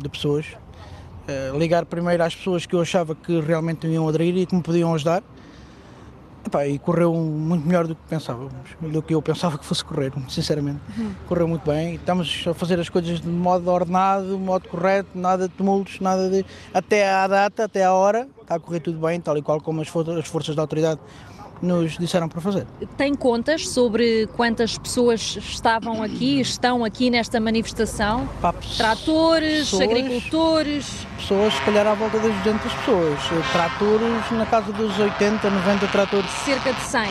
de 0.00 0.08
pessoas, 0.08 0.46
uh, 1.28 1.58
ligar 1.58 1.84
primeiro 1.84 2.22
às 2.22 2.34
pessoas 2.34 2.64
que 2.64 2.74
eu 2.74 2.80
achava 2.80 3.14
que 3.14 3.40
realmente 3.40 3.86
iam 3.86 4.08
aderir 4.08 4.36
e 4.36 4.46
que 4.46 4.54
me 4.54 4.62
podiam 4.62 4.94
ajudar. 4.94 5.22
Epá, 6.48 6.66
e 6.66 6.78
correu 6.78 7.12
muito 7.12 7.66
melhor 7.66 7.86
do 7.86 7.94
que 7.94 8.00
pensávamos, 8.08 8.52
do 8.80 9.02
que 9.02 9.14
eu 9.14 9.20
pensava 9.20 9.58
que 9.58 9.66
fosse 9.66 9.84
correr, 9.84 10.10
sinceramente. 10.30 10.80
Uhum. 10.96 11.12
Correu 11.26 11.46
muito 11.46 11.70
bem. 11.70 11.96
Estamos 11.96 12.44
a 12.48 12.54
fazer 12.54 12.80
as 12.80 12.88
coisas 12.88 13.20
de 13.20 13.28
modo 13.28 13.70
ordenado, 13.70 14.28
de 14.28 14.42
modo 14.42 14.66
correto, 14.66 15.10
nada 15.14 15.46
de 15.46 15.54
tumultos, 15.54 16.00
nada 16.00 16.30
de. 16.30 16.46
Até 16.72 17.12
à 17.12 17.26
data, 17.26 17.64
até 17.64 17.84
à 17.84 17.92
hora, 17.92 18.26
está 18.40 18.54
a 18.54 18.58
correr 18.58 18.80
tudo 18.80 18.98
bem, 18.98 19.20
tal 19.20 19.36
e 19.36 19.42
qual 19.42 19.60
como 19.60 19.82
as, 19.82 19.94
as 20.18 20.26
forças 20.26 20.56
da 20.56 20.62
autoridade 20.62 21.00
nos 21.60 21.98
disseram 21.98 22.28
para 22.28 22.40
fazer. 22.40 22.66
Tem 22.96 23.14
contas 23.14 23.68
sobre 23.68 24.26
quantas 24.36 24.78
pessoas 24.78 25.36
estavam 25.36 26.02
aqui, 26.02 26.40
estão 26.40 26.84
aqui 26.84 27.10
nesta 27.10 27.40
manifestação? 27.40 28.28
Papos, 28.40 28.76
Tratores, 28.76 29.70
pessoas, 29.70 29.82
agricultores? 29.82 31.06
Pessoas, 31.16 31.54
se 31.54 31.62
calhar 31.62 31.86
à 31.86 31.94
volta 31.94 32.18
das 32.18 32.34
200 32.36 32.72
pessoas. 32.72 33.18
Tratores, 33.52 34.30
na 34.32 34.46
casa 34.46 34.72
dos 34.72 34.98
80, 34.98 35.50
90 35.50 35.86
tratores. 35.88 36.30
Cerca 36.44 36.72
de 36.72 36.80
100? 36.80 37.02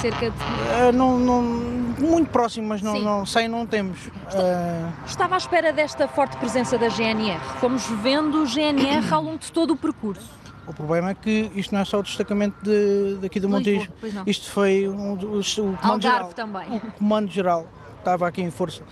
Cerca 0.00 0.30
de... 0.30 0.36
Uh, 0.36 0.92
não, 0.92 1.18
não, 1.18 1.42
muito 1.42 2.30
próximo, 2.30 2.68
mas 2.68 2.82
não, 2.82 2.98
não, 2.98 3.26
100 3.26 3.48
não 3.48 3.66
temos. 3.66 4.06
Uh... 4.06 4.92
Estava 5.06 5.34
à 5.34 5.38
espera 5.38 5.72
desta 5.72 6.06
forte 6.06 6.36
presença 6.36 6.78
da 6.78 6.88
GNR. 6.88 7.40
Fomos 7.60 7.84
vendo 8.02 8.42
o 8.42 8.46
GNR 8.46 9.12
ao 9.12 9.22
longo 9.22 9.38
de 9.38 9.50
todo 9.50 9.72
o 9.72 9.76
percurso. 9.76 10.43
O 10.66 10.72
problema 10.72 11.10
é 11.10 11.14
que 11.14 11.50
isto 11.54 11.74
não 11.74 11.82
é 11.82 11.84
só 11.84 11.98
o 11.98 12.02
destacamento 12.02 12.56
de, 12.62 13.18
daqui 13.20 13.38
do 13.38 13.48
Montijo. 13.48 13.88
Isto 14.26 14.50
foi 14.50 14.88
um, 14.88 15.12
o, 15.12 15.40
o 15.40 15.76
comando 15.76 16.02
geral. 16.02 16.32
também. 16.32 16.76
O 16.76 16.92
comando 16.92 17.30
geral 17.30 17.66
estava 17.98 18.26
aqui 18.26 18.42
em 18.42 18.50
força. 18.50 18.82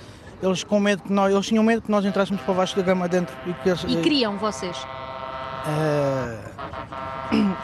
Eles 0.43 0.65
com 0.65 0.81
medo 0.81 1.03
que 1.05 1.13
nós, 1.13 1.33
eles 1.33 1.47
tinham 1.47 1.63
medo 1.63 1.83
que 1.83 1.91
nós 1.91 2.05
entrássemos 2.05 2.43
para 2.43 2.55
baixo 2.55 2.77
da 2.77 2.83
gama 2.83 3.09
dentro. 3.09 3.35
E, 3.47 3.55
que 3.55 3.69
eles, 3.69 3.85
e 3.85 3.97
queriam 3.97 4.37
vocês? 4.37 4.77
Uh, 5.63 6.43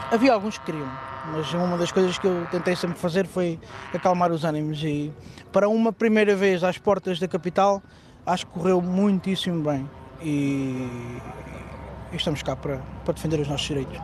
havia 0.11 0.33
alguns 0.33 0.57
que 0.57 0.65
queriam, 0.65 0.89
mas 1.33 1.53
uma 1.53 1.77
das 1.77 1.91
coisas 1.91 2.17
que 2.17 2.25
eu 2.25 2.47
tentei 2.49 2.75
sempre 2.75 2.97
fazer 2.97 3.27
foi 3.27 3.59
acalmar 3.93 4.31
os 4.31 4.45
ânimos 4.45 4.81
e 4.83 5.13
para 5.51 5.67
uma 5.67 5.91
primeira 5.91 6.35
vez 6.35 6.63
às 6.63 6.77
portas 6.77 7.19
da 7.19 7.27
capital 7.27 7.83
acho 8.25 8.47
que 8.47 8.53
correu 8.53 8.81
muitíssimo 8.81 9.61
bem 9.61 9.89
e, 10.21 10.87
e 12.11 12.15
estamos 12.15 12.41
cá 12.41 12.55
para, 12.55 12.77
para 13.05 13.13
defender 13.13 13.39
os 13.39 13.47
nossos 13.47 13.67
direitos. 13.67 13.99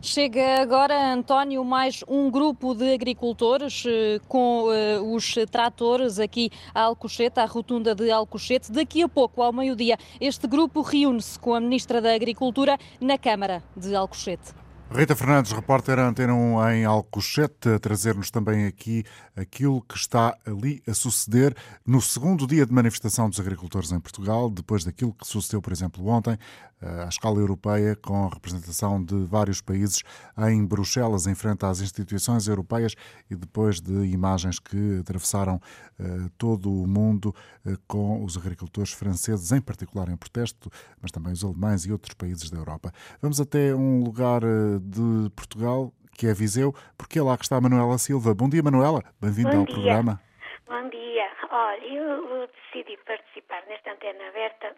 Chega 0.00 0.60
agora, 0.60 1.12
António, 1.12 1.64
mais 1.64 2.04
um 2.08 2.30
grupo 2.30 2.74
de 2.74 2.92
agricultores 2.92 3.84
eh, 3.86 4.20
com 4.28 4.64
uh, 4.64 5.14
os 5.14 5.34
tratores 5.50 6.18
aqui 6.18 6.50
à 6.74 6.82
Alcochete, 6.82 7.40
à 7.40 7.44
rotunda 7.44 7.94
de 7.94 8.10
Alcochete. 8.10 8.70
Daqui 8.70 9.02
a 9.02 9.08
pouco, 9.08 9.42
ao 9.42 9.52
meio-dia, 9.52 9.96
este 10.20 10.46
grupo 10.46 10.82
reúne-se 10.82 11.38
com 11.38 11.54
a 11.54 11.60
Ministra 11.60 12.00
da 12.00 12.14
Agricultura 12.14 12.78
na 13.00 13.18
Câmara 13.18 13.62
de 13.76 13.94
Alcochete. 13.94 14.54
Rita 14.90 15.14
Fernandes, 15.14 15.52
repórter 15.52 15.98
Antena 15.98 16.32
1 16.32 16.70
em 16.70 16.84
Alcochete, 16.86 17.68
a 17.68 17.78
trazer-nos 17.78 18.30
também 18.30 18.64
aqui 18.64 19.04
aquilo 19.36 19.82
que 19.82 19.98
está 19.98 20.34
ali 20.46 20.82
a 20.88 20.94
suceder 20.94 21.54
no 21.86 22.00
segundo 22.00 22.46
dia 22.46 22.64
de 22.64 22.72
manifestação 22.72 23.28
dos 23.28 23.38
agricultores 23.38 23.92
em 23.92 24.00
Portugal, 24.00 24.48
depois 24.48 24.84
daquilo 24.84 25.12
que 25.12 25.26
sucedeu, 25.26 25.60
por 25.60 25.74
exemplo, 25.74 26.06
ontem, 26.06 26.38
à 26.80 27.08
escala 27.08 27.38
europeia, 27.38 27.96
com 27.96 28.26
a 28.26 28.28
representação 28.28 29.02
de 29.02 29.24
vários 29.24 29.60
países 29.60 30.02
em 30.48 30.64
Bruxelas, 30.64 31.26
em 31.26 31.34
frente 31.34 31.64
às 31.64 31.80
instituições 31.80 32.46
europeias 32.46 32.94
e 33.30 33.34
depois 33.34 33.80
de 33.80 34.06
imagens 34.06 34.58
que 34.58 34.98
atravessaram 35.00 35.56
uh, 35.56 36.30
todo 36.38 36.70
o 36.70 36.86
mundo 36.86 37.34
uh, 37.66 37.76
com 37.86 38.24
os 38.24 38.36
agricultores 38.36 38.92
franceses, 38.92 39.50
em 39.52 39.60
particular 39.60 40.08
em 40.08 40.16
protesto, 40.16 40.70
mas 41.02 41.10
também 41.10 41.32
os 41.32 41.44
alemães 41.44 41.84
e 41.84 41.92
outros 41.92 42.14
países 42.14 42.50
da 42.50 42.58
Europa. 42.58 42.92
Vamos 43.20 43.40
até 43.40 43.74
um 43.74 44.02
lugar 44.02 44.42
de 44.80 45.30
Portugal, 45.34 45.92
que 46.16 46.26
é 46.26 46.34
Viseu, 46.34 46.74
porque 46.96 47.18
é 47.18 47.22
lá 47.22 47.36
que 47.36 47.44
está 47.44 47.56
a 47.56 47.60
Manuela 47.60 47.98
Silva. 47.98 48.34
Bom 48.34 48.48
dia, 48.48 48.62
Manuela. 48.62 49.02
Bem-vinda 49.20 49.56
ao 49.56 49.64
dia. 49.64 49.74
programa. 49.74 50.20
Bom 50.66 50.90
dia. 50.90 51.28
Olha, 51.50 51.86
eu 51.86 52.48
decidi 52.48 52.96
participar 53.06 53.62
nesta 53.68 53.92
antena 53.92 54.28
aberta 54.28 54.74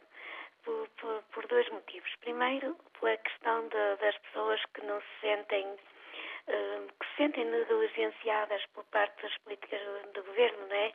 por, 0.64 0.88
por, 1.00 1.22
por 1.32 1.46
dois 1.46 1.68
motivos. 1.70 2.10
Primeiro, 2.20 2.76
pela 2.98 3.16
questão 3.18 3.68
de, 3.68 3.96
das 3.96 4.16
pessoas 4.18 4.64
que 4.74 4.84
não 4.84 5.00
se 5.00 5.20
sentem 5.20 5.66
uh, 5.66 6.88
que 6.98 7.06
se 7.06 7.16
sentem 7.16 7.44
negligenciadas 7.44 8.64
por 8.74 8.84
parte 8.86 9.22
das 9.22 9.36
políticas 9.38 9.80
do, 10.14 10.22
governo, 10.22 10.66
não 10.66 10.76
é? 10.76 10.92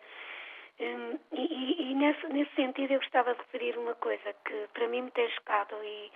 Um, 0.78 1.20
e, 1.32 1.91
e 1.91 1.95
nesse, 1.95 2.28
nesse, 2.28 2.53
sentido 2.55 2.91
eu 2.91 2.99
gostava 2.99 3.34
de 3.34 3.39
referir 3.39 3.78
uma 3.78 3.95
coisa 3.95 4.34
que 4.45 4.68
para 4.74 4.88
mim 4.89 5.03
me 5.03 5.11
tem 5.11 5.30
chocado 5.30 5.76
e, 5.82 6.11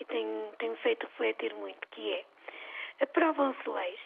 e 0.00 0.04
tem, 0.04 0.26
tem 0.58 0.76
feito 0.76 1.06
refletir 1.06 1.52
muito, 1.54 1.88
que 1.88 2.12
é 2.12 2.24
aprovam-se 3.00 3.68
leis. 3.68 4.00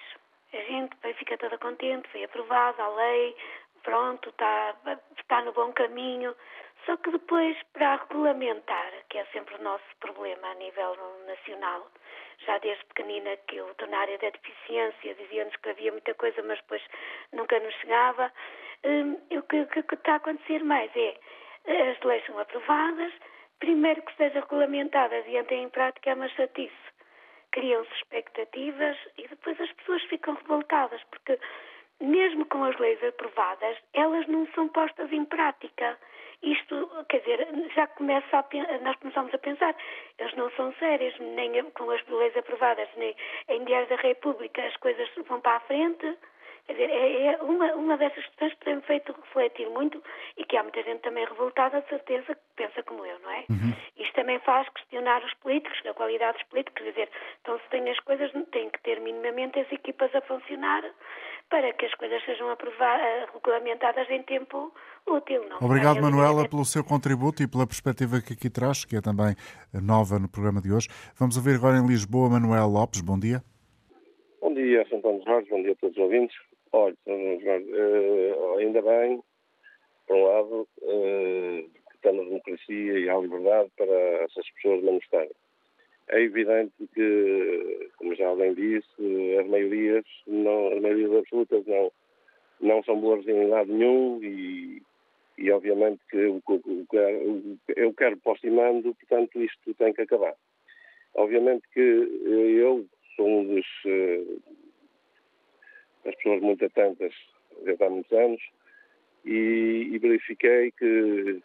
A 0.53 0.57
gente 0.57 0.97
fica 1.19 1.37
toda 1.37 1.59
contente, 1.59 2.09
foi 2.09 2.25
aprovada 2.25 2.83
a 2.83 2.89
lei, 2.89 3.37
pronto, 3.83 4.31
está, 4.31 4.75
está 5.19 5.43
no 5.43 5.53
bom 5.53 5.73
caminho. 5.73 6.35
Só 6.89 6.97
que 6.97 7.11
depois, 7.11 7.55
para 7.75 7.97
regulamentar, 7.97 8.91
que 9.11 9.19
é 9.19 9.25
sempre 9.27 9.55
o 9.57 9.63
nosso 9.63 9.85
problema 10.01 10.49
a 10.49 10.55
nível 10.55 10.97
nacional, 11.27 11.87
já 12.47 12.57
desde 12.57 12.83
pequenina 12.87 13.37
que 13.47 13.57
eu 13.57 13.71
estou 13.71 13.87
na 13.89 13.99
área 13.99 14.17
da 14.17 14.31
deficiência, 14.31 15.15
dizia-nos 15.17 15.55
que 15.57 15.69
havia 15.69 15.93
muita 15.93 16.15
coisa, 16.15 16.43
mas 16.45 16.59
depois 16.61 16.81
nunca 17.35 17.61
nos 17.61 17.75
chegava. 17.75 18.33
Hum, 18.85 19.19
o 19.33 19.43
que, 19.43 19.67
que, 19.67 19.83
que 19.83 19.95
está 19.97 20.15
a 20.15 20.17
acontecer 20.17 20.65
mais 20.65 20.91
é, 20.97 21.19
as 21.91 22.01
leis 22.01 22.25
são 22.25 22.39
aprovadas, 22.39 23.13
primeiro 23.61 24.01
que 24.01 24.17
sejam 24.17 24.41
regulamentadas 24.41 25.27
e 25.27 25.37
entrem 25.37 25.65
em 25.65 25.69
prática 25.69 26.09
é 26.09 26.15
uma 26.15 26.29
chatice. 26.31 26.73
Criam-se 27.51 27.93
expectativas 27.97 28.97
e 29.19 29.29
depois 29.29 29.61
as 29.61 29.71
pessoas 29.73 30.03
ficam 30.05 30.33
revoltadas, 30.37 31.05
porque 31.11 31.39
mesmo 32.01 32.47
com 32.47 32.65
as 32.65 32.79
leis 32.79 33.03
aprovadas, 33.05 33.77
elas 33.93 34.27
não 34.27 34.47
são 34.55 34.69
postas 34.69 35.13
em 35.13 35.27
prática. 35.27 35.99
Isto, 36.43 36.89
quer 37.09 37.19
dizer, 37.21 37.49
já 37.75 37.87
começa 37.89 38.39
a, 38.39 38.79
nós 38.83 38.97
começamos 38.97 39.35
a 39.35 39.39
pensar, 39.39 39.75
eles 40.19 40.35
não 40.35 40.51
são 40.53 40.73
sérios, 40.75 41.19
nem 41.19 41.65
com 41.73 41.91
as 41.91 42.07
leis 42.07 42.37
aprovadas, 42.37 42.89
nem 42.97 43.15
em 43.49 43.65
diário 43.65 43.89
da 43.89 43.97
República 43.97 44.65
as 44.65 44.77
coisas 44.77 45.09
vão 45.27 45.41
para 45.41 45.57
a 45.57 45.61
frente. 45.61 46.17
Quer 46.69 46.75
dizer, 46.75 46.91
é, 46.91 47.27
é 47.29 47.37
uma, 47.43 47.73
uma 47.77 47.97
dessas 47.97 48.23
questões 48.27 48.53
que 48.53 48.65
tem 48.67 48.79
feito 48.83 49.11
refletir 49.13 49.71
muito 49.71 50.03
e 50.37 50.45
que 50.45 50.55
há 50.55 50.63
muita 50.63 50.83
gente 50.83 51.01
também 51.01 51.25
revoltada, 51.25 51.81
de 51.81 51.89
certeza, 51.89 52.35
que 52.35 52.41
pensa 52.57 52.83
como 52.83 53.07
eu, 53.07 53.19
não 53.21 53.31
é? 53.31 53.45
Uhum. 53.49 53.73
Isto 53.97 54.15
também 54.15 54.39
faz 54.41 54.69
questionar 54.69 55.25
os 55.25 55.33
políticos, 55.35 55.81
a 55.89 55.95
qualidade 55.95 56.37
dos 56.37 56.47
políticos, 56.49 56.83
quer 56.83 56.91
dizer, 56.91 57.09
então 57.41 57.59
se 57.59 57.71
tem 57.71 57.89
as 57.89 57.99
coisas, 58.01 58.31
tem 58.53 58.69
que 58.69 58.83
ter 58.83 59.01
minimamente 59.01 59.59
as 59.59 59.73
equipas 59.73 60.15
a 60.15 60.21
funcionar 60.21 60.85
para 61.49 61.73
que 61.73 61.87
as 61.87 61.95
coisas 61.95 62.23
sejam 62.27 62.51
aprovadas, 62.51 63.31
regulamentadas 63.33 64.11
em 64.11 64.23
tempo 64.25 64.71
útil. 65.07 65.49
Não 65.49 65.57
Obrigado, 65.63 66.03
Manuela, 66.03 66.47
pelo 66.47 66.67
seu 66.67 66.85
contributo 66.85 67.43
e 67.43 67.49
pela 67.49 67.67
perspectiva 67.67 68.21
que 68.21 68.35
aqui 68.35 68.51
traz, 68.51 68.85
que 68.85 68.97
é 68.97 69.01
também 69.01 69.35
nova 69.73 70.19
no 70.19 70.29
programa 70.29 70.61
de 70.61 70.71
hoje. 70.71 70.89
Vamos 71.19 71.39
ouvir 71.39 71.55
agora 71.57 71.79
em 71.79 71.87
Lisboa 71.87 72.29
Manuel 72.29 72.69
Lopes. 72.69 73.01
Bom 73.01 73.19
dia. 73.19 73.41
Bom 74.43 74.53
dia, 74.53 74.87
Santana 74.91 75.19
Jorge, 75.25 75.49
bom 75.49 75.63
dia 75.63 75.73
a 75.73 75.77
todos 75.77 75.97
os 75.97 76.03
ouvintes. 76.03 76.37
Olha, 76.73 76.97
uh, 77.07 78.59
ainda 78.59 78.83
bem, 78.83 79.23
por 80.07 80.17
um 80.17 80.25
lado, 80.25 80.69
uh, 80.83 81.71
que 81.89 81.97
estamos 81.97 82.25
na 82.25 82.29
democracia 82.29 82.99
e 82.99 83.09
há 83.09 83.17
liberdade 83.17 83.71
para 83.77 83.95
essas 84.25 84.51
pessoas 84.51 84.83
manifestarem. 84.83 85.31
É 86.11 86.21
evidente 86.21 86.73
que, 86.95 87.91
como 87.97 88.15
já 88.15 88.29
alguém 88.29 88.55
disse, 88.55 89.37
as 89.39 89.47
maiorias, 89.47 90.05
não, 90.27 90.69
as 90.73 90.81
maiorias 90.81 91.13
absolutas 91.13 91.67
não, 91.67 91.93
não 92.61 92.83
são 92.83 92.99
boas 92.99 93.27
em 93.27 93.47
lado 93.47 93.73
nenhum 93.73 94.23
e, 94.23 94.83
e 95.37 95.51
obviamente 95.51 96.01
que 96.11 96.27
o, 96.27 96.43
o, 96.47 97.59
eu 97.77 97.93
quero 97.93 98.17
postimando, 98.19 98.95
portanto 98.95 99.43
isto 99.43 99.75
tem 99.75 99.93
que 99.93 100.03
acabar. 100.03 100.35
Obviamente 101.15 101.63
que 101.75 101.81
eu 101.81 102.87
sou 103.17 103.29
um 103.29 103.55
dos 103.55 103.67
das 106.09 106.17
pessoas 106.17 106.41
muito 106.41 106.65
atentas 106.65 107.13
desde 107.63 107.85
há 107.85 107.91
muitos 107.91 108.13
anos 108.13 108.41
e, 109.27 109.91
e 109.93 109.99
verifiquei 109.99 110.73
que, 110.73 111.43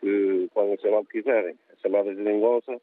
que 0.00 0.48
podem 0.52 0.78
chamar 0.78 0.98
o 0.98 1.04
que 1.06 1.22
quiserem. 1.22 1.56
A 1.72 1.76
chamada 1.76 2.14
de 2.14 2.22
geringonça 2.22 2.78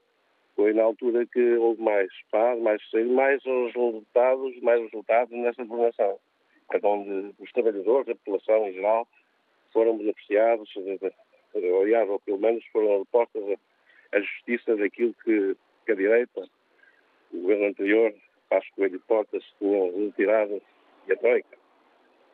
foi 0.56 0.74
na 0.74 0.84
altura 0.84 1.28
que 1.28 1.58
houve 1.58 1.82
mais 1.82 2.10
paz, 2.32 2.60
mais 2.60 2.82
mais 3.12 3.46
os 3.46 3.74
resultados, 3.74 4.60
mais 4.62 4.82
resultados 4.82 5.38
nessa 5.38 5.64
governação, 5.64 6.20
é 6.72 6.80
onde 6.84 7.36
os 7.40 7.52
trabalhadores, 7.52 8.10
a 8.10 8.16
população 8.16 8.68
em 8.68 8.74
geral, 8.74 9.08
foram 9.72 9.98
beneficiados, 9.98 10.72
aliás, 11.56 12.10
ou 12.10 12.20
pelo 12.20 12.40
menos 12.40 12.66
foram 12.68 13.00
repostas 13.00 13.44
a 14.12 14.20
justiça 14.20 14.76
daquilo 14.76 15.14
que, 15.24 15.56
que 15.86 15.92
a 15.92 15.96
direita, 15.96 16.48
o 17.32 17.42
governo 17.42 17.66
anterior, 17.66 18.14
Passos 18.54 18.70
Coelho 18.76 19.00
Portas, 19.08 19.44
tinham 19.58 19.92
retirado 19.98 20.62
e 21.08 21.14
a 21.14 21.18
Troika. 21.18 21.58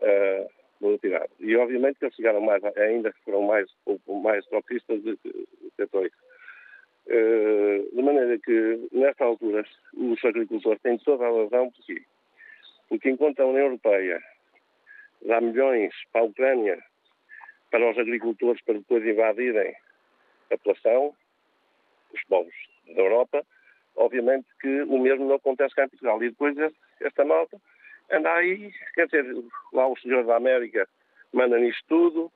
Uh, 0.01 0.91
retirado. 0.91 1.29
E 1.39 1.55
obviamente 1.55 1.97
que 1.97 2.05
eles 2.05 2.15
chegaram 2.15 2.41
mais, 2.41 2.61
ainda 2.63 3.13
foram 3.23 3.43
mais, 3.43 3.69
mais 4.21 4.45
tropistas 4.47 5.01
do 5.01 5.17
que 5.17 5.81
a 5.81 5.87
Troika. 5.87 6.17
Uh, 7.07 7.95
de 7.95 8.01
maneira 8.01 8.37
que, 8.37 8.89
nesta 8.91 9.23
altura, 9.23 9.65
os 9.93 10.25
agricultores 10.25 10.81
têm 10.81 10.97
toda 10.97 11.25
a 11.25 11.31
razão 11.31 11.71
porque, 11.71 12.03
porque 12.89 13.09
enquanto 13.09 13.39
a 13.39 13.45
União 13.45 13.67
Europeia 13.67 14.21
dá 15.21 15.39
milhões 15.39 15.93
para 16.11 16.21
a 16.21 16.25
Ucrânia, 16.25 16.83
para 17.71 17.89
os 17.89 17.97
agricultores 17.97 18.61
para 18.63 18.75
depois 18.75 19.05
invadirem 19.05 19.73
a 20.51 20.57
população, 20.57 21.15
os 22.13 22.23
povos 22.25 22.53
da 22.93 23.01
Europa, 23.01 23.45
obviamente 23.99 24.47
que 24.59 24.81
o 24.83 24.97
mesmo 24.97 25.25
não 25.25 25.35
acontece 25.35 25.75
cá 25.75 25.85
em 25.85 25.89
Portugal. 25.89 26.23
E 26.23 26.29
depois 26.29 26.55
esta 27.01 27.23
malta 27.25 27.57
anda 28.11 28.33
aí, 28.33 28.71
quer 28.95 29.05
dizer, 29.05 29.25
lá 29.71 29.87
os 29.87 30.01
senhores 30.01 30.25
da 30.25 30.37
América 30.37 30.87
mandam 31.31 31.59
nisto 31.59 31.83
tudo, 31.87 32.31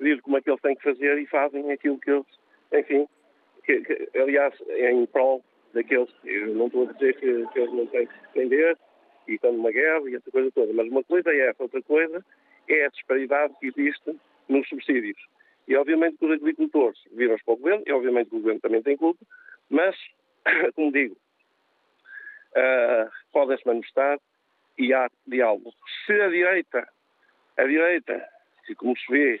dizem 0.00 0.20
como 0.22 0.38
é 0.38 0.40
que 0.40 0.50
eles 0.50 0.62
têm 0.62 0.76
que 0.76 0.82
fazer 0.82 1.18
e 1.18 1.26
fazem 1.26 1.70
aquilo 1.70 1.98
que 1.98 2.10
eles, 2.10 2.26
enfim, 2.72 3.06
que, 3.64 3.80
que, 3.82 4.18
aliás, 4.18 4.54
em 4.68 5.04
prol 5.06 5.44
daqueles, 5.74 6.10
eu 6.24 6.54
não 6.54 6.66
estou 6.66 6.88
a 6.88 6.92
dizer 6.92 7.14
que, 7.18 7.46
que 7.48 7.58
eles 7.58 7.72
não 7.72 7.86
têm 7.86 8.06
que 8.06 8.14
se 8.14 8.20
defender 8.22 8.78
e 9.28 9.34
estão 9.34 9.52
numa 9.52 9.70
guerra 9.70 10.08
e 10.08 10.16
essa 10.16 10.30
coisa 10.30 10.50
toda, 10.52 10.72
mas 10.72 10.88
uma 10.88 11.04
coisa 11.04 11.30
é 11.30 11.48
essa, 11.48 11.62
outra 11.62 11.82
coisa 11.82 12.24
é 12.68 12.86
a 12.86 12.88
disparidade 12.88 13.54
que 13.60 13.66
existe 13.66 14.18
nos 14.48 14.68
subsídios. 14.68 15.20
E 15.68 15.76
obviamente 15.76 16.16
que 16.18 16.26
os 16.26 16.32
agricultores 16.32 16.98
viram-se 17.12 17.44
para 17.44 17.54
o 17.54 17.56
governo, 17.56 17.84
e 17.86 17.92
obviamente 17.92 18.30
que 18.30 18.36
o 18.36 18.38
governo 18.40 18.60
também 18.60 18.82
tem 18.82 18.96
culpa, 18.96 19.24
mas, 19.68 19.94
como 20.74 20.92
digo, 20.92 21.16
uh, 22.56 23.10
podem-se 23.32 23.66
manifestar 23.66 24.18
e 24.78 24.92
há 24.94 25.08
diálogo. 25.26 25.72
Se 26.06 26.12
a 26.20 26.28
direita, 26.28 26.88
a 27.56 27.64
direita, 27.64 28.26
que 28.66 28.74
como 28.74 28.96
se 28.96 29.12
vê 29.12 29.38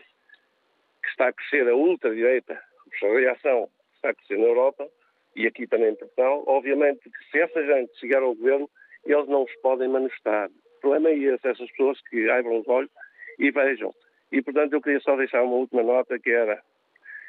que 1.02 1.08
está 1.08 1.28
a 1.28 1.32
crescer 1.32 1.68
a 1.68 1.74
ultradireita, 1.74 2.54
a 3.02 3.06
reação 3.06 3.70
está 3.94 4.10
a 4.10 4.14
crescer 4.14 4.38
na 4.38 4.46
Europa 4.46 4.88
e 5.34 5.46
aqui 5.46 5.66
também 5.66 5.90
em 5.90 5.96
Portugal, 5.96 6.44
obviamente 6.46 7.08
que 7.08 7.30
se 7.30 7.40
essa 7.40 7.64
gente 7.64 7.98
chegar 7.98 8.22
ao 8.22 8.34
governo, 8.34 8.68
eles 9.04 9.28
não 9.28 9.44
os 9.44 9.56
podem 9.62 9.88
manifestar. 9.88 10.48
O 10.50 10.80
problema 10.80 11.10
é 11.10 11.14
esse, 11.14 11.48
essas 11.48 11.70
pessoas 11.70 12.00
que 12.08 12.28
abram 12.28 12.60
os 12.60 12.68
olhos 12.68 12.90
e 13.38 13.50
vejam. 13.50 13.94
E, 14.32 14.42
portanto, 14.42 14.72
eu 14.72 14.82
queria 14.82 15.00
só 15.00 15.16
deixar 15.16 15.42
uma 15.42 15.56
última 15.56 15.82
nota, 15.82 16.18
que 16.18 16.30
era 16.30 16.62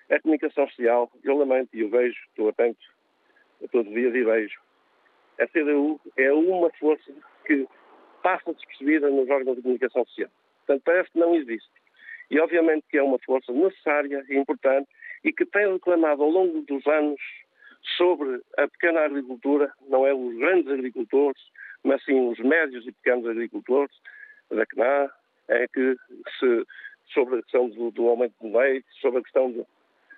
a 0.10 0.20
comunicação 0.20 0.68
social, 0.68 1.12
eu 1.24 1.38
lamento 1.38 1.70
e 1.74 1.82
eu 1.82 1.90
vejo, 1.90 2.18
estou 2.30 2.50
atento 2.50 2.80
todos 3.70 3.88
os 3.88 3.94
dias 3.94 4.14
e 4.14 4.24
vejo, 4.24 4.60
a 5.40 5.48
CDU 5.48 6.00
é 6.18 6.32
uma 6.32 6.70
força 6.72 7.12
que 7.46 7.68
passa 8.22 8.54
despercebida 8.54 9.10
nos 9.10 9.30
órgãos 9.30 9.56
de 9.56 9.62
comunicação 9.62 10.06
social. 10.06 10.30
Portanto, 10.66 10.84
parece 10.86 11.12
que 11.12 11.20
não 11.20 11.36
existe. 11.36 11.72
E, 12.30 12.40
obviamente, 12.40 12.86
que 12.90 12.98
é 12.98 13.04
uma 13.04 13.20
força 13.20 13.52
necessária 13.52 14.24
e 14.30 14.38
importante 14.38 14.88
e 15.24 15.34
que 15.34 15.46
tem 15.46 15.72
reclamado 15.72 16.24
ao 16.24 16.30
longo 16.30 16.62
dos 16.62 16.86
anos 16.88 17.20
sobre 17.98 18.42
a 18.58 18.68
pequena 18.68 19.02
agricultura, 19.02 19.72
não 19.90 20.06
é 20.06 20.14
os 20.14 20.38
grandes 20.38 20.72
agricultores, 20.72 21.42
mas 21.84 22.04
sim 22.06 22.30
os 22.30 22.40
médios 22.40 22.88
e 22.88 22.92
pequenos 22.92 23.28
agricultores 23.28 23.96
da 24.50 24.66
CNA, 24.66 25.12
é 25.48 25.68
que 25.68 25.96
se, 26.40 26.66
sobre 27.14 27.40
a 27.40 27.42
questão 27.42 27.70
do, 27.70 27.92
do 27.92 28.08
aumento 28.08 28.34
do 28.42 28.58
leite, 28.58 28.88
sobre 29.02 29.20
a 29.20 29.24
questão 29.24 29.52
do, 29.52 29.66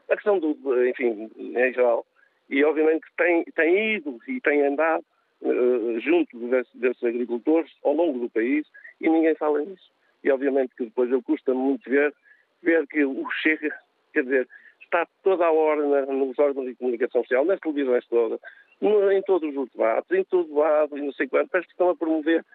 a 0.10 0.16
questão 0.16 0.40
do, 0.40 0.88
enfim, 0.88 1.32
em 1.38 1.74
geral, 1.74 2.06
e 2.54 2.64
obviamente 2.64 3.02
que 3.02 3.16
tem, 3.18 3.44
tem 3.56 3.96
ido 3.96 4.20
e 4.28 4.40
tem 4.40 4.64
andado 4.64 5.04
uh, 5.42 6.00
junto 6.00 6.38
desses, 6.50 6.72
desses, 6.76 7.04
agricultores 7.04 7.72
ao 7.84 7.94
longo 7.94 8.20
do 8.20 8.30
país 8.30 8.68
e 9.02 9.10
ninguém 9.10 9.34
fala 9.34 9.60
nisso. 9.62 9.92
E 10.24 10.32
obviamente 10.32 10.76
que 10.76 10.86
depois 10.86 11.12
eu 11.12 11.22
custa 11.24 11.52
muito 11.52 11.90
ver, 11.90 12.14
ver 12.62 12.86
que 12.88 13.04
o 13.04 13.28
Chega, 13.42 13.76
quer 14.14 14.24
dizer, 14.24 14.48
está 14.84 15.08
toda 15.24 15.48
a 15.48 15.52
hora 15.52 15.84
na, 16.06 16.14
nos 16.14 16.38
órgãos 16.38 16.68
de 16.68 16.76
comunicação 16.76 17.22
social, 17.24 17.44
nas 17.44 17.60
televisões 17.60 18.06
todas, 18.06 18.40
no, 18.80 19.12
em 19.12 19.24
todos 19.24 19.58
os 19.58 19.72
debates, 19.72 20.12
em 20.12 20.24
todo 20.24 20.54
lado 20.54 20.96
e 20.96 21.02
não 21.02 21.12
sei 21.14 21.28
quanto, 21.28 21.50
parece 21.50 21.68
que 21.68 21.74
estão 21.74 21.90
a 21.90 21.96
promover 21.96 22.46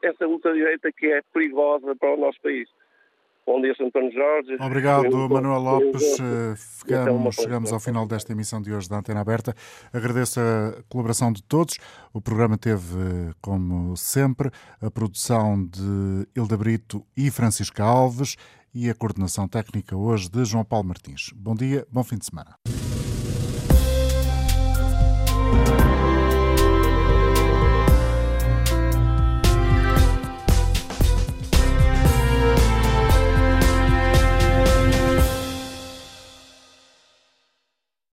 essa 0.00 0.28
ultradireita 0.28 0.92
que 0.92 1.06
é 1.10 1.22
perigosa 1.32 1.96
para 1.96 2.14
o 2.14 2.16
nosso 2.16 2.40
país. 2.40 2.68
Bom 3.46 3.60
dia, 3.60 3.74
Sr. 3.74 3.86
António 3.86 4.12
Jorge. 4.12 4.56
Obrigado, 4.58 5.28
Manuel 5.28 5.60
Lopes. 5.60 6.18
Eh, 6.18 6.54
ficamos, 6.56 7.34
chegamos 7.34 7.72
ao 7.72 7.80
final 7.80 8.06
desta 8.06 8.32
emissão 8.32 8.60
de 8.60 8.72
hoje 8.72 8.88
da 8.88 8.96
Antena 8.96 9.20
Aberta. 9.20 9.54
Agradeço 9.92 10.40
a 10.40 10.82
colaboração 10.88 11.30
de 11.30 11.42
todos. 11.42 11.76
O 12.12 12.20
programa 12.20 12.56
teve, 12.56 13.34
como 13.42 13.96
sempre, 13.96 14.50
a 14.80 14.90
produção 14.90 15.62
de 15.66 16.26
Hilda 16.34 16.56
Brito 16.56 17.04
e 17.16 17.30
Francisca 17.30 17.84
Alves 17.84 18.36
e 18.74 18.88
a 18.88 18.94
coordenação 18.94 19.46
técnica 19.46 19.94
hoje 19.94 20.28
de 20.30 20.44
João 20.44 20.64
Paulo 20.64 20.88
Martins. 20.88 21.30
Bom 21.36 21.54
dia, 21.54 21.86
bom 21.92 22.02
fim 22.02 22.16
de 22.16 22.24
semana. 22.24 22.56